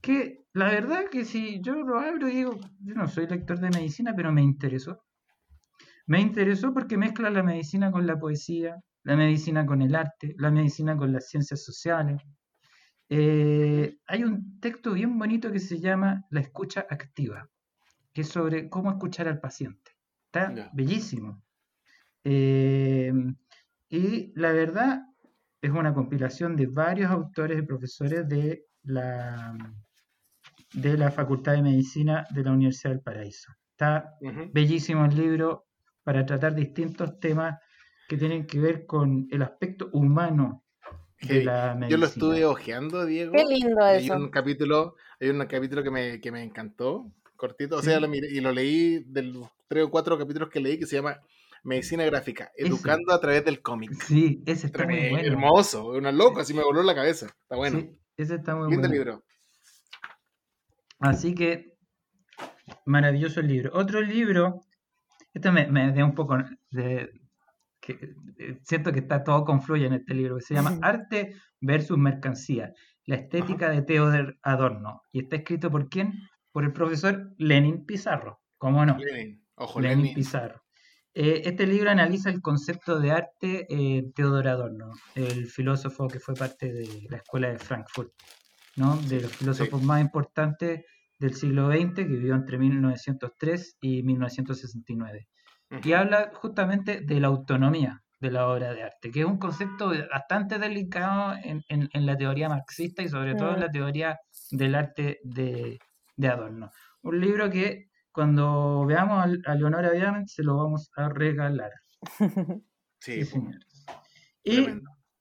[0.00, 3.70] que la verdad que si yo lo abro y digo, yo no soy lector de
[3.70, 5.04] medicina, pero me interesó.
[6.06, 10.50] Me interesó porque mezcla la medicina con la poesía, la medicina con el arte, la
[10.50, 12.20] medicina con las ciencias sociales,
[13.10, 17.48] Eh, hay un texto bien bonito que se llama La escucha activa,
[18.12, 19.92] que es sobre cómo escuchar al paciente.
[20.26, 21.42] Está bellísimo.
[22.24, 23.12] Eh,
[23.88, 25.02] y la verdad
[25.62, 29.56] es una compilación de varios autores y profesores de la,
[30.72, 33.52] de la Facultad de Medicina de la Universidad del Paraíso.
[33.70, 34.14] Está
[34.52, 35.66] bellísimo el libro
[36.02, 37.58] para tratar distintos temas
[38.08, 40.64] que tienen que ver con el aspecto humano
[41.20, 41.88] de la medicina.
[41.88, 43.32] Yo lo estuve ojeando, Diego.
[43.32, 44.14] Qué lindo eso.
[44.14, 48.08] Hay un capítulo, hay un capítulo que me, que me encantó, cortito, o sea, lo
[48.08, 51.20] miré, y lo leí de los tres o cuatro capítulos que leí, que se llama
[51.62, 53.92] Medicina Gráfica, Educando a través del cómic.
[54.02, 55.28] Sí, ese está muy bueno.
[55.28, 57.26] Hermoso, una loco, así me voló la cabeza.
[57.26, 57.80] Está bueno.
[57.80, 58.94] Sí, ese está muy Lindo bueno.
[58.94, 59.24] libro.
[60.98, 61.76] Así que,
[62.86, 63.70] maravilloso el libro.
[63.74, 64.60] Otro libro,
[65.32, 66.38] este me, me da un poco
[66.70, 67.10] de,
[67.80, 71.98] que, eh, siento que está todo confluye en este libro, que se llama Arte versus
[71.98, 72.72] Mercancía,
[73.04, 75.02] la estética de Theodor Adorno.
[75.12, 76.14] ¿Y está escrito por quién?
[76.52, 78.40] Por el profesor Lenin Pizarro.
[78.58, 78.98] ¿Cómo no?
[78.98, 80.62] Lenin, ojo, Lenin, Pizarro.
[81.14, 86.34] Eh, este libro analiza el concepto de arte eh, Theodor Adorno, el filósofo que fue
[86.34, 88.12] parte de la escuela de Frankfurt,
[88.78, 88.96] ¿no?
[88.96, 90.84] de los filósofos más importantes
[91.18, 95.28] del siglo XX, que vivió entre 1903 y 1969
[95.84, 99.92] y habla justamente de la autonomía de la obra de arte, que es un concepto
[100.10, 104.18] bastante delicado en, en, la teoría marxista y sobre todo en la teoría
[104.50, 105.78] del arte de,
[106.16, 106.70] de Adorno.
[107.02, 111.70] Un libro que cuando veamos a, Leonora Diamant se lo vamos a regalar.
[113.00, 113.86] Sí, señores.
[114.42, 114.66] Y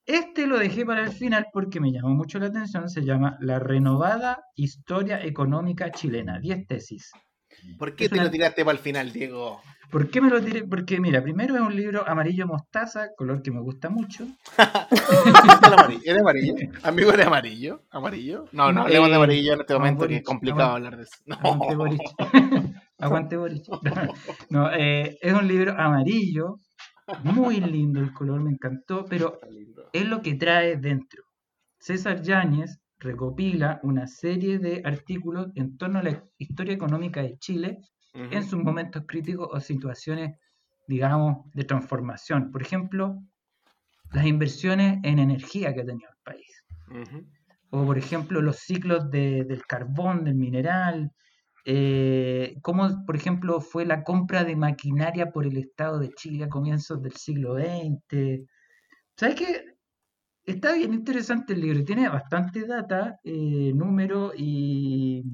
[0.07, 3.59] este lo dejé para el final porque me llamó mucho la atención, se llama La
[3.59, 7.11] renovada historia económica chilena, 10 tesis.
[7.77, 9.61] ¿Por qué te lo tiraste para el final, Diego?
[9.89, 10.65] ¿Por qué me lo tiré?
[10.65, 14.27] Porque, mira, primero es un libro amarillo mostaza, color que me gusta mucho.
[16.05, 16.55] ¿Eres amarillo?
[16.83, 17.83] ¿Amigo eres amarillo?
[17.89, 18.45] ¿Amarillo?
[18.51, 21.15] No, no hablemos de eh, amarillo en este momento, que es complicado hablar de eso.
[21.29, 22.01] Aguante Boric.
[22.99, 23.63] aguante Boric.
[24.49, 26.59] no, eh, es un libro amarillo,
[27.23, 29.39] muy lindo el color, me encantó, pero
[29.93, 31.23] es lo que trae dentro.
[31.79, 37.79] César Yáñez recopila una serie de artículos en torno a la historia económica de Chile
[38.13, 40.37] en sus momentos críticos o situaciones,
[40.87, 42.51] digamos, de transformación.
[42.51, 43.21] Por ejemplo,
[44.11, 46.63] las inversiones en energía que ha tenido el país.
[47.69, 51.11] O, por ejemplo, los ciclos del carbón, del mineral.
[51.69, 56.49] Eh, cómo, por ejemplo, fue la compra de maquinaria por el Estado de Chile a
[56.49, 58.47] comienzos del siglo XX.
[59.17, 59.65] ¿Sabes qué?
[60.45, 65.25] Está bien interesante el libro, tiene bastante data, eh, número y,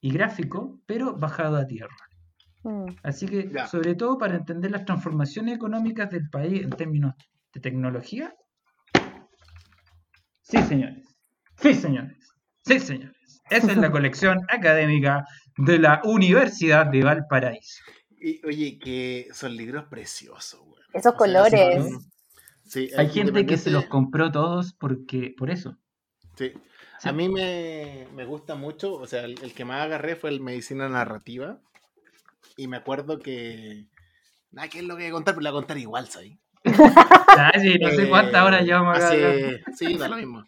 [0.00, 1.96] gráfico, pero bajado a tierra.
[2.62, 2.84] Mm.
[3.02, 7.14] Así que, sobre todo para entender las transformaciones económicas del país en términos
[7.52, 8.32] de tecnología.
[10.42, 11.08] Sí, señores.
[11.56, 12.18] Sí, señores.
[12.64, 13.23] Sí, señores.
[13.50, 15.26] Esa es la colección académica
[15.56, 17.82] de la Universidad de Valparaíso.
[18.10, 20.82] Y, oye, que son libros preciosos, güey.
[20.92, 21.84] Esos colores.
[22.96, 25.76] Hay gente que se los compró todos porque por eso.
[26.36, 26.52] Sí.
[27.02, 31.58] A mí me, gusta mucho, o sea, el, que más agarré fue el Medicina Narrativa.
[32.56, 33.86] Y me acuerdo que.
[34.50, 35.34] Nada, ¿qué es lo que voy a contar?
[35.34, 36.32] Pero la voy a contar igual, ¿sabes?
[36.64, 39.12] ah, sí, no sé cuántas horas llevamos acá.
[39.76, 40.44] Sí, da lo mismo.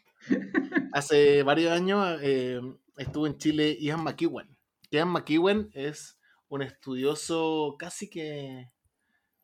[0.92, 2.60] Hace varios años eh,
[2.96, 4.56] estuvo en Chile Ian McEwan.
[4.90, 6.18] Ian McEwan es
[6.48, 8.70] un estudioso casi que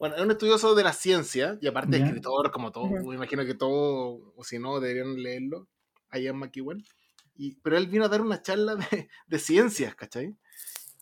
[0.03, 2.89] bueno, es un estudioso de la ciencia y aparte escritor, como todo.
[2.89, 5.69] Me imagino que todo, o si no, deberían leerlo.
[6.13, 6.83] Ian McEwan.
[7.37, 10.37] Y, pero él vino a dar una charla de, de ciencias, ¿cachai?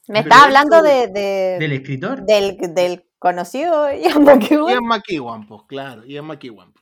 [0.06, 2.26] Me está hablando de, ¿Del escritor?
[2.26, 4.74] Del, del conocido Ian McEwan.
[4.74, 6.74] Ian McEwan, pues claro, Ian McEwan.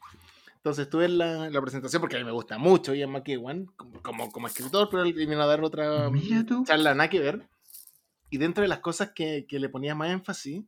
[0.69, 3.65] Entonces estuve en la, la, presentación porque a mí me gusta mucho Ian McEwan
[4.03, 6.11] como, como, escritor, pero él vino a dar otra
[6.66, 7.49] charla nada que ver.
[8.28, 10.62] Y dentro de las cosas que, que le ponía más énfasis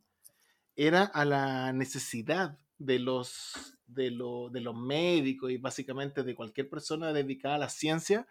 [0.75, 7.13] era a la necesidad de los, de, de los médicos y básicamente de cualquier persona
[7.13, 8.25] dedicada a la ciencia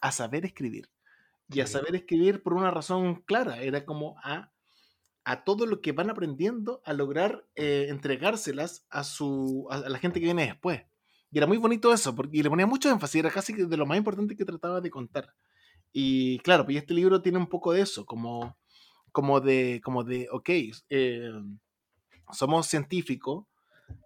[0.00, 0.90] a saber escribir.
[1.50, 4.50] Y a saber escribir por una razón clara, era como a,
[5.22, 10.18] a todo lo que van aprendiendo a lograr eh, entregárselas a, su, a, la gente
[10.18, 10.82] que viene después.
[11.32, 13.86] Y era muy bonito eso, porque y le ponía mucho énfasis, era casi de lo
[13.86, 15.34] más importante que trataba de contar.
[15.90, 18.58] Y claro, pues este libro tiene un poco de eso, como,
[19.12, 20.50] como de, como de, ok,
[20.90, 21.32] eh,
[22.30, 23.46] somos científicos,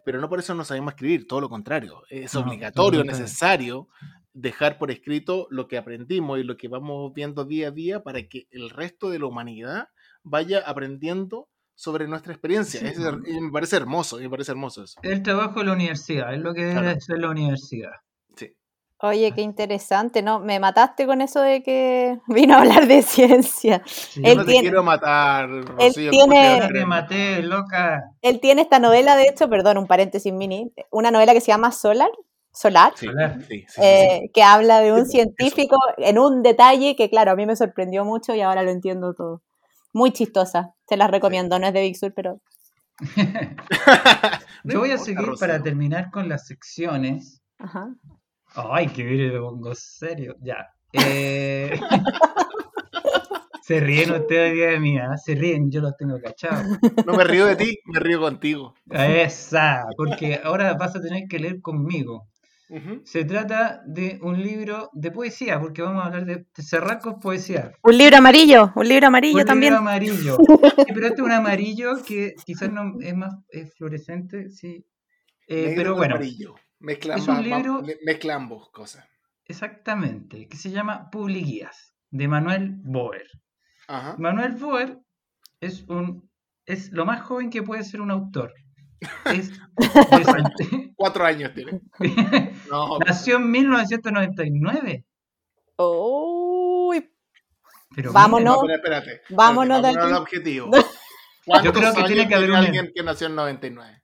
[0.04, 2.02] pero no por eso no sabemos escribir, todo lo contrario.
[2.10, 3.88] Es obligatorio, necesario
[4.32, 8.28] dejar por escrito lo que aprendimos y lo que vamos viendo día a día para
[8.28, 9.88] que el resto de la humanidad
[10.22, 12.80] vaya aprendiendo sobre nuestra experiencia.
[12.82, 14.98] me parece hermoso, me parece hermoso eso.
[15.02, 17.92] El trabajo de la universidad, es lo que debe ser la universidad.
[18.34, 18.52] Sí.
[19.02, 20.40] Oye, qué interesante, ¿no?
[20.40, 23.82] Me mataste con eso de que vino a hablar de ciencia.
[23.86, 24.22] Sí.
[24.24, 26.10] Yo Él no te tiene- quiero matar, Rocío.
[26.10, 28.02] tiene- Ya te maté, loca.
[28.22, 31.72] Él tiene esta novela, de hecho, perdón, un paréntesis mini, una novela que se llama
[31.72, 32.10] Solar,
[32.54, 33.36] Solar, Sí, Solar.
[33.42, 37.36] sí, sí, sí, eh, que habla de un científico en un detalle que, claro, a
[37.36, 39.42] mí me sorprendió mucho y ahora lo entiendo todo.
[39.97, 42.43] Muy chistosa, se las recomiendo, no es de Big Sur, pero
[44.64, 47.40] Yo voy a seguir para terminar con las secciones.
[47.56, 47.94] ajá.
[48.55, 50.36] Ay, que viene me pongo serio.
[50.43, 50.68] Ya.
[50.93, 51.81] Eh,
[53.62, 55.16] Se ríen ustedes de mí, ¿ah?
[55.16, 56.78] Se ríen, yo los tengo cachados.
[57.06, 58.74] No me río de ti, me río contigo.
[58.90, 62.28] Esa, porque ahora vas a tener que leer conmigo.
[63.05, 67.20] Se trata de un libro de poesía, porque vamos a hablar de, de cerrar con
[67.20, 67.72] poesía.
[67.82, 69.72] Un libro amarillo, un libro amarillo Un también.
[69.74, 70.36] libro amarillo.
[70.86, 74.84] Sí, pero este es un amarillo que quizás no es más es fluorescente, sí.
[75.48, 76.55] Eh, pero bueno, amarillo.
[76.80, 79.05] Mezclan, es un libro- mezclan ambos cosas.
[79.47, 83.26] exactamente, que se llama Publiguías, de Manuel Boer.
[83.88, 84.16] Ajá.
[84.18, 84.98] Manuel Boer
[85.60, 86.28] es un
[86.66, 88.52] es lo más joven que puede ser un autor.
[89.27, 89.51] Es
[90.97, 91.81] Cuatro años tiene.
[92.70, 95.05] No, Nació en 1999.
[95.78, 97.10] Uy,
[97.94, 98.56] Pero Vámonos.
[98.56, 99.20] no, pero espérate.
[99.31, 100.70] Vámonos espérate, de al objetivo.
[100.77, 100.82] Yo
[101.44, 104.02] ¿Cuántos creo que tiene que haber un- alguien que nació en 99?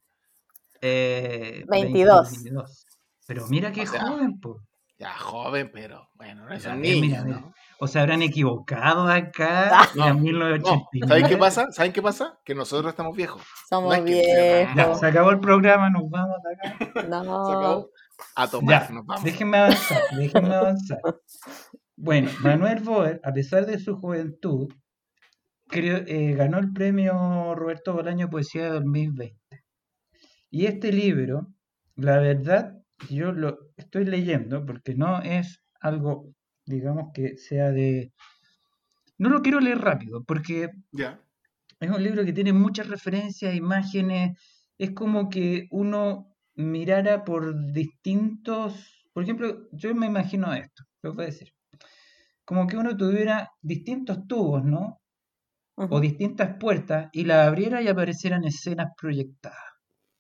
[0.80, 2.30] Eh, 22.
[2.32, 2.86] 22.
[3.26, 4.60] Pero mira qué O sea, joven, po.
[4.98, 7.40] Ya, joven, pero bueno, no es Mira, un mira, niño, mira.
[7.40, 7.54] ¿no?
[7.84, 11.08] O se habrán equivocado acá No, en No, 1989.
[11.08, 11.72] ¿saben qué pasa?
[11.72, 12.38] ¿Saben qué pasa?
[12.44, 13.42] Que nosotros estamos viejos.
[13.68, 15.00] somos No Ya, viejos.
[15.00, 16.92] se acabó el programa, nos vamos de acá.
[17.02, 17.48] Se No.
[17.48, 17.90] acabó.
[18.36, 19.24] A tomar, Ya, nos vamos.
[19.24, 21.00] déjenme avanzar, déjenme avanzar.
[21.96, 24.68] Bueno, Manuel Boer, a pesar de su juventud,
[25.68, 29.64] creo- eh, ganó el premio Roberto Bolaño Poesía de 2020.
[30.50, 31.48] Y este libro,
[31.96, 32.74] la verdad,
[33.10, 36.26] yo lo estoy leyendo porque no es algo,
[36.66, 38.12] digamos, que sea de...
[39.18, 40.68] No lo quiero leer rápido porque
[41.80, 44.38] es un libro que tiene muchas referencias, imágenes.
[44.78, 49.04] Es como que uno mirara por distintos.
[49.12, 51.48] Por ejemplo, yo me imagino esto, lo voy a decir.
[52.44, 54.98] Como que uno tuviera distintos tubos, ¿no?
[55.76, 59.58] O distintas puertas y las abriera y aparecieran escenas proyectadas.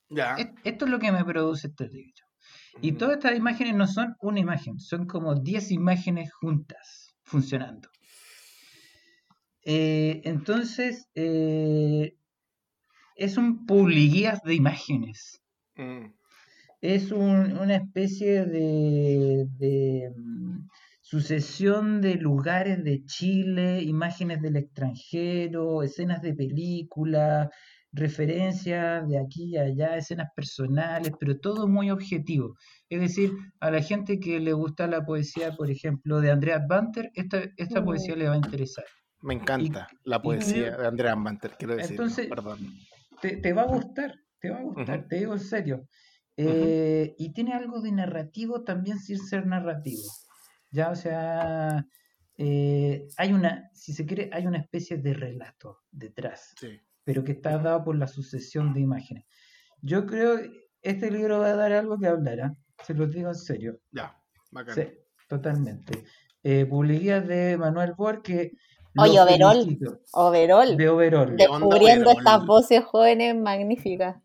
[0.08, 0.34] Ya.
[0.36, 2.24] Es- Esto es lo que me produce este libro.
[2.80, 7.88] Y todas estas imágenes no son una imagen, son como 10 imágenes juntas, funcionando.
[9.64, 12.16] Eh, entonces, eh,
[13.16, 15.40] es un publiguías de imágenes.
[15.76, 16.06] Mm.
[16.80, 20.68] Es un- una especie de, de, mm,
[21.00, 27.48] sucesión de lugares de Chile, imágenes del extranjero, escenas de películas,
[27.92, 32.54] referencias de aquí y allá, escenas personales, pero todo muy objetivo.
[32.88, 37.10] Es decir, a la gente que le gusta la poesía, por ejemplo, de Andrea Banter,
[37.14, 37.84] esta, esta Mm.
[37.84, 38.84] poesía le va a interesar.
[39.20, 41.92] Me encanta la poesía de Andrea Manter, quiero decir.
[41.92, 42.58] Entonces, Perdón.
[43.20, 45.86] te, te va a gustar, te va a gustar, te digo en serio.
[46.36, 50.02] Eh, y tiene algo de narrativo también sin ser narrativo.
[50.70, 51.86] Ya, o sea,
[52.38, 56.80] eh, hay una, si se quiere, hay una especie de relato detrás, Sí.
[57.04, 59.24] Pero que está dado por la sucesión de imágenes.
[59.80, 60.50] Yo creo que
[60.82, 62.54] este libro va a dar algo que hablar, ¿ah?
[62.84, 63.78] Se lo digo en serio.
[63.92, 64.16] Ya.
[64.50, 64.74] Bacán.
[64.74, 64.82] Sí,
[65.28, 66.04] totalmente.
[66.42, 68.52] Eh, publicidad de Manuel Boer que
[68.98, 69.78] Oye, Overol.
[70.12, 71.36] Overol, De Overol.
[71.36, 74.16] ¿Qué onda, descubriendo estas voces jóvenes magníficas.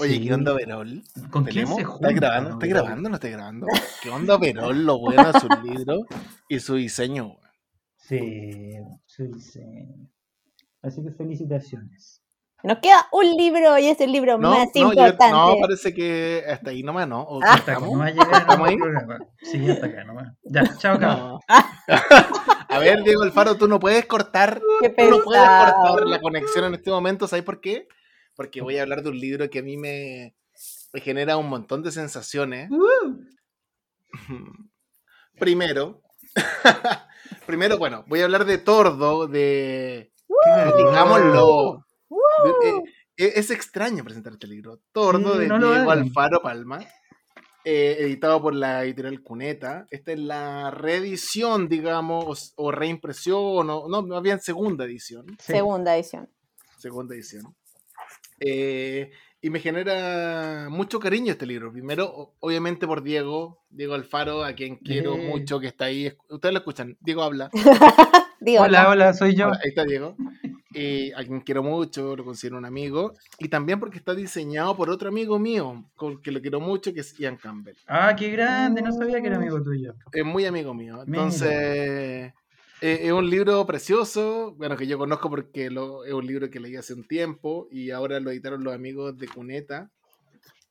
[0.00, 0.20] Oye.
[0.20, 1.02] ¿qué onda Verol?
[1.30, 2.50] ¿Con quién se ¿Estás junta, grabando?
[2.50, 2.82] ¿Estás Overol?
[2.82, 3.66] grabando o no estás grabando?
[4.02, 4.84] ¿Qué onda Verol?
[4.84, 6.00] Lo bueno de sus libros
[6.48, 7.26] y su diseño.
[7.26, 7.38] weón?
[7.96, 8.72] Sí,
[9.06, 9.60] sí, sí.
[10.82, 12.22] Así que felicitaciones.
[12.66, 15.30] Nos queda un libro y es el libro No, más no, yo- importante.
[15.30, 17.22] no, parece que hasta ahí nomás, ¿no?
[17.22, 17.54] ¿O Ah.
[17.54, 17.92] Hasta acá estamos?
[17.92, 18.76] no va a llegar ¿Estamos el ahí?
[18.78, 19.18] programa.
[19.42, 20.32] Sí, hasta acá nomás.
[20.42, 21.38] Ya, chao, cabrón.
[22.68, 26.64] A ver, Diego Alfaro, tú no puedes cortar, Qué tú no puedes cortar la conexión
[26.64, 27.86] en este momento, ¿sabes por qué?
[28.34, 30.34] Porque voy a hablar de un libro que a mí me,
[30.92, 32.68] me genera un montón de sensaciones.
[35.38, 36.02] Primero,
[37.46, 40.10] primero, bueno, voy a hablar de Tordo, de,
[40.78, 41.82] digámoslo, eh, eh,
[43.16, 44.80] es extraño presentar este libro.
[44.92, 45.90] Tordo Sí, de no Diego.
[45.90, 46.80] Alfaro Palma,
[47.64, 49.86] eh, editado por la editorial Cuneta.
[49.90, 55.26] Esta es la reedición, digamos, o, o reimpresión, o no, más bien segunda edición.
[55.40, 55.52] Sí.
[55.52, 56.28] Segunda edición.
[56.78, 57.54] Segunda edición.
[58.40, 59.10] Eh,
[59.40, 61.72] y me genera mucho cariño este libro.
[61.72, 65.28] Primero, obviamente por Diego, Diego Alfaro, a quien quiero Eh.
[65.28, 66.12] mucho, que está ahí.
[66.28, 67.50] Ustedes lo escuchan, Diego habla.
[68.40, 69.46] Digo, Hola, hola, soy yo.
[69.46, 70.16] Hola, ahí está Diego.
[70.78, 74.90] Eh, a quien quiero mucho, lo considero un amigo, y también porque está diseñado por
[74.90, 77.76] otro amigo mío, con que lo quiero mucho, que es Ian Campbell.
[77.86, 79.94] Ah, qué grande, no sabía que era amigo tuyo.
[80.12, 81.02] Es muy amigo mío.
[81.06, 82.32] Entonces, eh,
[82.80, 86.76] es un libro precioso, bueno, que yo conozco porque lo, es un libro que leí
[86.76, 89.90] hace un tiempo y ahora lo editaron los amigos de Cuneta.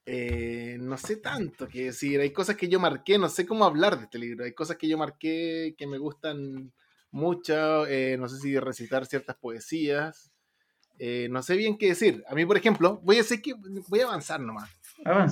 [0.06, 3.98] Eh, no sé tanto que decir, hay cosas que yo marqué, no sé cómo hablar
[3.98, 6.72] de este libro, hay cosas que yo marqué que me gustan
[7.16, 10.34] mucho, eh, no sé si recitar ciertas poesías,
[11.00, 12.24] eh, no sé bien qué decir.
[12.28, 13.54] A mí, por ejemplo, voy a decir que
[13.88, 14.70] voy a avanzar nomás.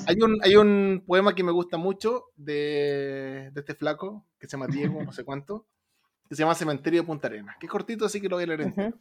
[0.08, 4.52] Hay un, hay un poema que me gusta mucho de, de este flaco, que se
[4.52, 5.68] llama Diego, no sé cuánto,
[6.30, 8.48] que se llama Cementerio de Punta Arenas, que es cortito, así que lo voy a
[8.48, 8.98] leer entero.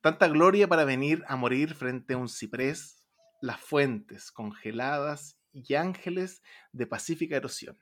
[0.00, 3.06] Tanta gloria para venir a morir frente a un ciprés
[3.40, 6.42] las fuentes congeladas y ángeles
[6.72, 7.78] de pacífica erosión,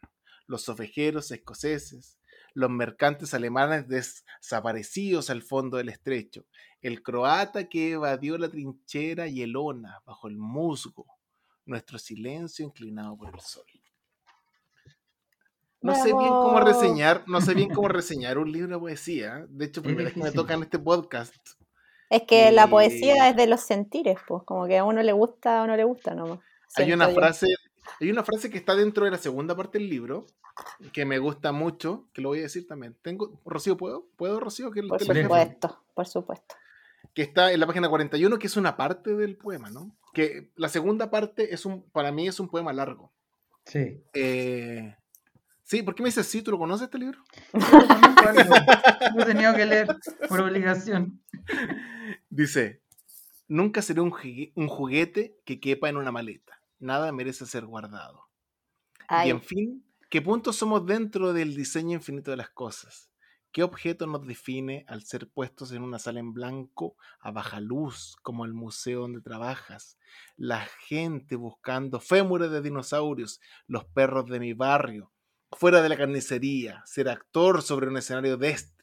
[0.46, 2.18] los ovejeros escoceses,
[2.56, 6.46] los mercantes alemanes desaparecidos al fondo del estrecho,
[6.80, 11.04] el croata que evadió la trinchera y el ona bajo el musgo,
[11.66, 13.66] nuestro silencio inclinado por el sol.
[15.82, 19.44] No sé bien cómo reseñar, no sé bien cómo reseñar un libro de poesía.
[19.50, 21.36] De hecho, primera vez que me toca en este podcast,
[22.08, 25.62] es que la poesía es de los sentires, pues, como que a uno le gusta
[25.62, 26.38] o no le gusta nomás.
[26.76, 27.48] Hay una frase,
[28.00, 30.26] hay una frase que está dentro de la segunda parte del libro
[30.92, 32.96] que me gusta mucho, que lo voy a decir también.
[33.02, 34.06] Tengo, Rocío, ¿puedo?
[34.16, 34.70] ¿Puedo, Rocío?
[34.70, 36.54] Que por supuesto, por supuesto.
[37.14, 39.96] Que está en la página 41, que es una parte del poema, ¿no?
[40.12, 43.12] Que la segunda parte es un, para mí es un poema largo.
[43.64, 44.02] Sí.
[44.12, 44.96] Eh,
[45.62, 46.42] sí, ¿por qué me dices sí?
[46.42, 47.22] ¿Tú lo conoces este libro?
[49.14, 49.88] Lo he tenido que leer
[50.28, 51.22] por obligación.
[52.28, 52.82] Dice,
[53.48, 56.55] nunca seré un, juguete que quepa en una maleta.
[56.78, 58.28] Nada merece ser guardado.
[59.24, 63.10] Y en fin, ¿qué puntos somos dentro del diseño infinito de las cosas?
[63.52, 68.16] ¿Qué objeto nos define al ser puestos en una sala en blanco a baja luz,
[68.22, 69.96] como el museo donde trabajas?
[70.36, 75.12] La gente buscando fémures de dinosaurios, los perros de mi barrio,
[75.52, 78.76] fuera de la carnicería, ser actor sobre un escenario de este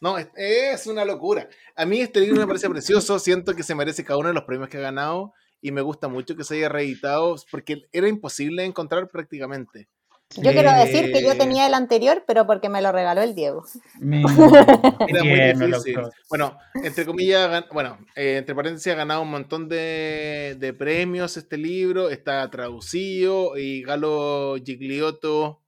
[0.00, 1.48] no, es, una locura.
[1.76, 4.44] A mí este libro me parece precioso, siento que se merece cada uno de los
[4.44, 8.64] premios que ha ganado y me gusta mucho que se haya reeditado porque era imposible
[8.64, 9.88] encontrar prácticamente.
[10.36, 13.64] Yo quiero decir que yo tenía el anterior, pero porque me lo regaló el Diego.
[15.08, 15.98] Era muy difícil.
[16.28, 21.56] Bueno, entre comillas, bueno, eh, entre paréntesis, ha ganado un montón de, de, premios este
[21.56, 25.62] libro, está traducido y Galo Gigliotto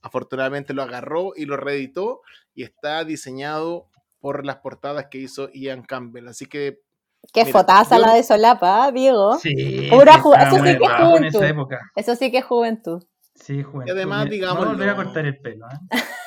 [0.00, 2.20] afortunadamente lo agarró y lo reeditó
[2.54, 3.88] y está diseñado
[4.20, 6.28] por las portadas que hizo Ian Campbell.
[6.28, 6.83] Así que.
[7.32, 9.38] Qué fotaza la de Solapa, Diego.
[9.38, 11.76] Sí, Eso sí que es juventud.
[11.96, 13.04] Eso sí que es juventud.
[13.34, 13.88] Sí, juventud.
[13.88, 14.64] Y además, digamos.
[14.64, 15.98] No volver a cortar el pelo, ¿eh?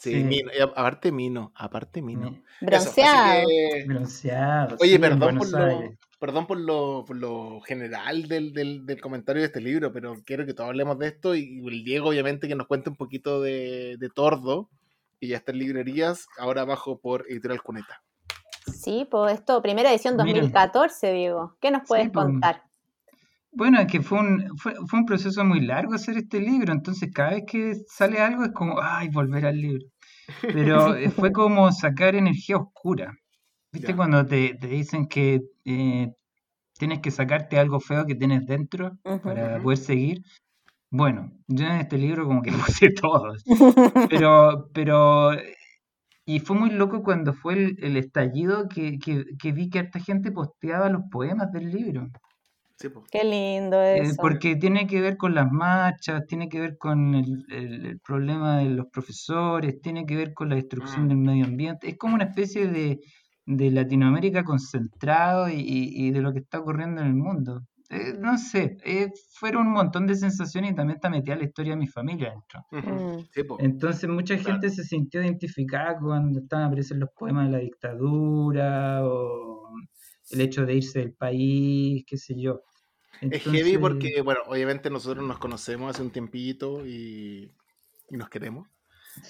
[0.00, 2.42] Sí, Mino, aparte Mino, aparte Mino.
[2.60, 3.48] Bronceado.
[3.86, 4.76] Bronceado.
[4.80, 9.46] Oye, perdón por, lo, perdón por lo, por lo general del, del, del, comentario de
[9.46, 12.66] este libro, pero quiero que todos hablemos de esto y, el Diego obviamente que nos
[12.66, 14.68] cuente un poquito de, de Tordo,
[15.20, 18.02] y ya está en librerías, ahora abajo por Editorial Cuneta.
[18.66, 21.56] Sí, pues esto, primera edición 2014, Diego.
[21.60, 22.62] ¿Qué nos puedes pues, contar?
[23.50, 27.10] Bueno, es que fue un, fue, fue, un proceso muy largo hacer este libro, entonces
[27.12, 29.86] cada vez que sale algo es como, ay, volver al libro.
[30.40, 33.14] Pero eh, fue como sacar energía oscura.
[33.72, 36.12] ¿Viste cuando te, te, dicen que eh,
[36.78, 40.22] tienes que sacarte algo feo que tienes dentro para poder seguir?
[40.90, 43.32] Bueno, yo en este libro como que puse todo.
[44.10, 45.30] Pero, pero,
[46.24, 50.30] y fue muy loco cuando fue el, estallido que, que, que, vi que harta gente
[50.30, 52.08] posteaba los poemas del libro.
[53.10, 54.16] Qué lindo eh, eso.
[54.20, 58.86] porque tiene que ver con las marchas, tiene que ver con el, problema de los
[58.86, 61.08] profesores, tiene que ver con la destrucción mm.
[61.08, 61.88] del medio ambiente.
[61.88, 63.00] Es como una especie de,
[63.46, 67.62] de Latinoamérica concentrado y, de lo que está ocurriendo en el mundo.
[67.92, 71.72] Eh, no sé, eh, fueron un montón de sensaciones y también está metida la historia
[71.72, 72.66] de mi familia dentro.
[73.58, 79.74] Entonces mucha gente se sintió identificada cuando estaban apareciendo los poemas de la dictadura o
[80.30, 82.62] el hecho de irse del país, qué sé yo.
[83.20, 87.52] Es heavy porque, bueno, obviamente nosotros nos conocemos hace un tiempito y,
[88.08, 88.68] y nos queremos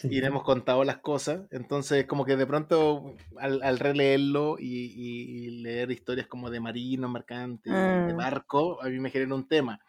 [0.05, 1.43] y le hemos contado las cosas.
[1.51, 8.13] Entonces, como que de pronto, al, releerlo y, leer historias como de marino, mercante, de
[8.13, 8.17] mm.
[8.17, 9.81] barco, a mí me genera un tema.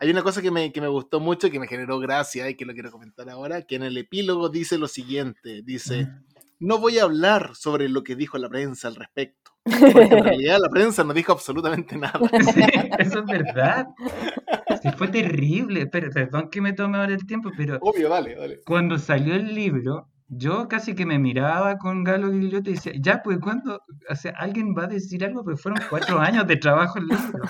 [0.00, 2.54] Hay una cosa que me, que me gustó mucho, y que me generó gracia y
[2.54, 6.24] que lo quiero comentar ahora, que en el epílogo dice lo siguiente, dice, mm.
[6.60, 10.58] no voy a hablar sobre lo que dijo la prensa al respecto, porque en realidad
[10.60, 12.20] la prensa no dijo absolutamente nada.
[12.54, 12.60] Sí,
[12.98, 13.86] eso es verdad.
[14.82, 15.86] Sí, fue terrible.
[15.86, 17.78] Pero, perdón que me tome ahora el tiempo, pero.
[17.80, 18.60] Obvio, dale, dale.
[18.64, 23.22] Cuando salió el libro, yo casi que me miraba con Galo Gigliotti y decía, ya,
[23.22, 23.80] pues, ¿cuándo?
[24.10, 27.42] O sea, alguien va a decir algo, pero fueron cuatro años de trabajo en libro.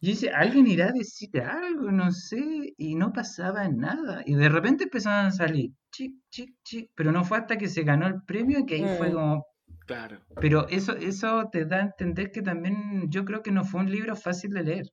[0.00, 4.22] Y dice, alguien irá a decir algo, no sé, y no pasaba nada.
[4.26, 7.82] Y de repente empezaban a salir, chic, chic, chic, pero no fue hasta que se
[7.82, 9.12] ganó el premio que ahí fue Mm.
[9.12, 9.46] como...
[9.86, 10.18] Claro.
[10.40, 13.90] Pero eso, eso te da a entender que también yo creo que no fue un
[13.90, 14.86] libro fácil de leer.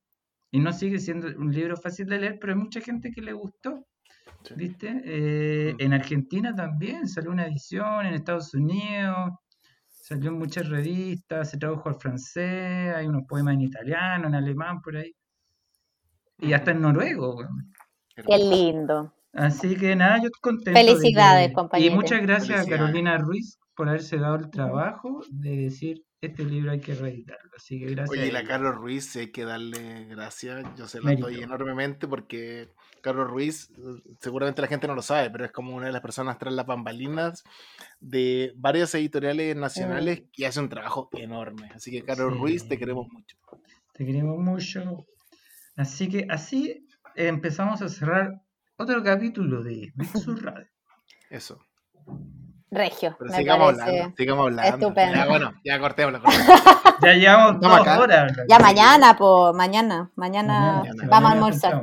[0.52, 3.32] Y no sigue siendo un libro fácil de leer, pero hay mucha gente que le
[3.32, 3.86] gustó.
[4.44, 4.54] Sí.
[4.56, 5.02] ¿Viste?
[5.04, 5.80] Eh, Mm.
[5.82, 9.32] en Argentina también salió una edición, en Estados Unidos,
[9.88, 14.80] salió en muchas revistas, se tradujo al francés, hay unos poemas en italiano, en alemán,
[14.82, 15.12] por ahí.
[16.38, 17.36] Y hasta en noruego.
[17.36, 17.72] weón.
[18.14, 19.14] Qué lindo.
[19.32, 20.78] Así que nada, yo estoy contento.
[20.78, 22.68] de Felicidades, que- Y muchas gracias a.
[22.70, 27.50] Carolina Ruiz por haberse dado el trabajo de decir, este libro hay que reeditarlo.
[27.56, 28.10] Así que gracias.
[28.10, 28.44] Oye, y a la.
[28.44, 30.64] Carlos Ruiz hay que darle gracias.
[30.76, 31.26] Yo se la Mérito.
[31.26, 32.68] doy enormemente porque
[33.02, 36.00] Carlos Ruiz, eh, seguramente la gente no lo sabe, pero es como una de las
[36.00, 37.42] personas tras las bambalinas
[38.00, 41.68] de varias editoriales nacionales y hace un trabajo enorme.
[41.74, 42.38] Así que, Carlos Sí.
[42.38, 43.36] Ruiz, te queremos mucho.
[43.92, 45.04] Te queremos mucho.
[45.76, 46.86] Así que así
[47.16, 48.40] empezamos a cerrar
[48.76, 50.68] otro capítulo de Bitsu Radio.
[51.30, 51.58] Eso.
[52.74, 53.90] Regio, Pero me sigamos parece.
[53.96, 54.16] hablando.
[54.16, 54.76] Sigamos hablando.
[54.76, 55.14] estupendo.
[55.14, 56.22] Ya, bueno, ya cortémoslo.
[56.22, 56.64] cortémoslo.
[57.02, 58.00] Ya llevamos dos acá.
[58.00, 58.32] horas.
[58.48, 61.82] Ya mañana, po, mañana, mañana, vamos a almorzar.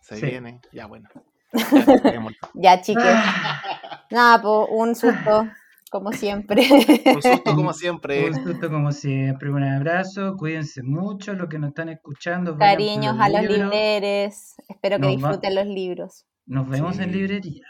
[0.00, 0.26] Se Sí.
[0.26, 0.60] viene.
[0.72, 1.08] Ya, bueno.
[1.52, 2.22] Ya.
[2.54, 3.04] Ya, chiques.
[4.10, 5.46] Nada, po, un susto,
[5.90, 6.66] como siempre.
[7.04, 8.30] Un susto como siempre.
[8.30, 9.50] Un gusto como siempre.
[9.50, 10.36] Un abrazo.
[10.38, 12.56] Cuídense mucho los que nos están escuchando.
[12.56, 13.58] Cariños a los libros.
[13.58, 14.54] libreres.
[14.68, 16.24] Espero que Nos va- disfruten los libros.
[16.46, 17.68] Nos vemos en librerías.